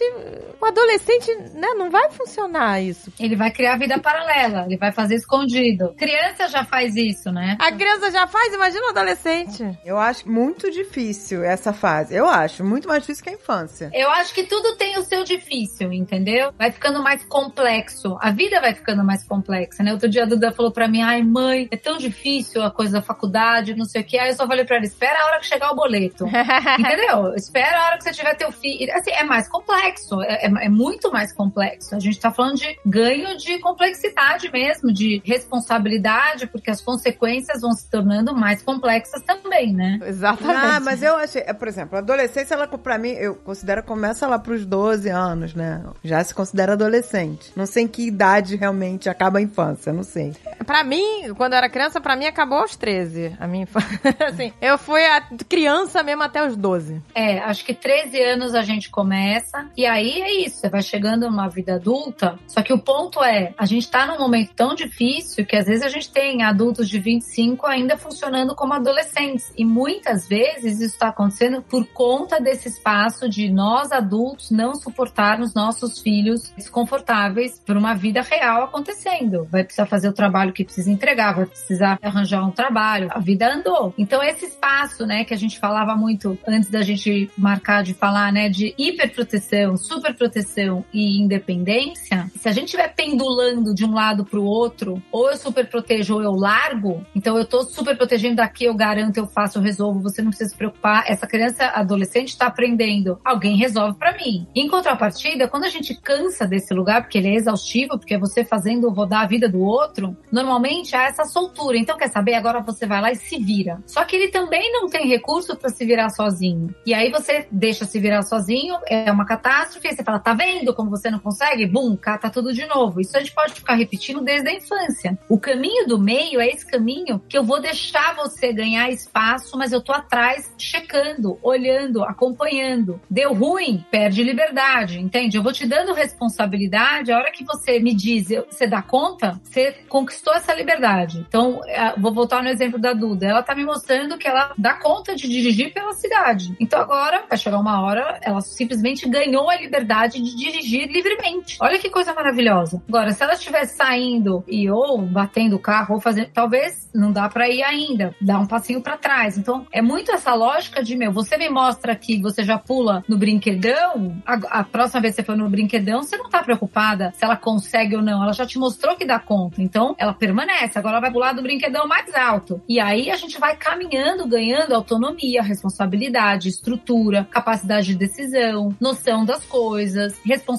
[0.61, 3.13] o adolescente, né, não vai funcionar isso.
[3.19, 5.95] Ele vai criar vida paralela, ele vai fazer escondido.
[5.97, 7.57] Criança já faz isso, né?
[7.61, 9.79] A criança já faz, imagina o adolescente.
[9.85, 12.15] Eu acho muito difícil essa fase.
[12.15, 13.91] Eu acho muito mais difícil que a infância.
[13.93, 16.53] Eu acho que tudo tem o seu difícil, entendeu?
[16.59, 18.17] Vai ficando mais complexo.
[18.21, 19.93] A vida vai ficando mais complexa, né?
[19.93, 23.03] Outro dia a Duda falou pra mim, ai mãe, é tão difícil a coisa da
[23.03, 24.19] faculdade, não sei o que.
[24.19, 26.27] Aí eu só falei pra ela, espera a hora que chegar o boleto.
[26.79, 27.35] entendeu?
[27.35, 28.93] Espera a hora que você tiver teu filho.
[28.95, 30.23] Assim, é mais complexo.
[30.23, 31.95] É, é, é muito mais complexo.
[31.95, 37.73] A gente tá falando de ganho de complexidade mesmo, de responsabilidade, porque as consequências vão
[37.73, 39.99] se tornando mais complexas também, né?
[40.07, 40.59] Exatamente.
[40.59, 44.27] Ah, mas eu achei, é, por exemplo, a adolescência, ela pra mim, eu considero começa
[44.27, 45.83] lá pros 12 anos, né?
[46.05, 47.51] Já se considera adolescente.
[47.57, 50.35] Não sei em que idade realmente acaba a infância, não sei.
[50.67, 53.37] Pra mim, quando eu era criança, pra mim acabou aos 13.
[53.41, 53.99] A minha infância.
[54.29, 57.03] assim, eu fui a criança mesmo até os 12.
[57.15, 61.08] É, acho que 13 anos a gente começa, e aí é isso, você vai chegando
[61.17, 65.45] numa vida adulta, só que o ponto é, a gente tá num momento tão difícil
[65.47, 70.27] que às vezes a gente tem adultos de 25 ainda funcionando como adolescentes, e muitas
[70.29, 76.53] vezes isso tá acontecendo por conta desse espaço de nós adultos não suportarmos nossos filhos
[76.57, 79.47] desconfortáveis por uma vida real acontecendo.
[79.51, 83.53] Vai precisar fazer o trabalho que precisa entregar, vai precisar arranjar um trabalho, a vida
[83.53, 83.95] andou.
[83.97, 88.33] Então esse espaço, né, que a gente falava muito antes da gente marcar de falar,
[88.33, 94.39] né, de hiperproteção, superproteção e independência, se a gente estiver pendulando de um lado para
[94.39, 98.65] o outro, ou eu super protejo ou eu largo, então eu tô super protegendo daqui,
[98.65, 101.05] eu garanto, eu faço, eu resolvo, você não precisa se preocupar.
[101.07, 104.47] Essa criança adolescente está aprendendo, alguém resolve para mim.
[104.55, 108.45] Em contrapartida, quando a gente cansa desse lugar, porque ele é exaustivo, porque é você
[108.45, 111.77] fazendo rodar a vida do outro, normalmente há essa soltura.
[111.77, 112.35] Então, quer saber?
[112.35, 113.81] Agora você vai lá e se vira.
[113.87, 116.75] Só que ele também não tem recurso para se virar sozinho.
[116.85, 120.75] E aí você deixa se virar sozinho, é uma catástrofe, aí você fala, tá vendo
[120.75, 121.67] como você não consegue?
[121.67, 123.01] Bum, cata tudo de novo.
[123.01, 125.19] Isso a gente pode ficar repetindo desde a infância.
[125.29, 129.73] O caminho do meio é esse caminho que eu vou deixar você ganhar espaço, mas
[129.73, 133.01] eu tô atrás checando, olhando, acompanhando.
[133.11, 135.37] Deu ruim, perde liberdade, entende?
[135.37, 139.73] Eu vou te dando responsabilidade, a hora que você me diz, você dá conta, você
[139.89, 141.25] conquistou essa liberdade.
[141.29, 143.27] Então, é, vou voltar no exemplo da Duda.
[143.27, 146.55] Ela tá me mostrando que ela dá conta de dirigir pela cidade.
[146.61, 151.57] Então agora, vai chegar uma hora, ela simplesmente ganhou a liberdade de dirigir livremente.
[151.61, 152.83] Olha que coisa maravilhosa.
[152.89, 157.29] Agora, se ela estivesse saindo e ou batendo o carro ou fazendo, talvez não dá
[157.29, 159.39] para ir ainda, dá um passinho para trás.
[159.39, 163.17] Então, é muito essa lógica de, meu, você me mostra que você já pula no
[163.19, 167.25] brinquedão, a, a próxima vez que você for no brinquedão, você não tá preocupada se
[167.25, 168.23] ela consegue ou não.
[168.23, 169.63] Ela já te mostrou que dá conta.
[169.63, 170.79] Então, ela permanece.
[170.79, 172.61] Agora ela vai pular do brinquedão mais alto.
[172.69, 179.45] E aí a gente vai caminhando, ganhando autonomia, responsabilidade, estrutura, capacidade de decisão, noção das
[179.45, 180.58] coisas, responsabilidade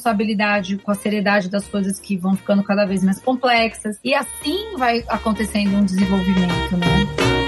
[0.77, 3.99] com a seriedade das coisas que vão ficando cada vez mais complexas.
[4.03, 7.38] E assim vai acontecendo um desenvolvimento, né?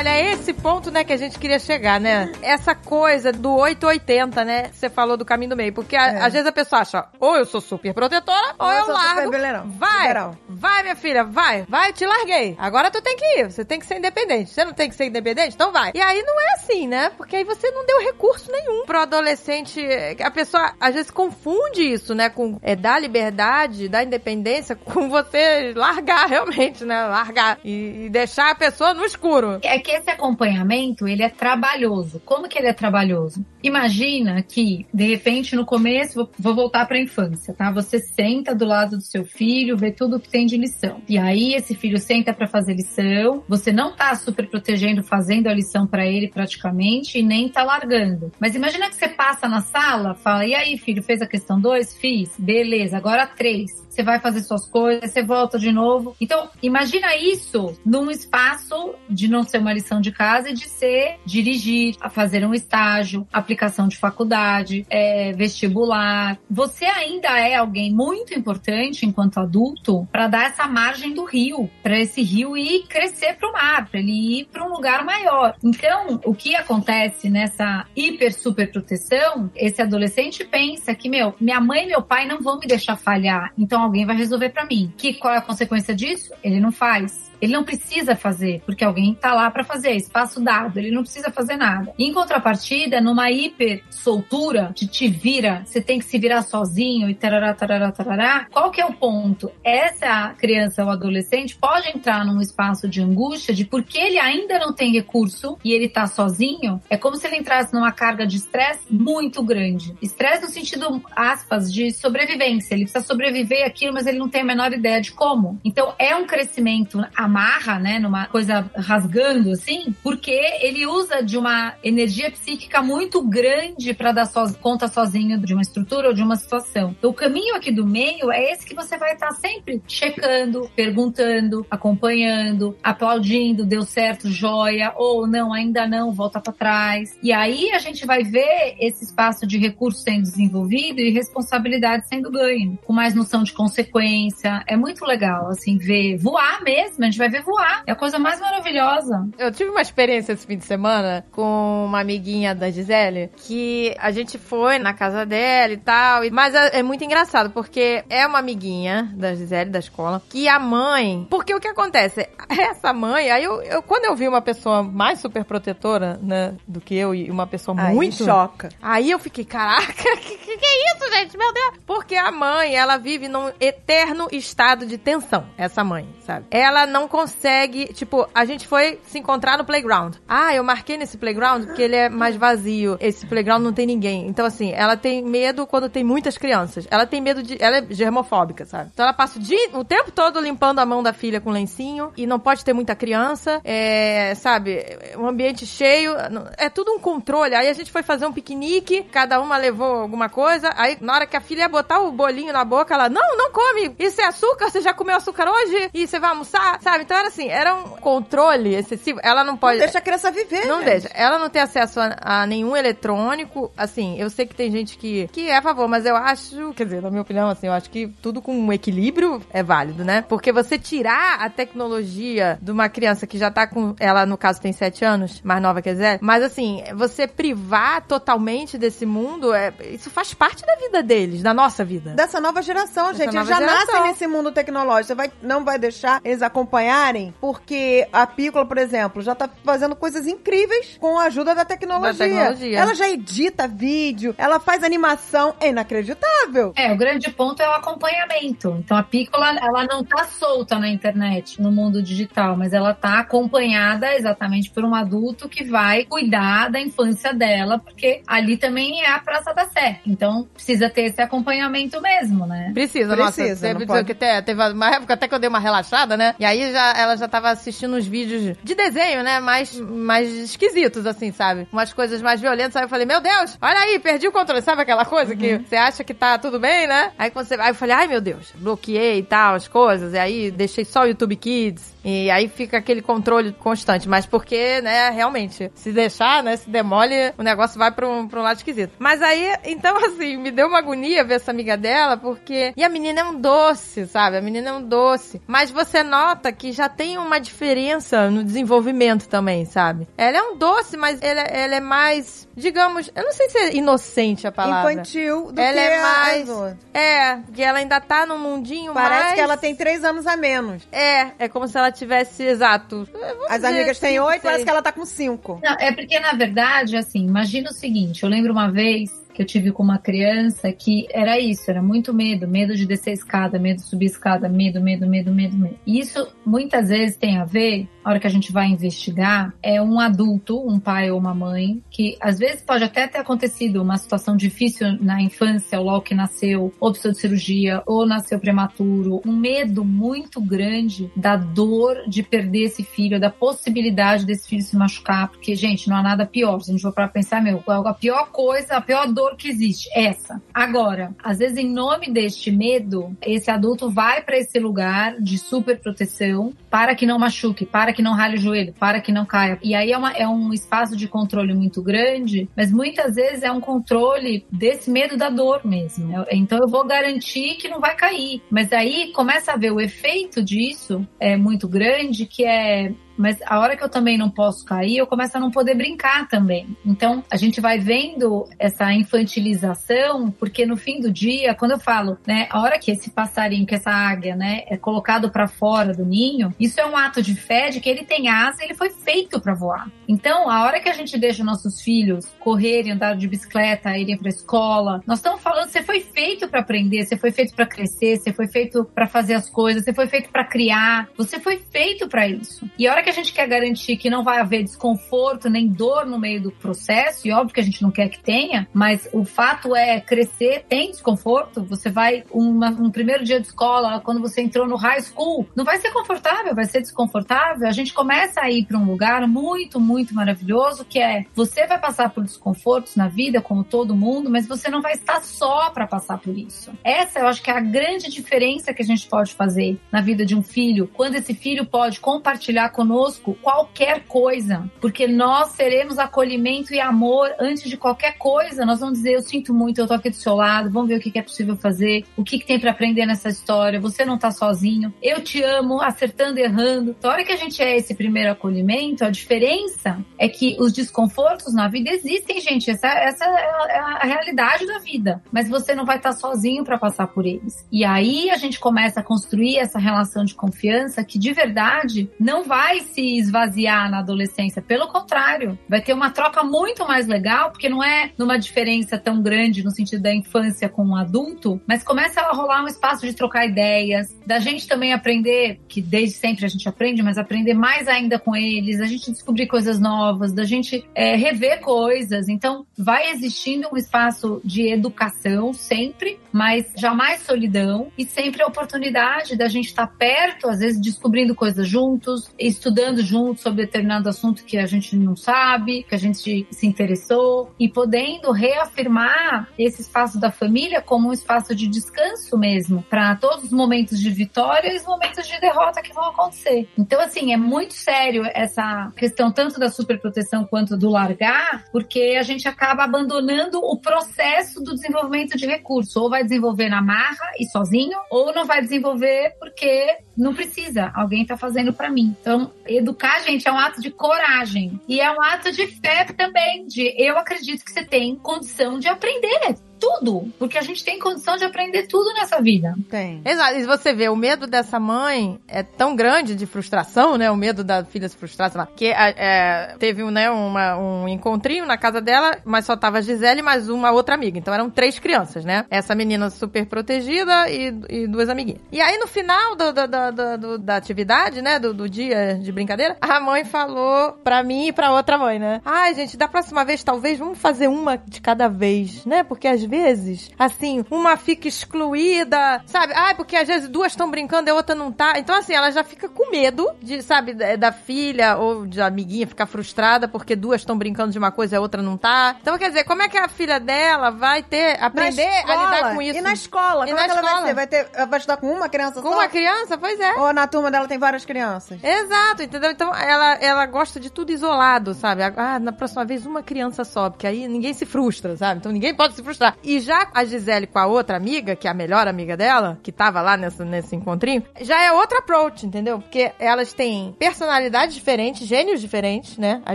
[0.00, 2.32] Olha, esse ponto, né, que a gente queria chegar, né?
[2.42, 4.70] Essa coisa do 880, né?
[4.72, 5.72] Você falou do caminho do meio.
[5.74, 6.22] Porque a- É.
[6.24, 8.94] às vezes a pessoa acha, ou eu sou super protetora, ou, Ou eu eu sou
[8.94, 9.30] largo.
[9.30, 10.36] vai, liberal.
[10.48, 12.56] vai, minha filha, vai, vai, te larguei.
[12.58, 14.50] Agora tu tem que ir, você tem que ser independente.
[14.50, 15.54] Você não tem que ser independente?
[15.54, 15.92] Então vai.
[15.94, 17.10] E aí não é assim, né?
[17.16, 19.80] Porque aí você não deu recurso nenhum pro adolescente.
[20.22, 22.30] A pessoa às vezes confunde isso, né?
[22.30, 27.02] Com é, dar liberdade, dar independência, com você largar realmente, né?
[27.06, 29.58] Largar e, e deixar a pessoa no escuro.
[29.62, 32.20] É que esse acompanhamento, ele é trabalhoso.
[32.24, 33.44] Como que ele é trabalhoso?
[33.62, 37.70] Imagina que, de repente, no começo, vou, vou voltar para a infância, tá?
[37.70, 41.00] Você senta do lado do seu filho, vê tudo que tem de lição.
[41.08, 45.54] E aí, esse filho senta para fazer lição, você não tá super protegendo, fazendo a
[45.54, 48.32] lição para ele praticamente, e nem tá largando.
[48.38, 51.94] Mas imagina que você passa na sala, fala, e aí, filho, fez a questão 2?
[51.94, 52.30] Fiz.
[52.38, 56.16] Beleza, agora 3 você vai fazer suas coisas, você volta de novo.
[56.20, 61.18] Então, imagina isso num espaço de não ser uma lição de casa e de ser
[61.26, 66.38] dirigir, a fazer um estágio, aplicação de faculdade, é, vestibular.
[66.48, 71.98] Você ainda é alguém muito importante enquanto adulto para dar essa margem do rio, para
[71.98, 75.56] esse rio ir crescer para o mar, para ele ir para um lugar maior.
[75.64, 79.50] Então, o que acontece nessa hiper super proteção?
[79.56, 83.52] Esse adolescente pensa que, meu, minha mãe e meu pai não vão me deixar falhar,
[83.58, 84.92] então alguém vai resolver para mim.
[84.96, 86.32] Que qual é a consequência disso?
[86.42, 87.29] Ele não faz.
[87.40, 91.30] Ele não precisa fazer, porque alguém tá lá para fazer, espaço dado, ele não precisa
[91.30, 91.92] fazer nada.
[91.98, 97.14] Em contrapartida, numa hiper soltura, de te vira, você tem que se virar sozinho e
[97.14, 99.50] tarará, tarará, tarará, qual que é o ponto?
[99.64, 104.72] Essa criança ou adolescente pode entrar num espaço de angústia de porque ele ainda não
[104.72, 108.80] tem recurso e ele tá sozinho, é como se ele entrasse numa carga de estresse
[108.90, 109.94] muito grande.
[110.02, 112.74] Estresse no sentido, aspas, de sobrevivência.
[112.74, 115.60] Ele precisa sobreviver aquilo, mas ele não tem a menor ideia de como.
[115.64, 121.74] Então, é um crescimento amarra, né, numa coisa rasgando assim, porque ele usa de uma
[121.82, 126.34] energia psíquica muito grande para dar so conta sozinho de uma estrutura ou de uma
[126.34, 126.94] situação.
[126.98, 131.64] Então, o caminho aqui do meio é esse que você vai estar sempre checando, perguntando,
[131.70, 137.16] acompanhando, aplaudindo, deu certo, joia, ou não, ainda não, volta para trás.
[137.22, 142.30] E aí a gente vai ver esse espaço de recurso sendo desenvolvido e responsabilidade sendo
[142.30, 144.64] ganho, com mais noção de consequência.
[144.66, 147.82] É muito legal, assim, ver voar mesmo, a gente vai ver voar.
[147.86, 149.28] É a coisa mais maravilhosa.
[149.38, 154.10] Eu tive uma experiência esse fim de semana com uma amiguinha da Gisele, que a
[154.10, 158.38] gente foi na casa dela e tal, mas é, é muito engraçado, porque é uma
[158.40, 161.26] amiguinha da Gisele, da escola, que a mãe...
[161.30, 162.28] Porque o que acontece?
[162.48, 166.80] Essa mãe, aí eu, eu- quando eu vi uma pessoa mais super protetora, né, do
[166.80, 168.24] que eu, e uma pessoa Aí muito...
[168.24, 168.68] choca.
[168.82, 171.36] Aí eu fiquei, caraca, que, que que é isso, gente?
[171.38, 171.74] Meu Deus.
[171.86, 176.46] Porque a mãe, ela vive num eterno estado de tensão, essa mãe, sabe?
[176.50, 180.14] Ela não consegue, tipo, a gente foi se encontrar no playground.
[180.28, 182.96] Ah, eu marquei nesse playground porque ele é mais vazio.
[183.00, 184.28] Esse playground não tem ninguém.
[184.28, 186.86] Então, assim, ela tem medo quando tem muitas crianças.
[186.90, 187.62] Ela tem medo de.
[187.62, 188.90] Ela é germofóbica, sabe?
[188.94, 192.12] Então ela passa o, dia, o tempo todo limpando a mão da filha com lencinho
[192.16, 193.60] e não pode ter muita criança.
[193.64, 194.84] É, sabe?
[195.18, 196.14] Um ambiente cheio.
[196.56, 197.56] É tudo um controle.
[197.56, 200.72] Aí a gente foi fazer um piquenique, cada uma levou alguma coisa.
[200.76, 203.50] Aí, na hora que a filha ia botar o bolinho na boca, ela, não, não
[203.50, 203.96] come.
[203.98, 205.90] Isso é açúcar, você já comeu açúcar hoje?
[205.92, 206.80] E você vai almoçar?
[206.80, 206.89] Sabe?
[207.00, 209.20] Então era assim, era um controle excessivo.
[209.22, 209.78] Ela não pode.
[209.78, 210.66] Deixa a criança viver.
[210.66, 210.86] Não gente.
[210.88, 211.08] deixa.
[211.14, 213.70] Ela não tem acesso a, a nenhum eletrônico.
[213.76, 216.84] Assim, eu sei que tem gente que, que é a favor, mas eu acho, quer
[216.84, 220.24] dizer, na minha opinião, assim, eu acho que tudo com um equilíbrio é válido, né?
[220.28, 223.94] Porque você tirar a tecnologia de uma criança que já tá com.
[223.98, 226.18] Ela, no caso, tem 7 anos, mais nova que Zé.
[226.20, 231.52] Mas assim, você privar totalmente desse mundo, é, isso faz parte da vida deles, da
[231.52, 232.10] nossa vida.
[232.10, 233.34] Dessa nova geração, Dessa gente.
[233.34, 233.94] nova Eles já geração.
[233.94, 235.08] nascem nesse mundo tecnológico.
[235.08, 239.48] Você vai, não vai deixar eles acompanhar acompanharem, porque a Pícola, por exemplo, já tá
[239.64, 242.12] fazendo coisas incríveis com a ajuda da tecnologia.
[242.12, 242.78] Da tecnologia.
[242.78, 246.72] Ela já edita vídeo, ela faz animação, é inacreditável.
[246.76, 248.76] É, o grande ponto é o acompanhamento.
[248.78, 253.20] Então a Piccola, ela não tá solta na internet, no mundo digital, mas ela tá
[253.20, 259.10] acompanhada exatamente por um adulto que vai cuidar da infância dela, porque ali também é
[259.10, 260.00] a Praça da Sé.
[260.06, 262.70] Então precisa ter esse acompanhamento mesmo, né?
[262.72, 263.60] Precisa, Precisa, nossa.
[263.60, 264.04] Teve, não pode.
[264.06, 266.34] que te- teve uma época até que eu dei uma relaxada, né?
[266.38, 269.40] E aí já, ela já tava assistindo uns vídeos de desenho, né?
[269.40, 271.66] Mais, mais esquisitos, assim, sabe?
[271.72, 272.76] Umas coisas mais violentas.
[272.76, 274.62] Aí eu falei, meu Deus, olha aí, perdi o controle.
[274.62, 277.12] Sabe aquela coisa que você acha que tá tudo bem, né?
[277.18, 277.54] Aí quando você.
[277.54, 280.14] Aí eu falei, ai meu Deus, bloqueei e tal, as coisas.
[280.14, 281.94] E aí deixei só o YouTube Kids.
[282.04, 284.08] E aí fica aquele controle constante.
[284.08, 288.40] Mas porque, né, realmente, se deixar, né, se demole, o negócio vai pra um, pra
[288.40, 288.92] um lado esquisito.
[288.98, 292.72] Mas aí, então, assim, me deu uma agonia ver essa amiga dela, porque.
[292.76, 294.36] E a menina é um doce, sabe?
[294.36, 295.40] A menina é um doce.
[295.46, 300.08] Mas você nota que já tem uma diferença no desenvolvimento também, sabe?
[300.16, 303.76] Ela é um doce, mas ela, ela é mais, digamos, eu não sei se é
[303.76, 304.92] inocente a palavra.
[304.92, 306.48] Infantil do Ela que é mais.
[306.48, 306.76] outras.
[306.94, 309.34] É, que ela ainda tá num mundinho Parece mais.
[309.34, 310.82] que ela tem três anos a menos.
[310.90, 313.08] É, é como se ela tivesse, exato.
[313.48, 315.60] As amigas têm oito, parece que ela tá com cinco.
[315.62, 319.46] Não, é porque, na verdade, assim, imagina o seguinte, eu lembro uma vez que eu
[319.46, 323.76] tive com uma criança que era isso, era muito medo, medo de descer escada, medo
[323.76, 325.78] de subir escada, medo, medo, medo, medo, medo.
[325.86, 329.80] E isso muitas vezes tem a ver, na hora que a gente vai investigar, é
[329.80, 333.96] um adulto, um pai ou uma mãe, que às vezes pode até ter acontecido uma
[333.96, 339.34] situação difícil na infância, logo que nasceu, ou precisou de cirurgia, ou nasceu prematuro, um
[339.34, 345.28] medo muito grande da dor de perder esse filho, da possibilidade desse filho se machucar,
[345.28, 346.60] porque, gente, não há nada pior.
[346.60, 349.88] Se a gente for para pensar, meu, a pior coisa, a pior dor que existe,
[349.94, 350.40] essa.
[350.52, 355.78] Agora, às vezes, em nome deste medo, esse adulto vai para esse lugar de super
[355.78, 359.58] proteção para que não machuque, para que não rale o joelho, para que não caia.
[359.62, 363.50] E aí é, uma- é um espaço de controle muito grande, mas muitas vezes é
[363.50, 366.24] um controle desse medo da dor mesmo.
[366.30, 368.42] Então eu vou garantir que não vai cair.
[368.50, 373.58] Mas aí começa a ver o efeito disso é muito grande, que é mas a
[373.60, 376.76] hora que eu também não posso cair, eu começo a não poder brincar também.
[376.84, 382.18] Então, a gente vai vendo essa infantilização, porque no fim do dia, quando eu falo,
[382.26, 386.04] né, a hora que esse passarinho, que essa águia, né, é colocado para fora do
[386.04, 389.40] ninho, isso é um ato de fé de que ele tem asa, ele foi feito
[389.40, 389.90] para voar.
[390.08, 394.28] Então, a hora que a gente deixa nossos filhos correrem, andar de bicicleta, irem para
[394.28, 398.32] escola, nós estamos falando, você foi feito para aprender, você foi feito para crescer, você
[398.32, 402.26] foi feito para fazer as coisas, você foi feito para criar, você foi feito para
[402.26, 402.68] isso.
[402.78, 406.06] E a hora que a gente quer garantir que não vai haver desconforto nem dor
[406.06, 409.24] no meio do processo, e óbvio que a gente não quer que tenha, mas o
[409.24, 411.62] fato é crescer tem desconforto.
[411.64, 415.64] Você vai uma- um primeiro dia de escola, quando você entrou no high school, não
[415.64, 417.66] vai ser confortável, vai ser desconfortável.
[417.68, 421.78] A gente começa a ir para um lugar muito, muito maravilhoso que é você vai
[421.78, 425.86] passar por desconfortos na vida, como todo mundo, mas você não vai estar só para
[425.86, 426.70] passar por isso.
[426.84, 430.24] Essa eu acho que é a grande diferença que a gente pode fazer na vida
[430.24, 432.99] de um filho, quando esse filho pode compartilhar conosco
[433.42, 438.64] qualquer coisa, porque nós teremos acolhimento e amor antes de qualquer coisa.
[438.64, 441.00] Nós vamos dizer, eu sinto muito, eu tô aqui do seu lado, vamos ver o
[441.00, 444.92] que é possível fazer, o que, tem para aprender nessa história, você não tá sozinho,
[445.02, 446.94] eu te amo, acertando errando.
[446.98, 450.72] Então, a hora que a gente é esse primeiro acolhimento, a diferença é que os
[450.72, 452.70] desconfortos na vida existem, gente.
[452.70, 455.22] Essa, essa é a, é a realidade da vida.
[455.30, 457.66] Mas você não vai estar sozinho para passar por eles.
[457.70, 462.44] E aí a gente começa a construir essa relação de confiança que de verdade não
[462.44, 464.62] vai se esvaziar na adolescência.
[464.62, 469.22] Pelo contrário, vai ter uma troca muito mais legal, porque não é numa diferença tão
[469.22, 473.14] grande no sentido da infância com um adulto, mas começa a rolar um espaço de
[473.14, 477.88] trocar ideias, da gente também aprender, que desde sempre a gente aprende, mas aprender mais
[477.88, 482.28] ainda com eles, a gente descobrir coisas novas, da gente é, rever coisas.
[482.28, 489.36] Então, vai existindo um espaço de educação sempre, mas jamais solidão e sempre a oportunidade
[489.36, 494.58] da gente estar perto, às vezes descobrindo coisas juntos, estudando juntos sobre determinado assunto que
[494.58, 500.30] a gente não sabe, que a gente se interessou e podendo reafirmar esse espaço da
[500.30, 504.84] família como um espaço de descanso mesmo, para todos os momentos de vitória e os
[504.84, 506.68] momentos de derrota que vão acontecer.
[506.76, 512.22] Então, assim, é muito sério essa questão tanto da superproteção quanto do largar, porque a
[512.22, 516.00] gente acaba abandonando o processo do desenvolvimento de recurso.
[516.00, 521.24] Ou vai desenvolver na marra e sozinho, ou não vai desenvolver porque Não precisa, alguém
[521.24, 522.14] tá fazendo para mim.
[522.20, 524.80] Então, educar, gente, é um ato de coragem.
[524.88, 528.88] E é um ato de fé também, de eu acredito que você tem condição de
[528.88, 532.74] aprender tudo, porque a gente tem condição de aprender tudo nessa vida.
[532.88, 533.22] Tem.
[533.24, 533.54] Exato.
[533.58, 537.30] E você vê, o medo dessa mãe é tão grande de frustração, né?
[537.30, 538.66] O medo da filha se frustrar, sei lá.
[538.76, 543.40] Que é, teve né, uma, um encontrinho na casa dela, mas só tava a Gisele
[543.40, 544.38] mais uma outra amiga.
[544.38, 545.64] Então eram três crianças, né?
[545.70, 548.60] Essa menina super protegida e, e duas amiguinhas.
[548.70, 551.58] E aí no final do, do, do, do da atividade, né?
[551.58, 555.60] Do, do dia de brincadeira, a mãe falou pra mim e pra outra mãe, né?
[555.64, 559.22] Ai, gente, da próxima vez, talvez, vamos fazer uma de cada vez, né?
[559.22, 562.92] Porque às vezes, assim, uma fica excluída, sabe?
[562.94, 565.14] Ah, porque às vezes duas estão brincando e a outra não tá.
[565.18, 569.26] Então, assim, ela já fica com medo de, sabe, da da filha ou de amiguinha
[569.26, 572.36] ficar frustrada porque duas estão brincando de uma coisa e a outra não tá.
[572.40, 576.00] Então, quer dizer, como é que a filha dela vai ter, aprender a lidar com
[576.02, 576.18] isso?
[576.18, 576.84] E na escola?
[576.86, 577.46] E Como na é que ela vai escola?
[577.48, 577.54] ser?
[577.54, 579.14] Vai, ter, vai estudar com uma criança Com só?
[579.14, 579.76] uma criança?
[579.76, 580.14] Pois é.
[580.20, 581.82] Ou na turma dela tem várias crianças?
[581.82, 582.70] Exato, entendeu?
[582.70, 585.22] Então ela, ela gosta de tudo isolado, sabe?
[585.22, 588.60] Ah, na próxima vez uma criança só, porque aí ninguém se frustra, sabe?
[588.60, 589.56] Então ninguém pode se frustrar.
[589.62, 592.92] E já a Gisele com a outra amiga, que é a melhor amiga dela, que
[592.92, 595.98] tava lá nessa, nesse encontrinho, já é outro approach, entendeu?
[596.00, 599.62] Porque elas têm personalidades diferentes, gênios diferentes, né?
[599.64, 599.74] A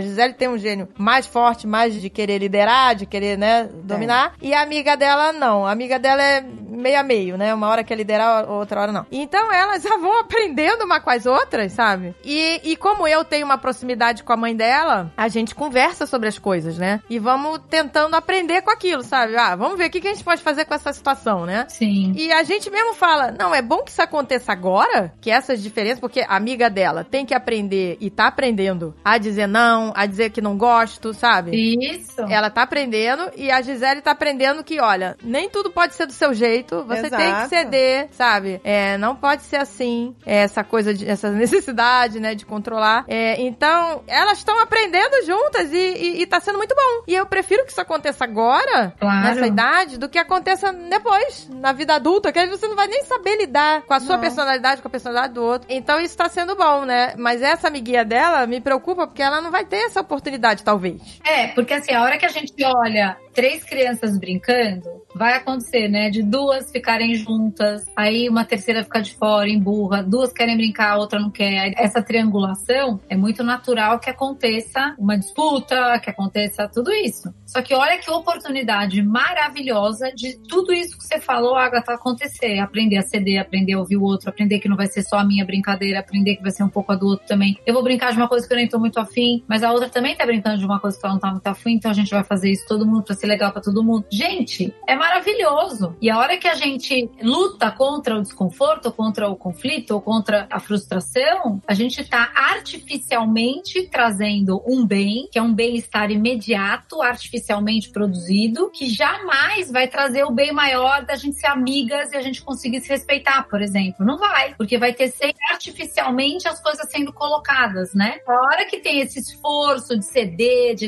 [0.00, 4.34] Gisele tem um gênio mais forte, mais de querer liderar, de querer, né, dominar.
[4.40, 5.66] E a amiga dela não.
[5.66, 7.54] A amiga dela é meio a meio, né?
[7.54, 9.06] Uma hora quer liderar, outra hora não.
[9.10, 12.14] Então elas já vão aprendendo uma com as outras, sabe?
[12.24, 16.28] E, e como eu tenho uma proximidade com a mãe dela, a gente conversa sobre
[16.28, 17.00] as coisas, né?
[17.10, 19.36] E vamos tentando aprender com aquilo, sabe?
[19.36, 21.66] Ah, vamos ver o que, que a gente pode fazer com essa situação, né?
[21.68, 22.12] Sim.
[22.16, 26.00] E a gente mesmo fala, não, é bom que isso aconteça agora, que essas diferenças,
[26.00, 30.30] porque a amiga dela tem que aprender e tá aprendendo a dizer não, a dizer
[30.30, 31.50] que não gosto, sabe?
[31.56, 32.20] Isso.
[32.22, 36.12] Ela tá aprendendo e a Gisele tá aprendendo que, olha, nem tudo pode ser do
[36.12, 37.48] seu jeito, você tem que Exato.
[37.48, 38.60] ceder, sabe?
[38.62, 43.04] É, não pode ser assim, essa coisa, de, essa necessidade, né, de controlar.
[43.08, 47.04] É, então, elas estão aprendendo juntas e, e, e tá sendo muito bom.
[47.06, 49.20] E eu prefiro que isso aconteça agora, Claro.
[49.26, 53.02] nessa idade, do que aconteça depois, na vida adulta, que aí você não vai nem
[53.04, 54.20] saber lidar com a sua Não.
[54.20, 55.66] personalidade, com a personalidade do outro.
[55.70, 57.14] Então, isso tá sendo bom, né?
[57.16, 61.00] Mas essa amiguinha dela me preocupa porque ela não vai ter essa oportunidade, talvez.
[61.24, 66.08] É, porque assim, a hora que a gente olha três crianças brincando, vai acontecer, né?
[66.08, 70.96] De duas ficarem juntas, aí uma terceira fica de fora, emburra, duas querem brincar, a
[70.96, 71.74] outra não quer.
[71.76, 77.32] Essa triangulação é muito natural que aconteça uma disputa, que aconteça tudo isso.
[77.46, 82.58] Só que olha que oportunidade maravilhosa de tudo isso que você falou, Agatha, acontecer.
[82.58, 85.24] Aprender a ceder, aprender a ouvir o outro, aprender que não vai ser só a
[85.24, 87.58] minha brincadeira, aprender que vai ser um pouco a do outro também.
[87.66, 89.90] Eu vou brincar de uma coisa que eu nem tô muito afim, mas a outra
[89.90, 92.10] também tá brincando de uma coisa que ela não tá muito afim, então a gente
[92.10, 94.06] vai fazer isso todo mundo pra ser legal pra todo mundo.
[94.10, 95.96] Gente, é maravilhoso.
[96.00, 100.46] E a hora que a gente luta contra o desconforto, contra o conflito, ou contra
[100.50, 107.90] a frustração, a gente tá artificialmente trazendo um bem, que é um bem-estar imediato, artificialmente
[107.90, 112.42] produzido, que jamais vai trazer o bem maior da gente ser amigas e a gente
[112.42, 114.04] conseguir se respeitar, por exemplo.
[114.04, 118.18] Não vai, porque vai ter sempre artificialmente as coisas sendo colocadas, né?
[118.26, 120.86] A hora que tem esse esforço de ceder, de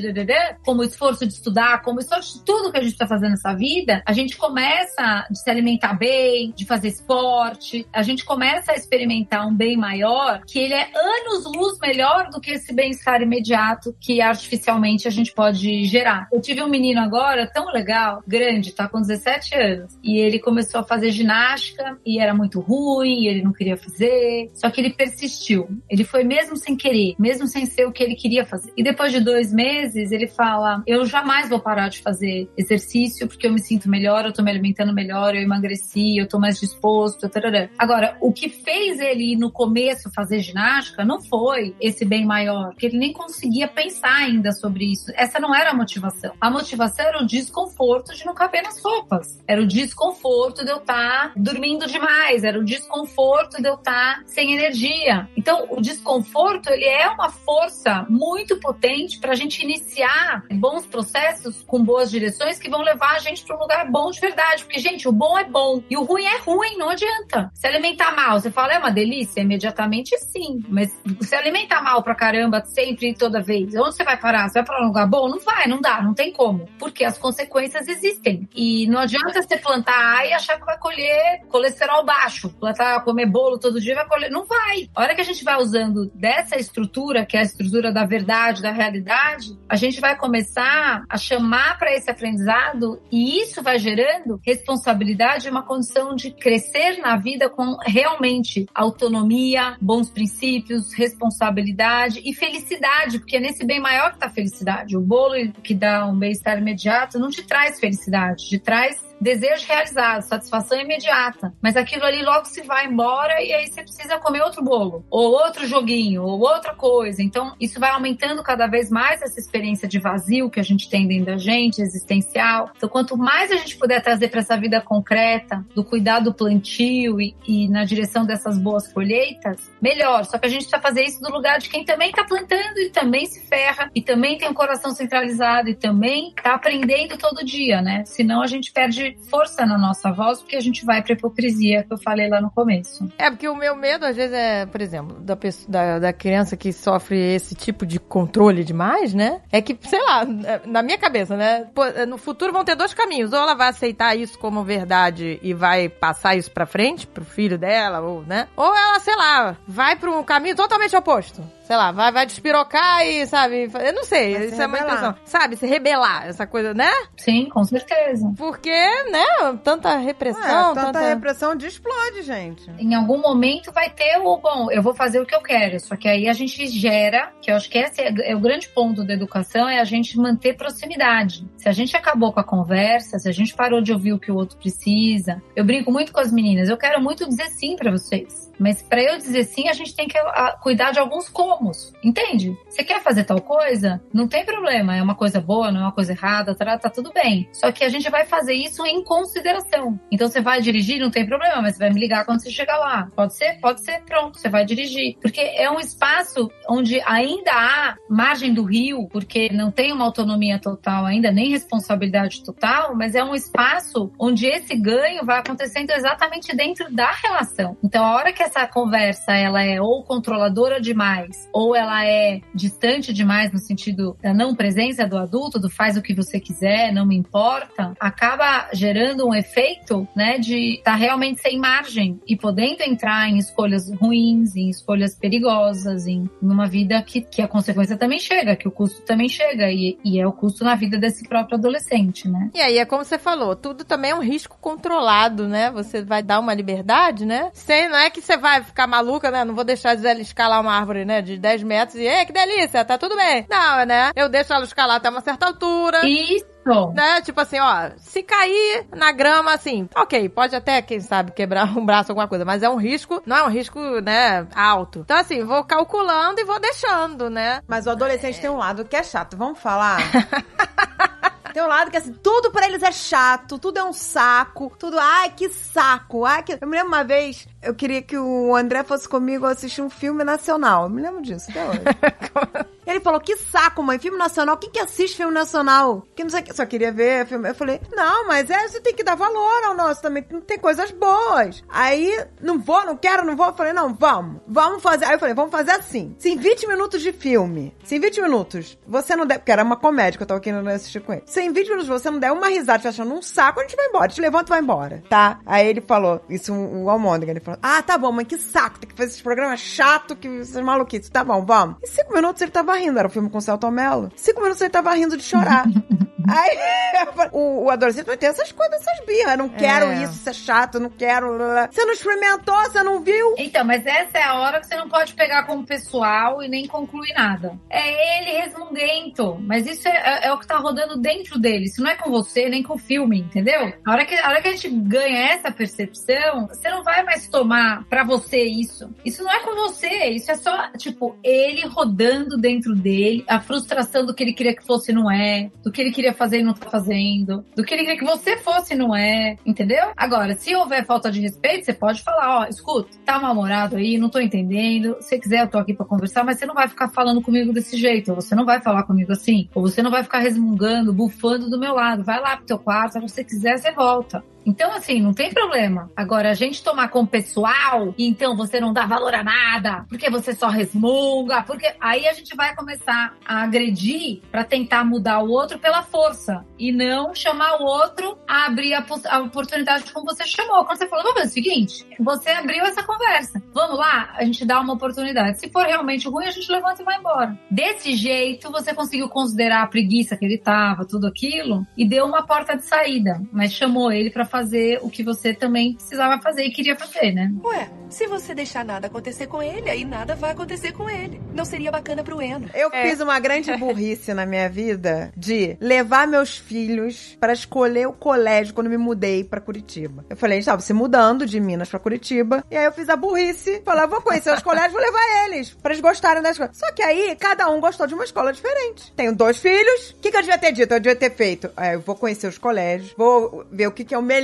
[0.65, 4.03] como esforço de estudar, como esforço de tudo que a gente tá fazendo nessa vida,
[4.07, 9.47] a gente começa a se alimentar bem, de fazer esporte, a gente começa a experimentar
[9.47, 14.21] um bem maior, que ele é anos luz melhor do que esse bem-estar imediato que
[14.21, 16.29] artificialmente a gente pode gerar.
[16.33, 20.81] Eu tive um menino agora tão legal, grande, tá com 17 anos, e ele começou
[20.81, 25.69] a fazer ginástica e era muito ruim, ele não queria fazer, só que ele persistiu.
[25.89, 28.73] Ele foi mesmo sem querer, mesmo sem ser o que ele queria fazer.
[28.77, 32.18] E depois de dois meses, ele fala: Eu jamais vou parar de fazer
[32.57, 36.39] exercício porque eu me sinto melhor, eu tô me alimentando melhor, eu emagreci, eu tô
[36.39, 37.29] mais disposto.
[37.29, 37.69] Tarará.
[37.79, 42.71] Agora, o que fez ele ir no começo fazer ginástica não foi esse bem maior,
[42.71, 45.13] porque ele nem conseguia pensar ainda sobre isso.
[45.15, 46.33] Essa não era a motivação.
[46.41, 49.39] A motivação era o desconforto de não caber nas roupas.
[49.47, 54.53] Era o desconforto de eu estar dormindo demais, era o desconforto de eu estar sem
[54.53, 55.29] energia.
[55.37, 61.63] Então, o desconforto, ele é uma força muito potente para a gente iniciar bons processos
[61.63, 64.65] com boas direções que vão levar a gente para um lugar bom de verdade.
[64.65, 67.51] Porque, gente, o bom é bom e o ruim é ruim, não adianta.
[67.55, 69.41] Se alimentar mal, você fala, é uma delícia?
[69.41, 70.63] Imediatamente sim.
[70.69, 70.91] Mas
[71.21, 74.49] se alimentar mal pra caramba, sempre e toda vez, onde você vai parar?
[74.49, 75.29] Você vai para um lugar bom?
[75.29, 76.69] Não vai, não dá, não tem como.
[76.79, 78.49] Porque as consequências existem.
[78.55, 82.51] E não adianta você plantar A e achar que vai colher colesterol baixo.
[82.51, 84.31] Plantar, comer bolo todo dia vai colher.
[84.31, 84.89] Não vai.
[84.95, 88.63] A hora que a gente vai usando dessa estrutura, que é a estrutura da verdade,
[88.63, 94.41] da realidade, a gente vai começar a chamar para esse aprendizado e isso vai gerando
[94.45, 103.19] responsabilidade, uma condição de crescer na vida com realmente autonomia, bons princípios, responsabilidade e felicidade,
[103.19, 104.97] porque é nesse bem maior que tá a felicidade.
[104.97, 110.23] O bolo que dá um bem-estar imediato não te traz felicidade, te traz desejo realizado,
[110.23, 111.53] satisfação imediata.
[111.61, 115.33] Mas aquilo ali logo se vai embora e aí você precisa comer outro bolo, ou
[115.33, 117.23] outro joguinho, ou outra coisa.
[117.23, 121.07] Então, isso vai aumentando cada vez mais essa experiência de vazio que a gente tem
[121.07, 122.71] dentro da gente, existencial.
[122.77, 127.21] Então, quanto mais a gente puder trazer para essa vida concreta, do cuidado do plantio
[127.21, 130.25] e, e, na direção dessas boas colheitas, melhor.
[130.25, 132.91] Só que a gente precisa fazer isso do lugar de quem também está plantando e
[132.91, 137.81] também se ferra, e também tem um coração centralizado, e também está aprendendo todo dia,
[137.81, 138.05] né?
[138.05, 141.93] Senão a gente perde força na nossa voz, porque a gente vai pra hipocrisia que
[141.93, 143.11] eu falei lá no começo.
[143.19, 146.57] É, porque o meu medo, às vezes, é, por exemplo, da, pessoa, da, da criança
[146.57, 149.41] que sofre esse tipo de controle demais, né?
[149.51, 151.69] É que, sei lá, é, na minha cabeça, né?
[151.95, 153.33] É, no futuro vão ter dois caminhos.
[153.33, 157.59] Ou ela vai aceitar isso como verdade e vai passar isso pra frente, pro filho
[157.59, 158.49] dela, ou, né?
[158.57, 163.07] Ou ela, sei lá, vai pra um caminho totalmente oposto sei lá, vai, vai despirocar
[163.07, 165.15] e, sabe, eu não sei, vai isso é uma impressão.
[165.23, 166.91] Sabe, se rebelar, essa coisa, né?
[167.19, 168.33] Sim, com certeza.
[168.39, 169.27] Porque, né,
[169.63, 170.71] tanta repressão.
[170.71, 172.71] É, tanta, tanta repressão explode, gente.
[172.79, 175.95] Em algum momento vai ter o, bom, eu vou fazer o que eu quero, só
[175.95, 179.05] que aí a gente gera, que eu acho que esse é, é o grande ponto
[179.05, 181.47] da educação, é a gente manter proximidade.
[181.59, 184.33] Se a gente acabou com a conversa, se a gente parou de ouvir o que
[184.33, 187.91] o outro precisa, eu brinco muito com as meninas, eu quero muito dizer sim para
[187.91, 188.49] vocês.
[188.59, 191.29] Mas para eu dizer sim, a gente tem que a, ah, cuidar de alguns
[191.59, 192.57] comos, entende?
[192.69, 194.01] Você quer fazer tal coisa?
[194.13, 197.13] Não tem problema, é uma coisa boa, não é uma coisa errada, tá, tá tudo
[197.13, 197.49] bem.
[197.53, 199.99] Só que a gente vai fazer isso em consideração.
[200.11, 202.79] Então você vai dirigir, não tem problema, mas você vai me ligar quando você chegar
[202.79, 203.11] lá.
[203.15, 203.59] Pode ser?
[203.61, 205.17] Pode ser, pronto, você vai dirigir.
[205.21, 210.59] Porque é um espaço onde ainda há margem do rio, porque não tem uma autonomia
[210.61, 216.55] total ainda, nem responsabilidade total, mas é um espaço onde esse ganho vai acontecendo exatamente
[216.55, 217.77] dentro da relação.
[217.83, 223.13] Então a hora que essa conversa ela é ou controladora demais, ou ela é distante
[223.13, 227.07] demais no sentido da não presença do adulto, do faz o que você quiser, não
[227.07, 232.83] me importa, acaba gerando um efeito, né, de estar tá realmente sem margem e podendo
[232.83, 238.19] entrar em escolhas ruins, em escolhas perigosas, em numa vida que, que a consequência também
[238.19, 241.59] chega, que o custo também chega e, e é o custo na vida desse próprio
[241.59, 242.51] adolescente, né?
[242.55, 245.71] E aí é como você falou, tudo também é um risco controlado, né?
[245.71, 247.51] Você vai dar uma liberdade, né?
[247.53, 249.45] Sem, não é que você vai ficar maluca, né?
[249.45, 251.23] Não vou deixar ela escalar uma árvore, né?
[251.23, 253.47] De 10 metros e, ei, que delícia, tá tudo bem.
[253.49, 254.11] Não, né?
[254.15, 256.07] Eu deixo ela escalar até uma certa altura.
[256.07, 256.47] Isso.
[256.95, 257.23] Né?
[257.23, 261.85] Tipo assim, ó, se cair na grama, assim, ok, pode até, quem sabe, quebrar um
[261.85, 265.01] braço, alguma coisa, mas é um risco, não é um risco, né, alto.
[265.01, 267.61] Então, assim, vou calculando e vou deixando, né?
[267.67, 268.41] Mas o adolescente é...
[268.43, 269.99] tem um lado que é chato, vamos falar?
[271.53, 274.99] Tem um lado que, assim, tudo pra eles é chato, tudo é um saco, tudo,
[274.99, 276.59] ai, que saco, ai, que...
[276.61, 280.23] Eu me lembro uma vez, eu queria que o André fosse comigo assistir um filme
[280.23, 280.85] nacional.
[280.85, 281.81] Eu me lembro disso até hoje.
[282.87, 286.07] Ele falou, que saco, mãe, filme nacional, quem que assiste filme nacional?
[286.17, 287.49] Que não sei que, só queria ver filme.
[287.51, 290.91] Eu falei, não, mas é, você tem que dar valor ao nosso também, tem coisas
[290.91, 291.63] boas.
[291.69, 293.47] Aí, não vou, não quero, não vou.
[293.47, 295.05] Eu falei, não, vamos, vamos fazer.
[295.05, 296.17] Aí eu falei, vamos fazer assim.
[296.19, 299.63] Se em 20 minutos de filme, se em 20 minutos você não der, porque era
[299.63, 301.25] uma comédia que eu tava querendo assistir com ele.
[301.27, 303.77] Se em 20 minutos você não der uma risada te achando um saco, a gente
[303.77, 305.41] vai embora, gente levanta e vai embora, tá?
[305.45, 308.79] Aí ele falou, isso o, o Almôndega, ele falou, ah, tá bom, mas que saco,
[308.79, 311.11] tem que fazer esse programa chato, que vocês maluquices.
[311.11, 311.77] Tá bom, vamos.
[311.83, 314.11] Em cinco minutos ele tava rindo, era o um filme com o Celton Mello.
[314.17, 315.65] Cinco minutos ele tava rindo de chorar.
[316.29, 316.59] Aí
[317.33, 319.39] o, o adolescente vai ter essas coisas, essas birras.
[319.39, 320.03] Não quero é.
[320.03, 321.39] isso, isso é chato, não quero.
[321.71, 323.35] Você não experimentou, você não viu?
[323.39, 326.67] Então, mas essa é a hora que você não pode pegar como pessoal e nem
[326.67, 327.59] concluir nada.
[327.71, 331.65] É ele resmungento, mas isso é, é, é o que tá rodando dentro dele.
[331.65, 333.73] Isso não é com você, nem com o filme, entendeu?
[333.85, 337.29] A hora que, a, hora que a gente ganha essa percepção, você não vai mais
[337.29, 338.91] tomar pra você isso.
[339.05, 344.05] Isso não é com você, isso é só, tipo, ele rodando dentro dele, a frustração
[344.05, 346.53] do que ele queria que fosse não é, do que ele queria fazer e não
[346.53, 349.93] tá fazendo, do que ele queria que você fosse e não é, entendeu?
[349.97, 354.11] Agora, se houver falta de respeito, você pode falar, ó, escuta, tá mal-humorado aí, não
[354.11, 357.23] tô entendendo, se quiser eu tô aqui pra conversar, mas você não vai ficar falando
[357.23, 360.19] comigo desse jeito, ou você não vai falar comigo assim, ou você não vai ficar
[360.19, 364.23] resmungando, bufando do meu lado, vai lá pro teu quarto, se você quiser, você volta.
[364.45, 365.91] Então, assim, não tem problema.
[365.97, 370.11] Agora, a gente tomar como pessoal, e então você não dá valor a nada, porque
[370.11, 375.31] você só resmunga, porque aí a gente vai começar a agredir para tentar mudar o
[375.31, 380.27] outro pela força e não chamar o outro a abrir a, a oportunidade como você
[380.27, 380.65] chamou.
[380.65, 383.43] Quando você falou, vamos fazer o seguinte, você abriu essa conversa.
[383.53, 385.41] Vamos lá, a gente dá uma oportunidade.
[385.41, 387.39] Se for realmente ruim, a gente levanta e vai embora.
[387.51, 392.23] Desse jeito, você conseguiu considerar a preguiça que ele tava, tudo aquilo, e deu uma
[392.23, 396.51] porta de saída, mas chamou ele para fazer o que você também precisava fazer e
[396.53, 397.31] queria fazer, né?
[397.45, 401.21] Ué, se você deixar nada acontecer com ele, aí nada vai acontecer com ele.
[401.35, 402.49] Não seria bacana pro Eno.
[402.55, 402.89] Eu É.
[402.89, 408.55] fiz uma grande burrice na minha vida de levar meus filhos pra escolher o colégio
[408.55, 410.05] quando me mudei pra Curitiba.
[410.11, 412.45] Eu falei, a gente tava se mudando de Minas pra Curitiba.
[412.51, 413.63] E aí eu fiz a burrice.
[413.65, 416.51] Falei, eu vou conhecer os colégios, vou levar eles pra eles gostarem da escola.
[416.53, 418.93] Só que aí, cada um gostou de uma escola diferente.
[418.95, 419.91] Tenho dois filhos.
[419.91, 420.73] O que, que eu devia ter dito?
[420.75, 421.51] Eu devia ter feito.
[421.57, 424.18] É, eu vou conhecer os colégios, vou ver o que, que é o melhor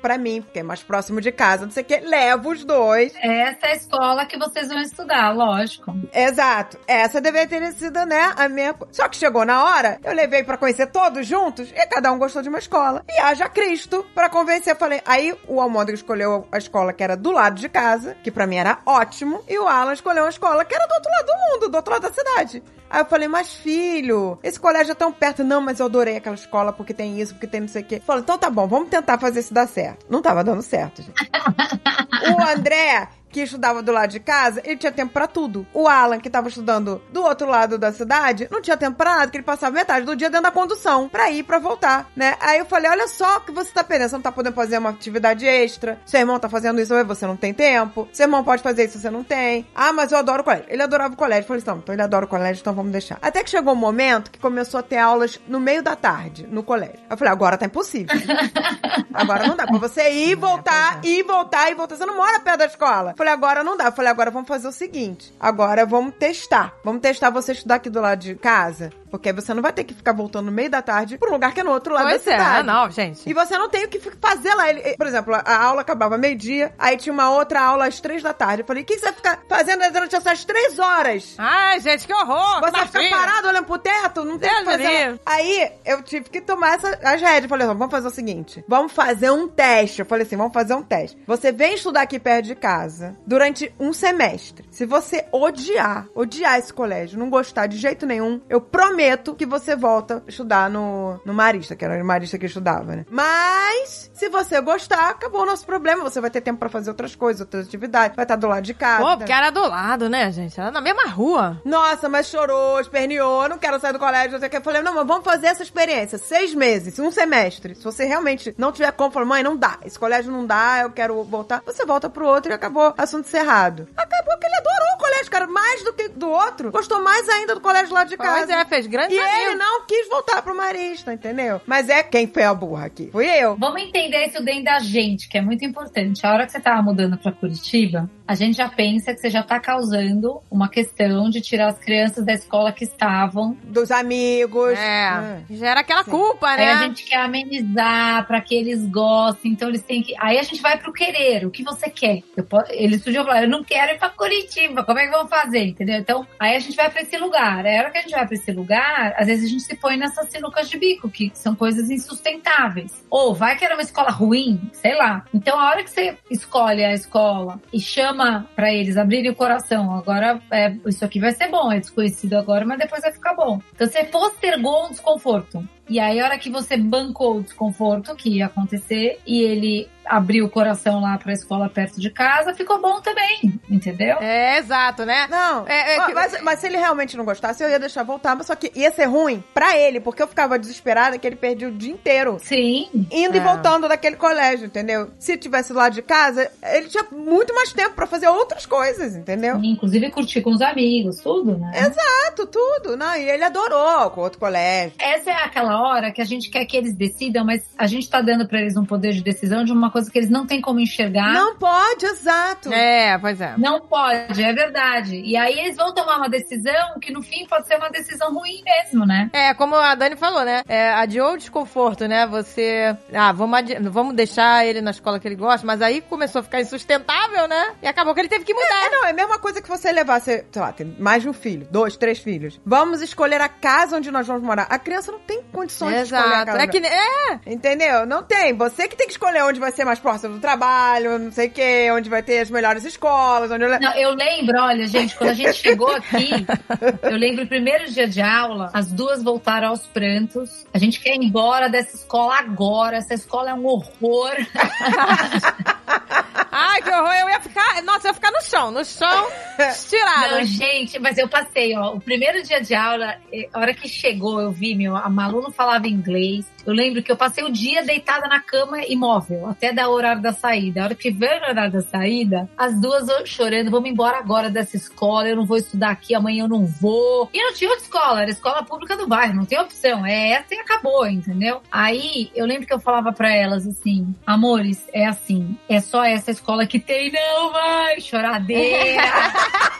[0.00, 1.98] pra mim, porque é mais próximo de casa, não sei o que.
[1.98, 3.12] Levo os dois.
[3.16, 5.94] Essa é a escola que vocês vão estudar, lógico.
[6.12, 6.78] Exato.
[6.86, 8.74] Essa deveria ter sido, né, a minha.
[8.90, 12.42] Só que chegou na hora, eu levei pra conhecer todos juntos e cada um gostou
[12.42, 13.04] de uma escola.
[13.08, 14.72] E haja Cristo pra convencer.
[14.72, 18.30] Eu falei, aí o Almôndega escolheu a escola que era do lado de casa, que
[18.30, 21.26] pra mim era ótimo, e o Alan escolheu uma escola que era do outro lado
[21.26, 22.62] do mundo, do outro lado da cidade.
[22.88, 25.44] Aí eu falei, mas filho, esse colégio é tão perto.
[25.44, 28.00] Não, mas eu adorei aquela escola porque tem isso, porque tem não sei o quê.
[28.04, 30.06] Falei, então tá bom, vamos tentar fazer isso dar certo.
[30.08, 31.30] Não tava dando certo, gente.
[32.26, 35.66] O André, que estudava do lado de casa, ele tinha tempo pra tudo.
[35.74, 39.24] O Alan, que tava estudando do outro lado da cidade, não tinha tempo pra nada,
[39.24, 42.34] porque ele passava metade do dia dentro da condução, pra ir, pra voltar, né?
[42.40, 44.78] Aí eu falei, olha só o que você tá perdendo, você não tá podendo fazer
[44.78, 48.62] uma atividade extra, seu irmão tá fazendo isso, você não tem tempo, seu irmão pode
[48.62, 49.66] fazer isso, você não tem.
[49.74, 50.64] Ah, mas eu adoro o colégio.
[50.70, 51.42] Ele adorava o colégio.
[51.42, 53.18] Eu falei, então, então ele adora o colégio, então vamos deixar.
[53.20, 56.62] Até que chegou um momento que começou a ter aulas no meio da tarde, no
[56.62, 57.00] colégio.
[57.10, 58.16] Eu falei, agora tá impossível.
[59.16, 61.96] Agora não dá pra você ir, voltar, ir, voltar e voltar.
[61.96, 63.14] Você não mora perto da escola.
[63.16, 63.90] Falei, agora não dá.
[63.90, 65.32] Falei, agora vamos fazer o seguinte.
[65.40, 66.74] Agora vamos testar.
[66.84, 68.92] Vamos testar você estudar aqui do lado de casa.
[69.16, 71.52] Porque você não vai ter que ficar voltando no meio da tarde pra um lugar
[71.54, 72.66] que é no outro lado Pois da é, cidade.
[72.66, 73.28] não, gente.
[73.28, 74.68] E você não tem o que fazer lá.
[74.70, 78.32] Ele- por exemplo, a- aula acabava meio-dia, aí tinha uma outra aula às três da
[78.32, 78.62] tarde.
[78.62, 81.34] Eu falei, o que que você vai ficar fazendo durante essas três horas?
[81.38, 82.60] Ai, gente, que horror!
[82.60, 84.24] Você vai ficar parado olhando pro teto?
[84.24, 85.20] Não tem o que fazer.
[85.24, 87.46] Aí eu tive que tomar essa, as rédeas.
[87.48, 90.00] Falei, vamos fazer o seguinte: vamos fazer um teste.
[90.00, 91.18] Eu falei assim: vamos fazer um teste.
[91.26, 94.66] Você vem estudar aqui perto de casa durante um semestre.
[94.70, 99.05] Se você odiar, odiar esse colégio, não gostar de jeito nenhum, eu prometo
[99.36, 103.06] que você volta a estudar no, no Marista, que era o Marista que estudava, né?
[103.10, 106.02] Mas, se você gostar, acabou o nosso problema.
[106.02, 108.16] Você vai ter tempo pra fazer outras coisas, outras atividades.
[108.16, 109.04] Vai estar do lado de casa.
[109.04, 110.58] Pô, porque era do lado, né, gente?
[110.58, 111.60] Era na mesma rua.
[111.64, 114.56] Nossa, mas chorou, esperneou, não quero sair do colégio, não sei o que.
[114.56, 116.18] Eu falei, não, mas vamos fazer essa experiência.
[116.18, 117.74] Seis meses, um semestre.
[117.74, 119.78] Se você realmente não tiver como, falou, mãe, não dá.
[119.84, 121.62] Esse colégio não dá, eu quero voltar.
[121.66, 123.88] Você volta pro outro e acabou assunto cerrado.
[123.96, 126.70] Acabou que ele adorou o colégio, cara, mais do que do outro.
[126.70, 128.46] Gostou mais ainda do colégio lá de casa.
[128.46, 129.58] Pois é, fez grandes E ele amigos.
[129.58, 131.60] não quis voltar pro Marista, entendeu?
[131.66, 133.08] Mas é quem foi a burra aqui.
[133.12, 133.56] Fui eu.
[133.56, 136.24] Vamos entender isso dentro da gente, que é muito importante.
[136.26, 139.42] A hora que você tava mudando pra Curitiba, a gente já pensa que você já
[139.42, 143.56] tá causando uma questão de tirar as crianças da escola que estavam.
[143.64, 144.72] Dos amigos.
[144.78, 146.72] É, já era aquela culpa, Aí né?
[146.72, 150.14] a gente quer amenizar pra que eles gostem, então eles têm que.
[150.18, 152.20] Aí a gente vai pro querer, o que você quer.
[152.36, 155.28] Eu po- Eles podiam falar, eu não quero ir pra Curitiba, como é que vão
[155.28, 155.64] fazer?
[155.64, 155.96] Entendeu?
[155.98, 157.64] Então, aí a gente vai pra esse lugar.
[157.64, 159.76] Aí a hora que a gente vai pra esse lugar, às vezes a gente se
[159.76, 163.04] põe nessas sinucas de bico, que são coisas insustentáveis.
[163.10, 165.24] Ou vai que era uma escola ruim, sei lá.
[165.32, 168.15] Então, a hora que você escolhe a escola e chama
[168.54, 172.64] pra eles abrirem o coração, agora é, isso aqui vai ser bom, é desconhecido agora,
[172.64, 173.60] mas depois vai ficar bom.
[173.74, 175.66] Então, você postergou um desconforto.
[175.88, 180.44] E aí, a hora que você bancou o desconforto que ia acontecer e ele abriu
[180.46, 184.18] o coração lá pra escola perto de casa, ficou bom também, entendeu?
[184.20, 185.26] É, exato, né?
[185.28, 188.36] Não, É, é que- mas, mas se ele realmente não gostasse, eu ia deixar voltar,
[188.36, 191.66] mas só que ia ser ruim pra ele, porque eu ficava desesperada que ele perdia
[191.66, 192.38] o dia inteiro.
[192.40, 192.88] Sim.
[193.10, 193.42] Indo e É.
[193.42, 195.10] voltando daquele colégio, entendeu?
[195.18, 199.56] Se tivesse lá de casa, ele tinha muito mais tempo pra fazer outras coisas, entendeu?
[199.60, 201.72] Inclusive curtir com os amigos, tudo, né?
[201.80, 202.96] Exato, tudo.
[202.96, 204.92] Não, e ele adorou com outro colégio.
[205.00, 208.20] Essa é aquela hora que a gente quer que eles decidam, mas a gente tá
[208.20, 210.80] dando pra eles um poder de decisão de uma coisa que eles não têm como
[210.80, 211.32] enxergar.
[211.32, 212.72] Não pode, exato.
[212.72, 213.54] É, pois é.
[213.58, 215.16] Não pode, é verdade.
[215.24, 218.62] E aí eles vão tomar uma decisão que no fim pode ser uma decisão ruim
[218.64, 219.30] mesmo, né?
[219.32, 220.62] É, como a Dani falou, né?
[220.68, 222.26] É, adiou o desconforto, né?
[222.26, 222.96] Você.
[223.12, 226.42] Ah, vamos, adi- vamos deixar ele na escola que ele gosta, mas aí começou a
[226.42, 227.74] ficar insustentável, né?
[227.82, 228.86] E acabou que ele teve que mudar.
[228.86, 231.28] É, não, é a mesma coisa que você levar, você, sei lá, tem mais de
[231.28, 232.60] um filho, dois, três filhos.
[232.64, 234.66] Vamos escolher a casa onde nós vamos morar.
[234.70, 236.46] A criança não tem condições de escolher a Exato.
[236.46, 236.62] casa.
[236.62, 238.06] É que, é, Entendeu?
[238.06, 238.54] Não tem.
[238.54, 241.50] Você que tem que escolher onde vai ser mais próximo do trabalho, não sei o
[241.50, 243.66] quê, onde vai ter as melhores escolas, onde...
[243.66, 246.30] Não, eu lembro, olha, gente, quando a gente chegou aqui,
[247.02, 250.64] eu lembro o primeiro dia de aula, as duas voltaram aos prantos.
[250.72, 252.96] A gente quer ir embora dessa escola agora.
[252.98, 254.34] Essa escola é um horror.
[256.58, 257.12] Ai, que horror.
[257.12, 257.82] Eu ia ficar.
[257.82, 259.28] Nossa, eu ia ficar no chão, no chão,
[259.58, 260.38] estirada.
[260.38, 261.94] Não, gente, mas eu passei, ó.
[261.94, 263.16] O primeiro dia de aula,
[263.52, 266.46] a hora que chegou, eu vi, meu, a Malu não falava inglês.
[266.64, 270.20] Eu lembro que eu passei o dia deitada na cama imóvel, até dar o horário
[270.20, 270.80] da saída.
[270.80, 274.76] A hora que veio o horário da saída, as duas chorando, vamos embora agora dessa
[274.76, 277.30] escola, eu não vou estudar aqui, amanhã eu não vou.
[277.32, 280.04] E não tinha outra escola, era escola pública do bairro, não tem opção.
[280.04, 281.62] É essa e acabou, entendeu?
[281.70, 286.32] Aí eu lembro que eu falava pra elas assim, amores, é assim, é só essa
[286.32, 289.02] escola que tem, não, vai, choradeira.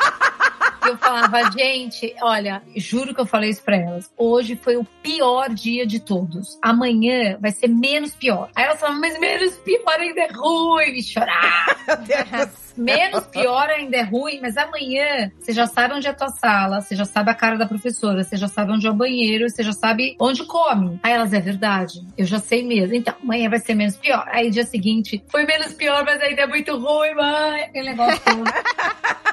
[0.86, 4.08] Eu falava, gente, olha, juro que eu falei isso pra elas.
[4.16, 6.56] Hoje foi o pior dia de todos.
[6.62, 8.50] Amanhã vai ser menos pior.
[8.54, 11.02] Aí elas falavam, mas menos pior ainda é ruim.
[11.02, 11.66] Chorar.
[12.76, 16.80] Menos pior ainda é ruim, mas amanhã você já sabe onde é a tua sala,
[16.80, 19.62] você já sabe a cara da professora, você já sabe onde é o banheiro, você
[19.62, 20.98] já sabe onde come.
[21.02, 22.94] Aí elas, é verdade, eu já sei mesmo.
[22.94, 24.24] Então, amanhã vai ser menos pior.
[24.30, 27.62] Aí dia seguinte, foi menos pior, mas ainda é muito ruim, mãe.
[27.62, 28.44] Aquele negócio todo.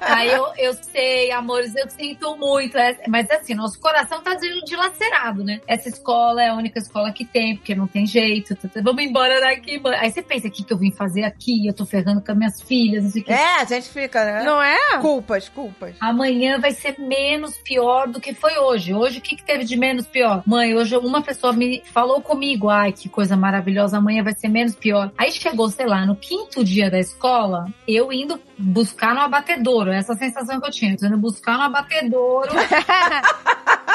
[0.00, 2.76] Aí eu, eu sei, amores, eu sinto muito.
[2.76, 4.34] é- Mas assim, nosso coração tá
[4.66, 5.60] dilacerado, né?
[5.66, 8.54] Essa escola é a única escola que tem, porque não tem jeito.
[8.54, 9.96] tá- tá- Vamos embora daqui, mãe.
[9.98, 11.66] Aí você pensa, o que, que eu vim fazer aqui?
[11.66, 13.32] Eu tô ferrando com as minhas filhas, não sei o que.
[13.32, 14.42] É, a gente fica, né?
[14.42, 14.98] Não é?
[15.00, 15.94] Culpas, culpas.
[16.00, 18.94] Amanhã vai ser menos pior do que foi hoje.
[18.94, 20.42] Hoje, o que, que teve de menos pior?
[20.46, 22.68] Mãe, hoje uma pessoa me falou comigo.
[22.68, 23.98] Ai, que coisa maravilhosa.
[23.98, 25.10] Amanhã vai ser menos pior.
[25.16, 29.90] Aí chegou, sei lá, no quinto dia da escola, eu indo buscar no abatedouro.
[29.90, 30.92] Essa sensação que eu tinha.
[30.92, 32.50] Eu tô indo buscar no abatedouro.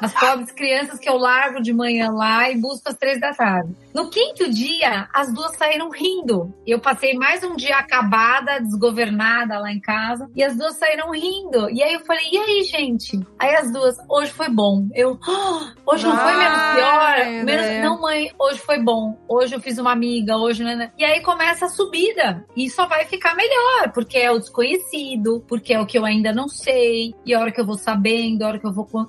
[0.00, 3.74] As pobres crianças que eu largo de manhã lá e busco às três da tarde.
[3.94, 6.52] No quinto dia, as duas saíram rindo.
[6.66, 11.70] Eu passei mais um dia acabada, desgovernada lá em casa, e as duas saíram rindo.
[11.70, 13.20] E aí eu falei, e aí, gente?
[13.38, 14.88] Aí as duas, hoje foi bom.
[14.94, 17.44] Eu, "Ah, hoje não foi menos Ai, pior?
[17.44, 17.66] Menos...
[17.66, 17.80] né?
[17.82, 19.16] Não, mãe, hoje foi bom.
[19.28, 20.74] Hoje eu fiz uma amiga, hoje, né?
[20.74, 22.44] né?" E aí começa a subida.
[22.56, 26.32] E só vai ficar melhor, porque é o desconhecido, porque é o que eu ainda
[26.32, 27.14] não sei.
[27.24, 29.06] E a hora que eu vou sabendo, a hora que eu vou co-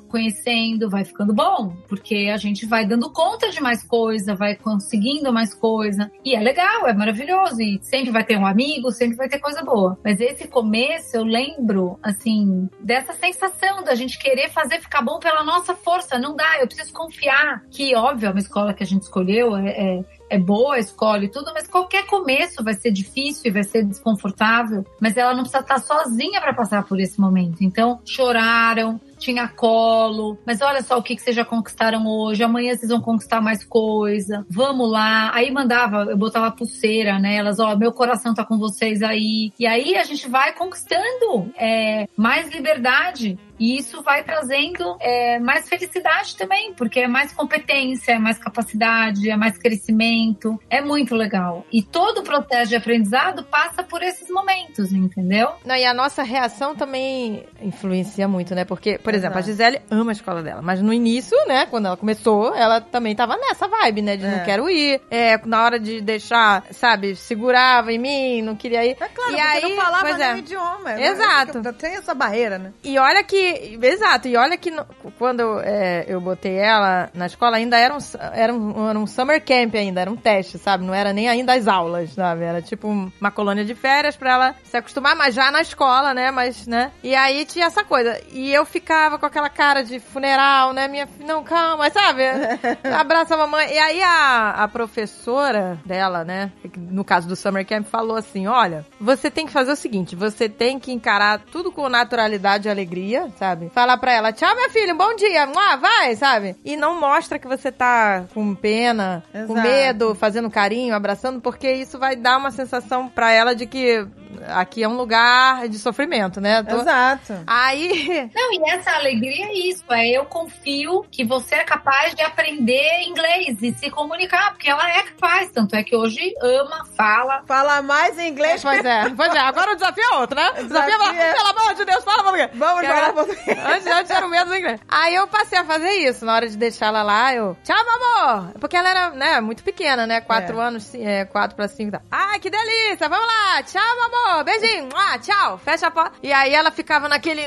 [0.90, 1.76] vai ficando bom.
[1.88, 6.12] Porque a gente vai dando conta de mais coisa, vai conseguindo mais coisa.
[6.24, 7.62] E é legal, é maravilhoso.
[7.62, 9.98] E sempre vai ter um amigo, sempre vai ter coisa boa.
[10.04, 15.44] Mas esse começo, eu lembro, assim, dessa sensação da gente querer fazer ficar bom pela
[15.44, 16.18] nossa força.
[16.18, 19.70] Não dá, eu preciso confiar que, óbvio, é uma escola que a gente escolheu, é,
[19.70, 23.64] é, é boa a escola e tudo, mas qualquer começo vai ser difícil e vai
[23.64, 27.58] ser desconfortável, mas ela não precisa estar sozinha para passar por esse momento.
[27.62, 32.76] Então, choraram, tinha colo, mas olha só o que, que vocês já conquistaram hoje, amanhã
[32.76, 35.32] vocês vão conquistar mais coisa, vamos lá.
[35.34, 39.52] Aí mandava, eu botava pulseira nelas, ó, meu coração tá com vocês aí.
[39.60, 43.38] E aí a gente vai conquistando é, mais liberdade.
[43.60, 49.30] E isso vai trazendo é, mais felicidade também, porque é mais competência, é mais capacidade,
[49.30, 50.60] é mais crescimento.
[50.70, 51.66] É muito legal.
[51.72, 55.50] E todo o processo de aprendizado passa por esses momentos, entendeu?
[55.66, 58.66] Não, e a nossa reação também influencia muito, né?
[58.66, 59.42] Porque, por exemplo, a.
[59.42, 63.38] Gisele ama a escola dela, mas no início, né, quando ela começou, ela também tava
[63.38, 64.32] nessa vibe, né, de É.
[64.38, 65.02] não quero ir.
[65.12, 68.98] É, na hora de deixar, sabe, segurava em mim, não queria ir.
[69.00, 70.40] É claro, e aí, não falava pois nenhum é.
[70.40, 70.80] idioma.
[70.84, 71.08] né?
[71.08, 71.74] Exato.
[71.74, 72.74] Tem essa barreira, né?
[72.84, 73.45] E olha que,
[73.82, 74.86] exato, e olha que no-
[75.18, 77.98] quando é, eu botei ela na escola, ainda era um,
[78.34, 80.84] era, um, era um summer camp ainda, era um teste, sabe?
[80.86, 82.44] Não era nem ainda as aulas, sabe?
[82.44, 86.32] Era tipo uma colônia de férias pra ela se acostumar, mas já na escola, né?
[86.32, 86.92] Mas, né?
[87.04, 88.20] E aí tinha essa coisa.
[88.32, 90.88] E eu ficava com aquela cara de funeral, né?
[90.88, 92.24] Minha filha, não, calma, sabe?
[92.98, 93.72] Abraça a mamãe.
[93.74, 96.52] E aí a, a professora dela, né?
[96.78, 100.48] No caso do Summer Camp, falou assim: olha, você tem que fazer o seguinte: você
[100.50, 103.70] tem que encarar tudo com naturalidade e alegria, sabe?
[103.70, 106.56] Falar pra ela, tchau, minha filha, bom dia, ah, vai, sabe?
[106.64, 109.62] E não mostra que você tá com pena, com Exato.
[109.62, 114.08] medo, fazendo carinho, abraçando, porque isso vai dar uma sensação pra ela de que
[114.48, 116.64] aqui é um lugar de sofrimento, né?
[116.64, 117.34] Tô- Exato.
[117.48, 122.22] Aí, Não, e essa alegria é isso, é eu confio que você é capaz de
[122.22, 127.44] aprender inglês e se comunicar, porque ela é capaz, tanto é que hoje ama, fala.
[127.48, 128.62] Fala mais em inglês.
[128.62, 129.40] Pois é, pois é.
[129.40, 130.50] Agora o desafio é outro, né?
[130.52, 132.50] O desafio é, Desafio é- pelo amor de Deus, fala português.
[132.54, 133.58] Vamos Que falar português.
[133.66, 134.80] Antes, antes era o medo do inglês.
[134.88, 136.26] Aí eu passei a fazer isso.
[136.26, 137.58] Na hora de deixar ela lá, eu...
[137.64, 138.52] Tchau, meu amor!
[138.60, 140.22] Porque ela era, né, muito pequena, né?
[140.22, 140.64] Quatro É.
[140.64, 141.92] anos, é, quatro pra cinco.
[141.92, 142.02] Tá.
[142.12, 143.08] Ai, que delícia!
[143.10, 143.64] Vamos lá!
[143.64, 144.04] Tchau, meu
[144.44, 144.90] Beijinho!
[144.96, 145.58] Ah, tchau!
[145.58, 146.18] Fecha a porta.
[146.22, 147.42] E aí ela ficava naquele...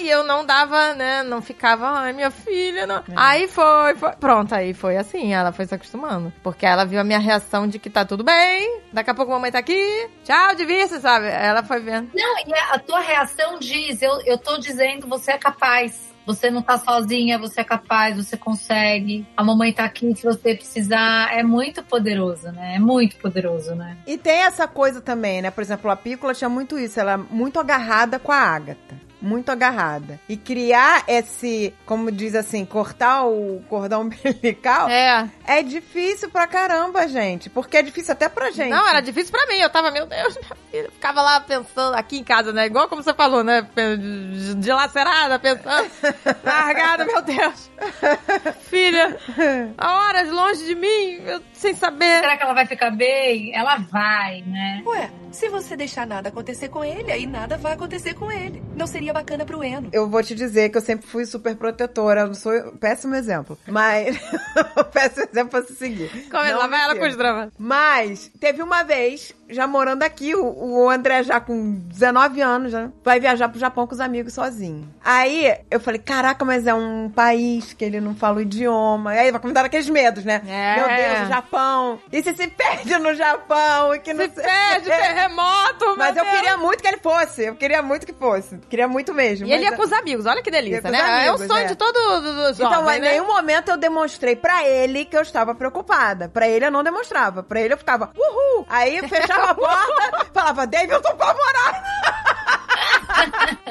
[0.00, 1.22] E eu não dava, né?
[1.22, 3.02] Não ficava, ai, minha filha, não.
[3.16, 4.12] Aí foi, foi.
[4.12, 6.30] Pronto, aí foi assim, ela foi se acostumando.
[6.42, 9.36] Porque ela viu a minha reação de que tá tudo bem, daqui a pouco a
[9.36, 11.28] mamãe tá aqui, tchau, de vista, sabe?
[11.28, 12.10] Ela foi vendo.
[12.14, 16.12] Não, e a tua reação diz, eu, eu tô dizendo, você é capaz.
[16.26, 19.26] Você não tá sozinha, você é capaz, você consegue.
[19.36, 21.32] A mamãe tá aqui se você precisar.
[21.32, 22.76] É muito poderoso, né?
[22.76, 23.96] É muito poderoso, né?
[24.06, 25.50] E tem essa coisa também, né?
[25.50, 26.98] Por exemplo, a Pícola tinha muito isso.
[26.98, 29.03] Ela é muito agarrada com a Ágata.
[29.24, 30.20] Muito agarrada.
[30.28, 35.28] E criar esse, como diz assim, cortar o cordão umbilical É.
[35.46, 37.48] é difícil pra caramba, gente.
[37.48, 38.70] Porque é difícil até pra gente.
[38.70, 39.56] Não, era difícil pra mim.
[39.60, 40.90] Eu tava, meu Deus, minha filha.
[40.92, 42.66] Ficava lá pensando aqui em casa, né?
[42.66, 43.66] Igual como você falou, né?
[44.58, 45.90] Dilacerada, pensando.
[46.44, 47.70] Largada, meu Deus.
[48.62, 49.16] Filha,
[49.78, 52.20] há horas longe de mim, eu sem saber.
[52.20, 53.54] Será que ela vai ficar bem?
[53.54, 54.82] Ela vai, né?
[54.86, 58.62] Ué, se você deixar nada acontecer com ele, aí nada vai acontecer com ele.
[58.76, 59.88] Não seria bacana pro Eno.
[59.92, 62.22] Eu vou te dizer que eu sempre fui super protetora.
[62.22, 63.56] Eu não sou péssimo exemplo.
[63.66, 64.18] Mas.
[64.92, 66.10] péssimo exemplo pra se seguir.
[66.30, 67.52] Como Não lá vai ela com os dramas.
[67.56, 72.90] Mas teve uma vez, já morando aqui, o, o André já com 19 anos, né?
[73.04, 74.88] Vai viajar pro Japão com os amigos sozinho.
[75.04, 79.14] Aí eu falei, caraca, mas é um país que ele não fala o idioma.
[79.14, 80.42] E aí vai me dar aqueles medos, né?
[80.46, 80.76] É.
[80.76, 81.98] Meu Deus, o Japão.
[82.12, 83.94] E se se perde no Japão?
[83.94, 86.36] E que não Se sei- perde, terremoto, Mas meu eu Deus.
[86.40, 87.42] queria muito que ele fosse.
[87.44, 88.58] Eu queria muito que fosse.
[88.68, 89.46] Queria muito mesmo.
[89.46, 90.98] E ele ia com os amigos, olha que Ia delícia, né?
[90.98, 91.66] os é o amigos, sonho é.
[91.66, 93.10] de todo do, do Então, jovem, em né?
[93.12, 96.28] nenhum momento eu demonstrei pra ele que eu estava preocupada.
[96.28, 97.42] Pra ele eu não demonstrava.
[97.42, 98.66] Pra ele eu ficava, uhul!
[98.68, 101.82] Aí eu fechava a porta, falava, Dave, eu tô apavorada!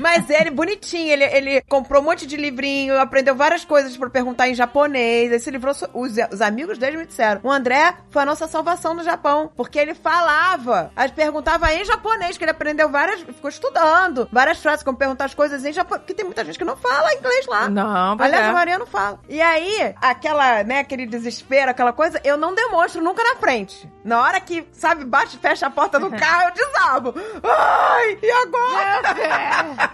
[0.00, 4.48] Mas ele, bonitinho, ele, ele comprou um monte de livrinho, aprendeu várias coisas pra perguntar
[4.48, 5.32] em japonês.
[5.32, 9.02] Esse livro, os, os amigos dele me disseram: o André foi a nossa salvação no
[9.02, 9.50] Japão.
[9.56, 14.82] Porque ele falava, as perguntava em japonês, que ele aprendeu várias, ficou estudando várias frases,
[14.82, 16.02] como perguntar as coisas em japonês.
[16.02, 17.68] Porque tem muita gente que não fala inglês lá.
[17.68, 18.48] Não, Aliás, é.
[18.48, 19.20] a Maria não fala.
[19.28, 23.90] E aí, aquela, né, aquele desespero, aquela coisa, eu não demonstro nunca na frente.
[24.04, 27.14] Na hora que, sabe, bate, fecha a porta do carro, eu desabo.
[27.42, 29.02] Ai, e agora?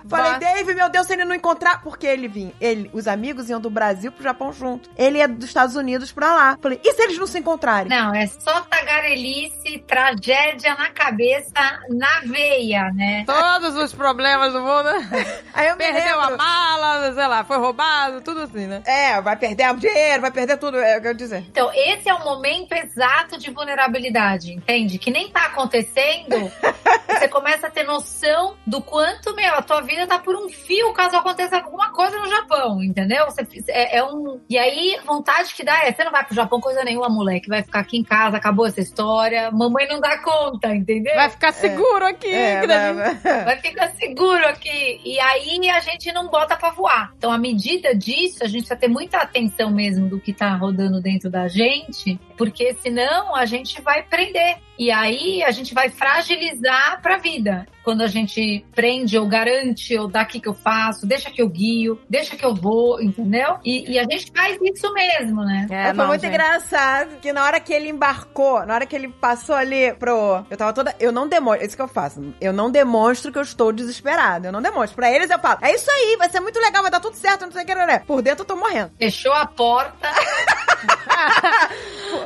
[0.09, 1.83] Falei, Ba- Dave, meu Deus, se ele não encontrar.
[1.83, 2.53] Porque ele vinha.
[2.61, 4.91] Ele, os amigos iam do Brasil pro Japão junto.
[4.97, 6.59] Ele ia dos Estados Unidos pra lá.
[6.61, 7.89] Falei, e se eles não se encontrarem?
[7.89, 11.53] Não, é só tagarelice, tragédia na cabeça,
[11.89, 13.25] na veia, né?
[13.27, 14.89] Todos os problemas do mundo.
[15.55, 18.83] Aí eu me Perdeu a mala, sei lá, foi roubado, tudo assim, né?
[18.87, 21.45] É, vai perder dinheiro, vai perder tudo, é o que eu ia dizer.
[21.49, 24.99] Então, esse é o momento exato de vulnerabilidade, entende?
[24.99, 26.51] Que nem tá acontecendo.
[27.09, 29.02] você começa a ter noção do quanto,
[29.35, 33.25] meu, a tua vida tá por um fio caso aconteça alguma coisa no Japão, entendeu?
[33.27, 34.41] Você, é, é um.
[34.49, 37.49] E aí, vontade que dá é: você não vai pro Japão coisa nenhuma, moleque.
[37.49, 39.51] Vai ficar aqui em casa, acabou essa história.
[39.51, 41.15] Mamãe não dá conta, entendeu?
[41.15, 43.15] Vai ficar seguro aqui, É, que delícia.
[43.23, 45.01] vai- Vai ficar seguro aqui.
[45.05, 47.13] E aí a gente não bota pra voar.
[47.17, 51.01] Então, à medida disso, a gente precisa ter muita atenção mesmo do que tá rodando
[51.01, 54.57] dentro da gente, porque senão a gente vai prender.
[54.79, 57.67] E aí a gente vai fragilizar pra vida.
[57.85, 62.01] Quando a gente prende ou garante, ou daqui que eu faço, deixa que eu guio,
[62.09, 63.59] deixa que eu vou, entendeu?
[63.65, 65.67] E, e a gente faz isso mesmo, né?
[65.71, 66.31] É, Aí foi não, muito gente.
[66.31, 70.45] engraçado que na hora que ele embarcou, na hora que ele passou ali pro.
[70.51, 70.95] Eu tava toda.
[70.99, 71.67] Eu não demonstro.
[71.67, 72.35] Isso que eu faço.
[72.41, 74.49] Eu não demonstro que eu estou desesperada.
[74.49, 74.97] Eu não demonstro.
[74.97, 77.45] Pra eles eu falo: é isso aí, vai ser muito legal, vai dar tudo certo,
[77.45, 77.75] não sei o que.
[77.75, 78.01] né?
[78.01, 78.91] Por dentro eu tô morrendo.
[78.99, 80.09] Fechou a porta.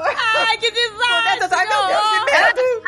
[0.06, 1.68] Ai, que Por dentro eu desastre!
[1.68, 2.82] tava, meu Deus, que medo.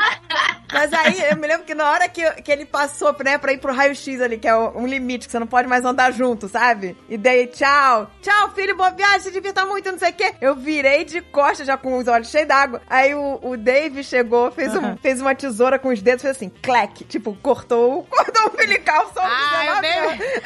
[0.73, 3.59] Mas aí eu me lembro que na hora que, que ele passou, né, pra ir
[3.59, 6.97] pro raio-x ali, que é um limite, que você não pode mais andar junto, sabe?
[7.09, 8.11] E daí, tchau.
[8.23, 10.35] Tchau, filho, boa viagem, se divirta muito, não sei o quê.
[10.40, 12.82] Eu virei de costas já com os olhos cheios d'água.
[12.89, 16.51] Aí o, o Dave chegou, fez, um, fez uma tesoura com os dedos, fez assim,
[16.62, 17.05] clack.
[17.05, 20.19] Tipo, cortou o cordão umbilical, só o 19 anos.
[20.19, 20.43] David...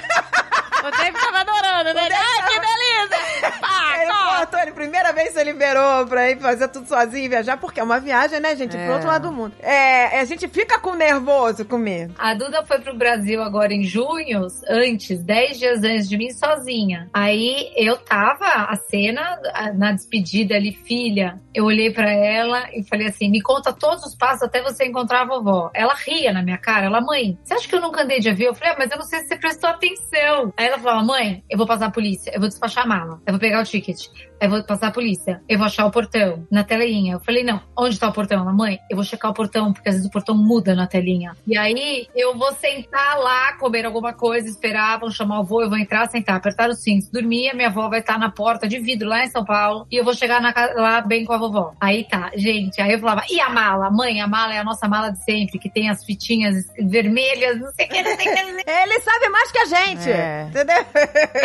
[0.87, 2.09] o David tava adorando, né?
[2.13, 3.53] Ai, que tava- delícia!
[3.61, 4.37] Pá, Ele corta.
[4.37, 7.83] cortou, ele primeira vez se liberou pra ir fazer tudo sozinho e viajar, porque é
[7.83, 8.77] uma viagem, né, gente?
[8.77, 8.85] É.
[8.85, 9.55] Pro outro lado do mundo.
[9.61, 12.15] É, a gente fica com nervoso, com medo.
[12.19, 17.09] A Duda foi pro Brasil agora em junho, antes, 10 dias antes de mim, sozinha.
[17.13, 19.39] Aí eu tava, a cena,
[19.75, 24.15] na despedida ali, filha, eu olhei pra ela e falei assim: me conta todos os
[24.15, 25.71] passos até você encontrar a vovó.
[25.75, 28.49] Ela ria na minha cara, ela, mãe, você acha que eu nunca andei de avião?
[28.49, 30.53] Eu falei, ah, mas eu não sei se você prestou atenção.
[30.57, 33.33] Aí ela falava, mãe, eu vou passar a polícia, eu vou despachar a mala, eu
[33.33, 34.09] vou pegar o ticket.
[34.43, 35.41] Eu vou passar a polícia.
[35.49, 37.15] Eu vou achar o portão na telinha.
[37.15, 38.45] Eu falei, não, onde tá o portão?
[38.45, 41.37] Mamãe, eu vou checar o portão, porque às vezes o portão muda na telinha.
[41.47, 45.69] E aí eu vou sentar lá, comer alguma coisa, esperar, vão chamar o avô, eu
[45.69, 48.81] vou entrar, sentar, apertar os cintos, dormir, a minha avó vai estar na porta de
[48.81, 51.39] vidro lá em São Paulo e eu vou chegar na casa, lá bem com a
[51.39, 51.75] vovó.
[51.81, 53.91] Aí tá, gente, aí eu falava, e a mala?
[53.91, 57.71] Mãe, a mala é a nossa mala de sempre, que tem as fitinhas vermelhas, não
[57.73, 58.43] sei o que, não sei o que.
[58.43, 58.71] não sei o que.
[58.71, 60.11] Ele sabe mais que a gente.
[60.11, 60.47] É.
[60.49, 60.85] Entendeu?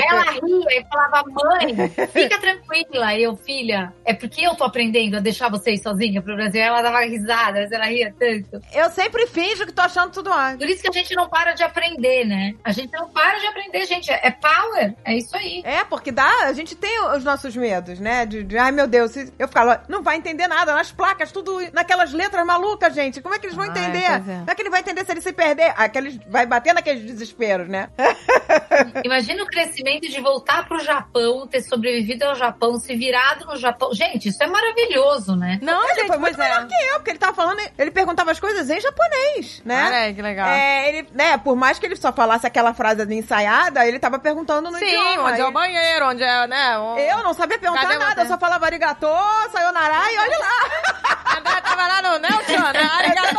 [0.10, 2.87] Ela ria e falava, mãe, fica tranquila.
[2.92, 6.62] E eu, filha, é porque eu tô aprendendo a deixar vocês sozinha pro Brasil.
[6.62, 8.62] Ela dava risada, mas ela ria tanto.
[8.74, 10.60] Eu sempre finjo que tô achando tudo ótimo.
[10.60, 12.54] Por isso que a gente não para de aprender, né?
[12.64, 14.12] A gente não para de aprender, gente.
[14.12, 15.62] É power, é isso aí.
[15.66, 18.26] É, porque dá, a gente tem os nossos medos, né?
[18.26, 22.14] De, de, ai meu Deus, eu ficava, não vai entender nada, nas placas, tudo naquelas
[22.14, 23.22] letras malucas, gente.
[23.22, 24.04] Como é que eles vão Ai, entender?
[24.04, 24.20] é.
[24.20, 25.74] Como é que ele vai entender se ele se perder?
[25.78, 27.90] Aqueles, vai bater naqueles desesperos, né?
[29.04, 33.94] Imagina o crescimento de voltar pro Japão, ter sobrevivido ao Japão, se virado no Japão.
[33.94, 35.60] Gente, isso é maravilhoso, né?
[35.62, 36.50] Não, Ele gente, foi muito pois é.
[36.54, 39.84] melhor que eu, porque ele tava falando, ele perguntava as coisas em japonês, né?
[40.06, 40.48] Aí, que legal.
[40.48, 44.70] É, ele, né, por mais que ele só falasse aquela frase ensaiada, ele tava perguntando
[44.72, 45.30] no Sim, idioma.
[45.32, 46.78] onde é o banheiro, onde é, né?
[46.78, 48.22] o- Eu não sabia perguntar Cadê nada, você?
[48.22, 49.14] eu só falava arigatô,
[49.52, 51.62] sayonara e olha lá.
[51.62, 52.90] Tava lá no Nelson, né?
[52.94, 53.38] Arigato!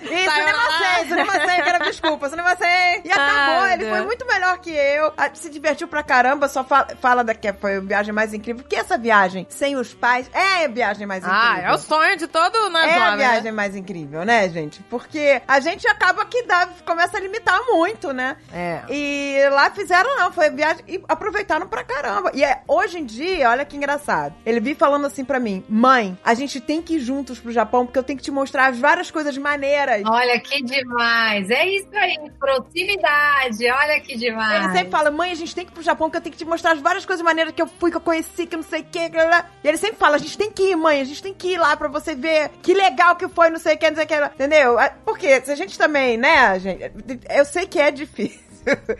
[0.02, 3.00] Isso, nem sei, quero desculpa, sei.
[3.04, 3.96] E acabou, Ai, ele Deus.
[3.96, 5.12] foi muito melhor que eu.
[5.16, 8.62] Ah, Se divertiu pra caramba, só fala, fala da que foi a viagem mais incrível.
[8.62, 11.42] Porque essa viagem sem os pais é a viagem mais incrível.
[11.42, 13.52] Ah, é o sonho de todo né, É a jovem, viagem né?
[13.52, 14.82] mais incrível, né, gente?
[14.84, 18.36] Porque a gente acaba que dá, começa a limitar muito, né?
[18.52, 18.82] É.
[18.88, 22.30] E lá fizeram não, foi viagem e aproveitaram pra caramba.
[22.34, 24.34] E é, hoje em dia, olha que engraçado.
[24.44, 27.84] Ele vi falando assim pra mim: "Mãe, a gente tem que ir juntos pro Japão
[27.86, 30.02] porque eu tenho que te mostrar as várias coisas maneiras".
[30.06, 31.48] Olha que demais.
[31.50, 33.70] É isso aí, proximidade.
[33.70, 34.64] Olha que demais.
[34.64, 36.38] Ele sempre fala, mãe, a gente tem que ir pro Japão, que eu tenho que
[36.38, 38.80] te mostrar as várias coisas maneiras que eu fui, que eu conheci, que não sei
[38.80, 38.98] o que.
[38.98, 41.58] E ele sempre fala, a gente tem que ir, mãe, a gente tem que ir
[41.58, 44.08] lá pra você ver que legal que foi, não sei o que, não sei o
[44.08, 44.14] que.
[44.14, 44.78] Entendeu?
[44.78, 46.90] Ah, Porque se a gente também, né, gente,
[47.28, 48.40] eu sei que é difícil.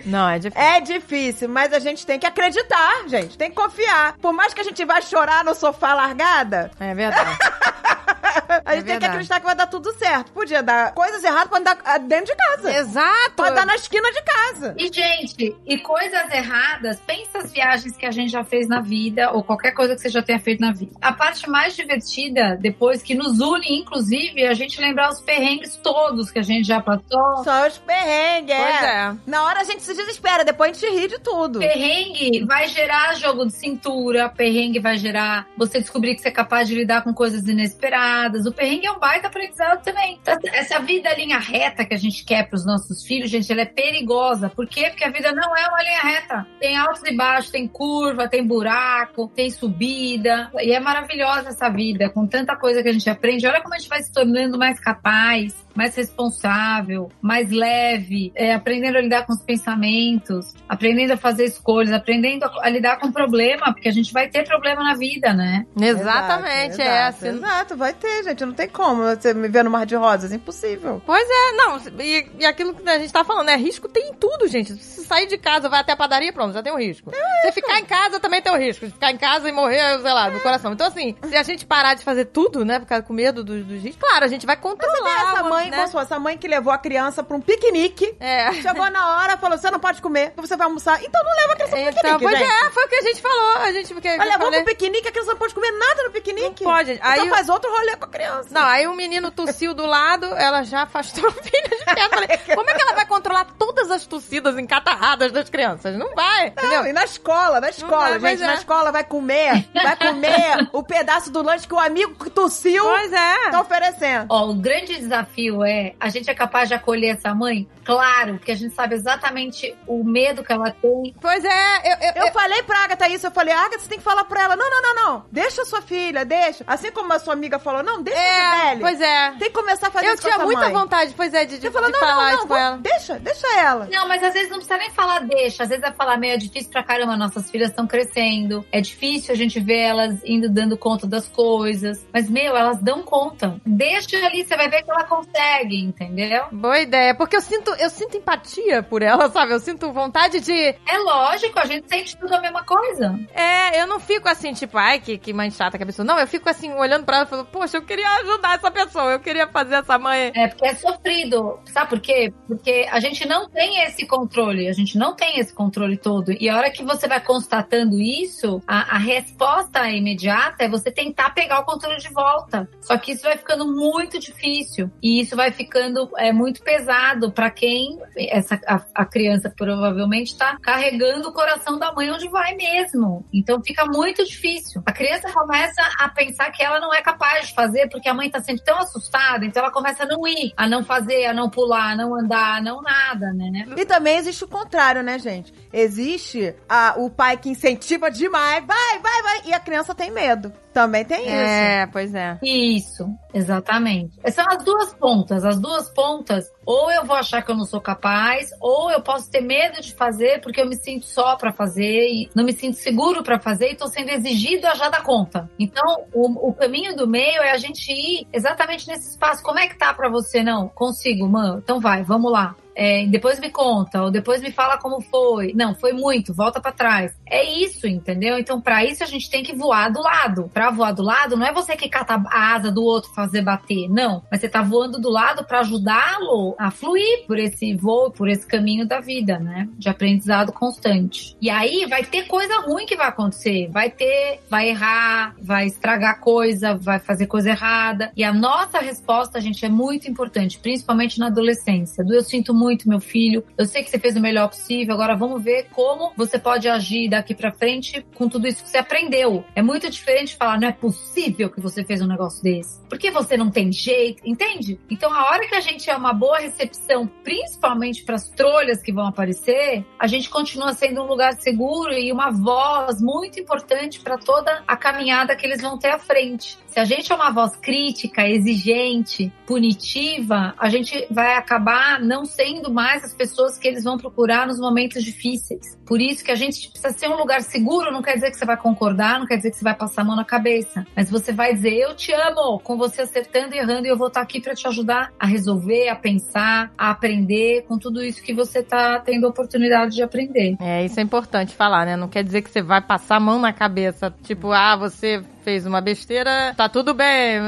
[0.07, 0.67] Não, é difícil.
[0.67, 3.37] É difícil, mas a gente tem que acreditar, gente.
[3.37, 4.17] Tem que confiar.
[4.19, 7.37] Por mais que a gente vá chorar no sofá largada, É verdade.
[8.65, 10.33] a gente tem que acreditar que vai dar tudo certo.
[10.33, 12.77] Podia dar coisas erradas, pode dar ah, dentro de casa.
[12.77, 13.33] Exato!
[13.37, 14.75] Pode dar na esquina de casa.
[14.77, 19.31] E, gente, e coisas erradas, pensa as viagens que a gente já fez na vida,
[19.33, 20.93] ou qualquer coisa que você já tenha feito na vida.
[21.01, 25.77] A parte mais divertida, depois, que nos une, inclusive, é a gente lembrar os perrengues
[25.77, 27.45] todos que a gente já passou.
[27.45, 28.87] Só os perrengues, Pois é.
[28.87, 29.17] é.
[29.27, 31.59] Na hora a gente se desespera, depois a gente ri de tudo.
[31.59, 36.69] Perrengue vai gerar jogo de cintura, perrengue vai gerar você descobrir que você é capaz
[36.69, 38.01] de lidar com coisas inesperadas.
[38.29, 40.19] O perrengue é um baita aprendizado também.
[40.21, 43.67] Então, Essa vida linha reta que a gente quer pros nossos filhos, gente, ela é
[43.67, 44.49] perigosa.
[44.49, 44.89] Por quê?
[44.91, 46.47] Porque a vida não é uma linha reta.
[46.59, 50.51] Tem altos e baixos, tem curva, tem buraco, tem subida.
[50.61, 53.47] E é maravilhosa essa vida, com tanta coisa que a gente aprende.
[53.47, 58.99] Olha como a gente vai se tornando mais capaz, mais responsável, mais leve, é, aprendendo
[58.99, 63.73] a lidar com os pensamentos, aprendendo a fazer escolhas, aprendendo a, a lidar com problema,
[63.73, 65.67] porque a gente vai ter problema na vida, né?
[65.81, 67.29] Exatamente, Exato, é exato, assim.
[67.29, 68.45] Exato, vai ter, gente.
[68.45, 70.33] Não tem como você me ver no mar de rosas.
[70.33, 71.03] Impossível.
[71.05, 74.15] Pois é, não, e, e aquilo que a gente tá falando, é risco tem em
[74.15, 74.75] tudo, gente.
[74.77, 77.11] Se sair de casa, vai até a padaria, pronto, já tem um risco.
[77.43, 78.87] Se ficar em casa, também tem o risco.
[78.87, 80.73] Se ficar em casa e morrer, sei lá, do coração.
[80.73, 83.65] Então, assim, se a gente parar de fazer tudo, né, por causa com medo dos,
[83.65, 85.33] dos riscos, claro, a gente vai controlar.
[85.33, 85.85] essa mãe, né?
[86.01, 88.15] essa mãe que levou a criança pra um piquenique.
[88.21, 88.53] É.
[88.55, 91.03] Chegou na hora, falou: você não pode comer, você vai almoçar.
[91.03, 92.25] Então não leva a criança pro Então, piquenique.
[92.25, 92.67] pois gente.
[92.67, 93.53] é, foi o que a gente falou.
[93.59, 96.65] A gente, eu levou falei- pro piquenique, a criança não pode comer nada no piquenique.
[96.65, 96.99] Não pode.
[97.03, 98.49] Aí então o- faz outro rolê com a criança.
[98.51, 102.01] Não, aí o menino tossiu do lado, ela já afastou o filho de perto.
[102.01, 105.97] Eu Falei, como é que ela vai controlar todas as tossidas encatarradas das crianças?
[105.97, 106.83] Não vai, entendeu?
[106.83, 108.57] Não, e na escola, na escola, vai, gente, na é.
[108.57, 113.13] escola vai comer, vai comer o pedaço do lanche que o amigo que tossiu Pois
[113.13, 113.51] é.
[113.51, 114.27] tá oferecendo.
[114.29, 117.69] Ó, o grande desafio é, a gente é capaz de acolher essa mãe?
[117.85, 121.15] Claro, porque a gente sabe exatamente o medo que ela tem.
[121.21, 124.05] Pois é, eu, eu, Eu falei pra Agatha isso, eu falei, Agatha, você tem que
[124.05, 126.65] falar pra ela, não, não, não, não, deixa a sua filha, deixa.
[126.67, 128.81] Assim como a sua amiga falou, não, deixa é, a Gisele.
[128.81, 129.31] pois é.
[129.33, 130.73] Tem que começar a fazer Eu isso com tinha muita mãe.
[130.73, 132.77] vontade, pois é, de, de, de não, falar não, isso com ela.
[132.79, 133.89] deixa, deixa ela.
[133.91, 135.63] Não, mas às vezes não precisa nem falar deixa.
[135.63, 138.65] Às vezes é falar, meio é difícil pra caramba, nossas filhas estão crescendo.
[138.73, 142.07] É difícil a gente ver elas indo dando conta das coisas.
[142.13, 143.57] Mas, meu, elas dão conta.
[143.65, 145.79] Deixa ali, você vai ver que ela consegue.
[145.81, 146.45] entendeu?
[146.53, 149.53] Boa ideia, porque eu sinto, eu sinto empatia por ela, sabe?
[149.53, 150.53] Eu sinto vontade de.
[150.53, 153.19] É lógico, a gente sente tudo a mesma coisa.
[153.35, 156.05] É, eu não fico assim, tipo, ai, que, que mãe chata que a pessoa.
[156.05, 159.13] Não, eu fico assim, olhando pra ela e falando, poxa, eu queria ajudar essa pessoa,
[159.13, 160.31] eu queria fazer essa mãe.
[160.35, 161.59] É, porque é sofrido.
[161.67, 162.33] Sabe por quê?
[162.47, 166.33] Porque a gente não tem esse controle, a gente não tem esse controle todo.
[166.33, 171.31] E a hora que você vai constatando isso, a, a resposta imediata é você tentar
[171.31, 172.69] pegar o controle de volta.
[172.81, 174.91] Só que isso vai ficando muito difícil.
[175.03, 180.59] E isso vai ficando é, muito pesado para quem essa, a, a criança provavelmente está
[180.61, 183.25] carregando o coração da mãe onde vai mesmo.
[183.33, 184.83] Então fica muito difícil.
[184.85, 188.27] A criança começa a pensar que ela não é capaz de fazer porque a mãe
[188.27, 191.51] está sempre tão assustada, então ela começa a não ir, a não fazer, a não
[191.51, 193.67] pular, a não andar, a não nada, né?
[193.77, 195.53] E também existe o contrário, né, gente?
[195.73, 200.53] Existe a, o pai que incentiva demais, vai, vai, vai, e a criança tem medo.
[200.73, 201.31] Também tem isso.
[201.31, 202.39] É, pois é.
[202.43, 203.05] Isso,
[203.35, 204.17] exatamente.
[204.31, 205.45] São as duas pontas.
[205.45, 209.29] As duas pontas, ou eu vou achar que eu não sou capaz, ou eu posso
[209.29, 212.77] ter medo de fazer porque eu me sinto só para fazer e não me sinto
[212.77, 215.51] seguro para fazer e tô sendo exigido a já dar conta.
[215.59, 219.43] Então, o, o, caminho do meio é a gente ir exatamente nesse espaço.
[219.43, 220.43] Como é que tá para você?
[220.43, 221.59] Não, consigo, mano.
[221.59, 222.55] Então vai, vamos lá.
[222.75, 225.53] É, depois me conta, ou depois me fala como foi.
[225.55, 227.13] Não, foi muito, volta para trás.
[227.27, 228.39] É isso, entendeu?
[228.39, 230.51] Então, para isso a gente tem que voar do lado.
[230.53, 233.89] Para voar do lado, não é você que cata a asa do outro fazer bater,
[233.89, 234.23] não.
[234.31, 238.47] Mas você tá voando do lado para ajudá-lo a fluir por esse voo, por esse
[238.47, 239.69] caminho da vida, né?
[239.79, 241.37] De aprendizado constante.
[241.41, 243.69] E aí vai ter coisa ruim que vai acontecer.
[243.71, 248.13] Vai ter, vai errar, vai estragar coisa, vai fazer coisa errada.
[248.17, 252.05] E a nossa resposta, gente, é muito importante, principalmente na adolescência.
[252.05, 253.43] Do eu sinto muito, meu filho.
[253.57, 254.95] Eu sei que você fez o melhor possível.
[254.95, 258.77] Agora vamos ver como você pode agir daqui para frente com tudo isso que você
[258.77, 259.43] aprendeu.
[259.57, 262.81] É muito diferente falar, não é possível que você fez um negócio desse.
[262.89, 264.79] Porque você não tem jeito, entende?
[264.91, 268.93] Então, a hora que a gente é uma boa recepção, principalmente para as trolhas que
[268.93, 274.19] vão aparecer, a gente continua sendo um lugar seguro e uma voz muito importante para
[274.19, 276.59] toda a caminhada que eles vão ter à frente.
[276.67, 282.50] Se a gente é uma voz crítica, exigente, punitiva, a gente vai acabar não sendo
[282.73, 285.79] mais as pessoas que eles vão procurar nos momentos difíceis.
[285.87, 288.45] Por isso que a gente precisa ser um lugar seguro, não quer dizer que você
[288.45, 291.33] vai concordar, não quer dizer que você vai passar a mão na cabeça, mas você
[291.33, 294.41] vai dizer eu te amo, com você acertando e errando e eu vou estar aqui
[294.41, 298.99] para te ajudar a resolver, a pensar, a aprender com tudo isso que você tá
[299.01, 300.57] tendo a oportunidade de aprender.
[300.61, 301.97] É, isso é importante falar, né?
[301.97, 305.67] Não quer dizer que você vai passar a mão na cabeça, tipo, ah, você fez
[305.67, 307.41] uma besteira, tá tudo bem,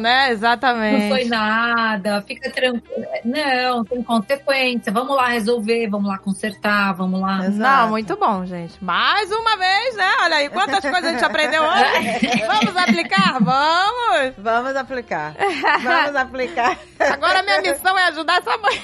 [0.00, 0.30] né?
[0.30, 1.02] Exatamente.
[1.04, 3.06] Não foi nada, fica tranquilo.
[3.24, 4.92] Não, tem consequência.
[4.92, 7.46] Vamos lá resolver, vamos lá consertar, vamos lá.
[7.46, 7.82] Exato.
[7.82, 8.82] Não, muito bom, gente.
[8.82, 10.10] Mais uma vez, né?
[10.22, 12.46] Olha aí, quantas coisas a gente aprendeu hoje.
[12.46, 13.38] Vamos aplicar?
[13.40, 14.34] Vamos!
[14.38, 15.34] Vamos aplicar.
[15.82, 16.78] Vamos aplicar.
[16.98, 18.82] Agora minha missão é ajudar essa mãe.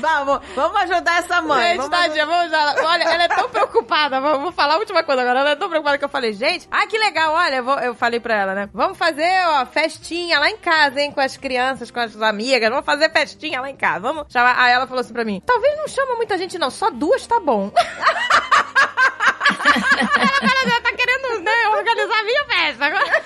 [0.00, 1.70] vamos, vamos ajudar essa mãe.
[1.70, 2.74] Gente, vamos tadinha, vamos já.
[2.84, 4.20] Olha, ela é tão preocupada.
[4.20, 5.40] Vou falar a última coisa agora.
[5.40, 7.94] Ela é tão preocupada que eu falei, gente, ah, que legal, olha, eu, vou, eu
[7.94, 8.70] falei pra ela, né?
[8.72, 12.68] Vamos fazer, ó, festinha lá em casa, hein, com as crianças, com as amigas.
[12.68, 14.00] Vamos fazer festinha lá em casa.
[14.00, 14.58] Vamos chamar.
[14.58, 17.40] Aí ela falou assim pra mim: talvez não chama muita gente, não, só duas tá
[17.40, 17.70] bom.
[19.70, 22.86] ela tá querendo, né, organizar a minha festa.
[22.86, 23.22] Agora,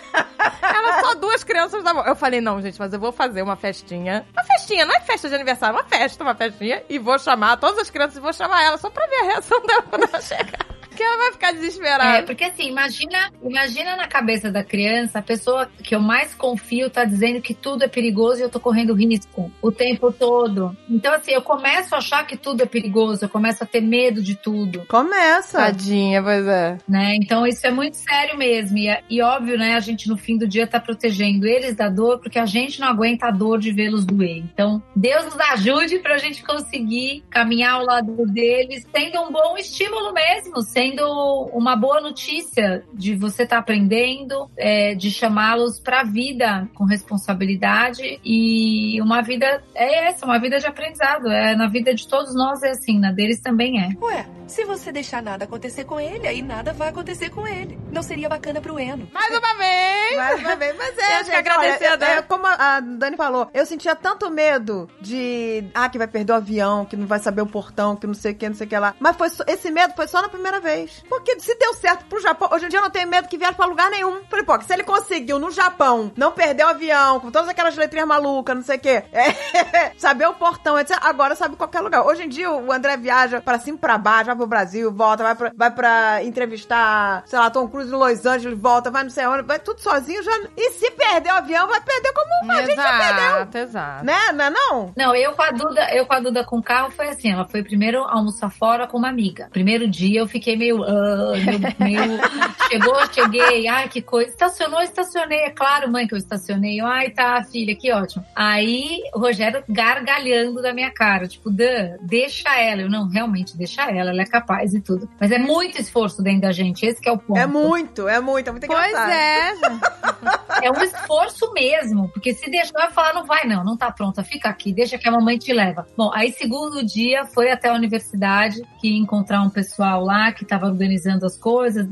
[0.63, 2.03] ela só duas crianças tá bom.
[2.03, 4.27] Eu falei, não, gente, mas eu vou fazer uma festinha.
[4.33, 6.83] Uma festinha, não é festa de aniversário, uma festa, uma festinha.
[6.89, 9.61] E vou chamar todas as crianças e vou chamar ela só pra ver a reação
[9.63, 10.74] dela quando ela chegar.
[10.95, 12.19] Que ela vai ficar desesperada.
[12.19, 16.89] É, porque assim, imagina, imagina na cabeça da criança, a pessoa que eu mais confio
[16.89, 20.77] tá dizendo que tudo é perigoso e eu tô correndo risco o tempo todo.
[20.89, 24.23] Então, assim, eu começo a achar que tudo é perigoso, eu começo a ter medo
[24.23, 24.85] de tudo.
[24.87, 25.59] Começa.
[25.59, 26.79] Tadinha, pois é.
[26.89, 27.17] Né?
[27.17, 28.79] Então, isso é muito sério mesmo.
[28.79, 32.21] E, e óbvio, né, a gente no fim do dia tá protegendo eles da dor,
[32.21, 34.39] porque a gente não aguenta a dor de vê-los doer.
[34.39, 40.13] Então, Deus nos ajude pra gente conseguir caminhar ao lado deles, sendo um bom estímulo
[40.13, 46.01] mesmo, sendo sendo uma boa notícia de você estar tá aprendendo, é, de chamá-los para
[46.01, 51.29] a vida com responsabilidade e uma vida é essa, uma vida de aprendizado.
[51.29, 53.89] É na vida de todos nós é assim, na deles também é.
[54.03, 57.79] Ué, se você deixar nada acontecer com ele, aí nada vai acontecer com ele.
[57.91, 59.09] Não seria bacana pro Eno.
[59.13, 60.17] Mais uma vez!
[60.17, 63.49] Mais uma vez, mas é, gente, que agradecer olha, é, é, como a Dani falou,
[63.55, 67.41] eu sentia tanto medo de, ah, que vai perder o avião, que não vai saber
[67.43, 68.95] o portão, que não sei o que, não sei o que lá.
[69.01, 71.05] Mas foi, esse medo foi só na primeira vez vez.
[71.09, 73.57] Porque se deu certo pro Japão, hoje em dia eu não tenho medo que viaje
[73.57, 74.23] pra lugar nenhum.
[74.29, 78.09] Falei, pô, se ele conseguiu no Japão não perder o avião, com todas aquelas letrinhas
[78.09, 80.99] malucas, não sei o quê, é, saber o portão, etc.
[81.03, 82.05] Agora sabe qualquer lugar.
[82.05, 85.23] Hoje em dia o André viaja pra cima e pra baixo, vai pro Brasil, volta,
[85.23, 89.11] vai pra, vai pra entrevistar, sei lá, Tom Cruise em Los Angeles, volta, vai não
[89.11, 90.33] sei onde, vai tudo sozinho já.
[90.57, 93.25] E se perder o avião, vai perder como a gente já perdeu.
[93.25, 94.05] Exato, exato.
[94.05, 94.33] Né?
[94.33, 94.93] Não é não?
[94.97, 97.45] Não, eu com a Duda, eu com a Duda com o carro foi assim, ela
[97.45, 99.49] foi primeiro almoçar fora com uma amiga.
[99.51, 101.33] Primeiro dia eu fiquei meio, ah,
[101.79, 102.21] meio, meio
[102.69, 106.81] chegou, cheguei, ai que coisa, estacionou, estacionei, é claro, mãe que eu estacionei.
[106.81, 108.25] Ai tá, filha, que ótimo.
[108.35, 112.83] Aí o Rogério gargalhando da minha cara, tipo, Dan, deixa ela.
[112.83, 115.09] Eu não, realmente deixa ela, ela é capaz e tudo.
[115.21, 117.39] Mas é muito esforço dentro da gente, esse que é o ponto.
[117.39, 119.11] É muito, é muito, é muito Pois engraçado.
[119.11, 120.67] é.
[120.67, 124.23] É um esforço mesmo, porque se deixar, vai falar, não vai não, não tá pronta,
[124.23, 125.87] fica aqui, deixa que a mamãe te leva.
[125.97, 130.45] Bom, aí segundo dia foi até a universidade, que ia encontrar um pessoal lá que
[130.55, 131.85] tava organizando as coisas,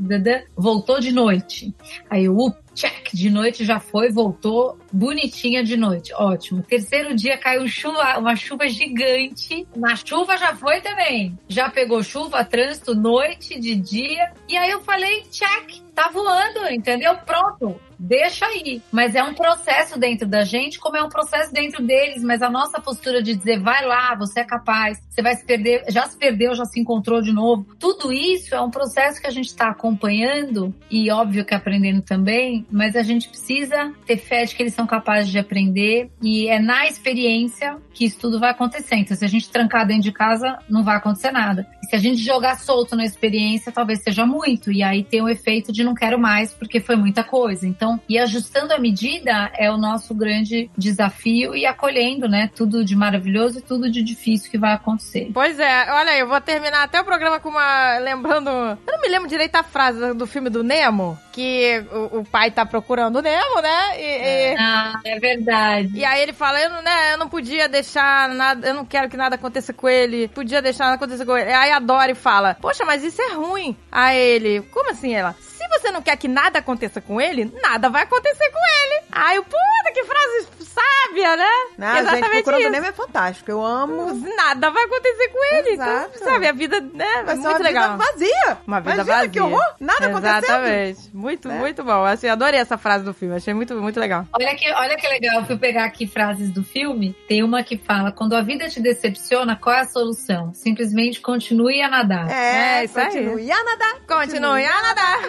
[0.55, 1.73] voltou de noite.
[2.09, 6.63] Aí o check, de noite já foi, voltou, bonitinha de noite, ótimo.
[6.63, 11.37] Terceiro dia caiu chuva, uma chuva gigante, na chuva já foi também.
[11.47, 17.15] Já pegou chuva, trânsito, noite, de dia, e aí eu falei, check, tá voando, entendeu?
[17.17, 18.81] Pronto, deixa aí.
[18.91, 22.23] Mas é um processo dentro da gente, como é um processo dentro deles.
[22.23, 25.83] Mas a nossa postura de dizer, vai lá, você é capaz, você vai se perder,
[25.89, 27.65] já se perdeu, já se encontrou de novo.
[27.79, 32.65] Tudo isso é um processo que a gente está acompanhando e óbvio que aprendendo também,
[32.71, 36.59] mas a gente precisa ter fé de que eles são capazes de aprender e é
[36.59, 38.95] na experiência que isso tudo vai acontecer.
[38.95, 41.67] Então, se a gente trancar dentro de casa, não vai acontecer nada.
[41.83, 44.71] E se a gente jogar solto na experiência, talvez seja muito.
[44.71, 47.67] E aí tem o efeito de não quero mais, porque foi muita coisa.
[47.67, 52.49] Então, e ajustando a medida é o nosso grande desafio e acolhendo, né?
[52.55, 55.29] Tudo de maravilhoso e tudo de difícil que vai acontecer.
[55.33, 57.97] Pois é, olha aí, eu vou terminar até o programa com uma.
[57.99, 58.49] Lembrando.
[58.49, 62.51] Eu não me lembro direito a frase do filme do Nemo, que o, o pai
[62.51, 63.99] tá procurando o Nemo, né?
[63.99, 65.89] E, e- Ah, é verdade.
[65.95, 69.09] E aí ele fala, eu não, né, eu não podia deixar nada, eu não quero
[69.09, 71.51] que nada aconteça com ele, podia deixar nada acontecer com ele.
[71.51, 73.75] Aí a Dory fala, poxa, mas isso é ruim.
[73.91, 75.35] Aí ele, como assim ela?
[75.63, 79.39] Se você não quer que nada aconteça com ele, nada vai acontecer com ele.
[79.39, 81.49] O puta, que frase sábia, né?
[81.77, 82.69] Não, gente, procurando isso.
[82.71, 83.51] Nemo é fantástico.
[83.51, 84.13] Eu amo.
[84.35, 85.69] Nada vai acontecer com ele.
[85.71, 86.11] Exato.
[86.15, 87.91] Então, sabe, a vida, né, Vai ser muito uma legal.
[87.97, 88.57] vida vazia.
[88.65, 89.29] Uma vida Imagina vazia.
[89.29, 89.75] que horror.
[89.79, 90.43] Nada acontecendo.
[90.43, 90.99] Exatamente.
[91.13, 91.55] Muito, Né?
[91.59, 92.03] muito bom.
[92.03, 93.35] Assim, adorei essa frase do filme.
[93.35, 94.25] Achei muito, muito legal.
[94.33, 97.15] Olha que, olha que legal, eu fui pegar aqui frases do filme.
[97.27, 100.53] Tem uma que fala: quando a vida te decepciona, qual é a solução?
[100.53, 102.29] Simplesmente continue a nadar.
[102.29, 103.05] É, É, isso aí.
[103.05, 103.93] continue a nadar.
[104.07, 105.19] Continue a nadar.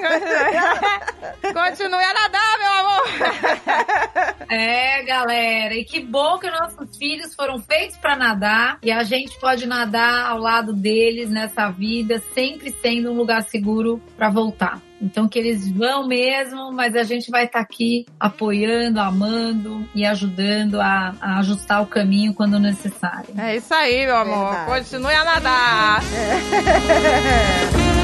[1.52, 3.04] Continue a nadar, meu amor.
[4.48, 5.33] É, galera.
[5.72, 10.26] E que bom que nossos filhos foram feitos para nadar e a gente pode nadar
[10.26, 14.80] ao lado deles nessa vida, sempre sendo um lugar seguro para voltar.
[15.00, 20.80] Então que eles vão mesmo, mas a gente vai estar aqui apoiando, amando e ajudando
[20.80, 23.28] a, a ajustar o caminho quando necessário.
[23.36, 24.54] É isso aí, meu amor.
[24.54, 24.84] Verdade.
[24.84, 26.02] Continue a nadar.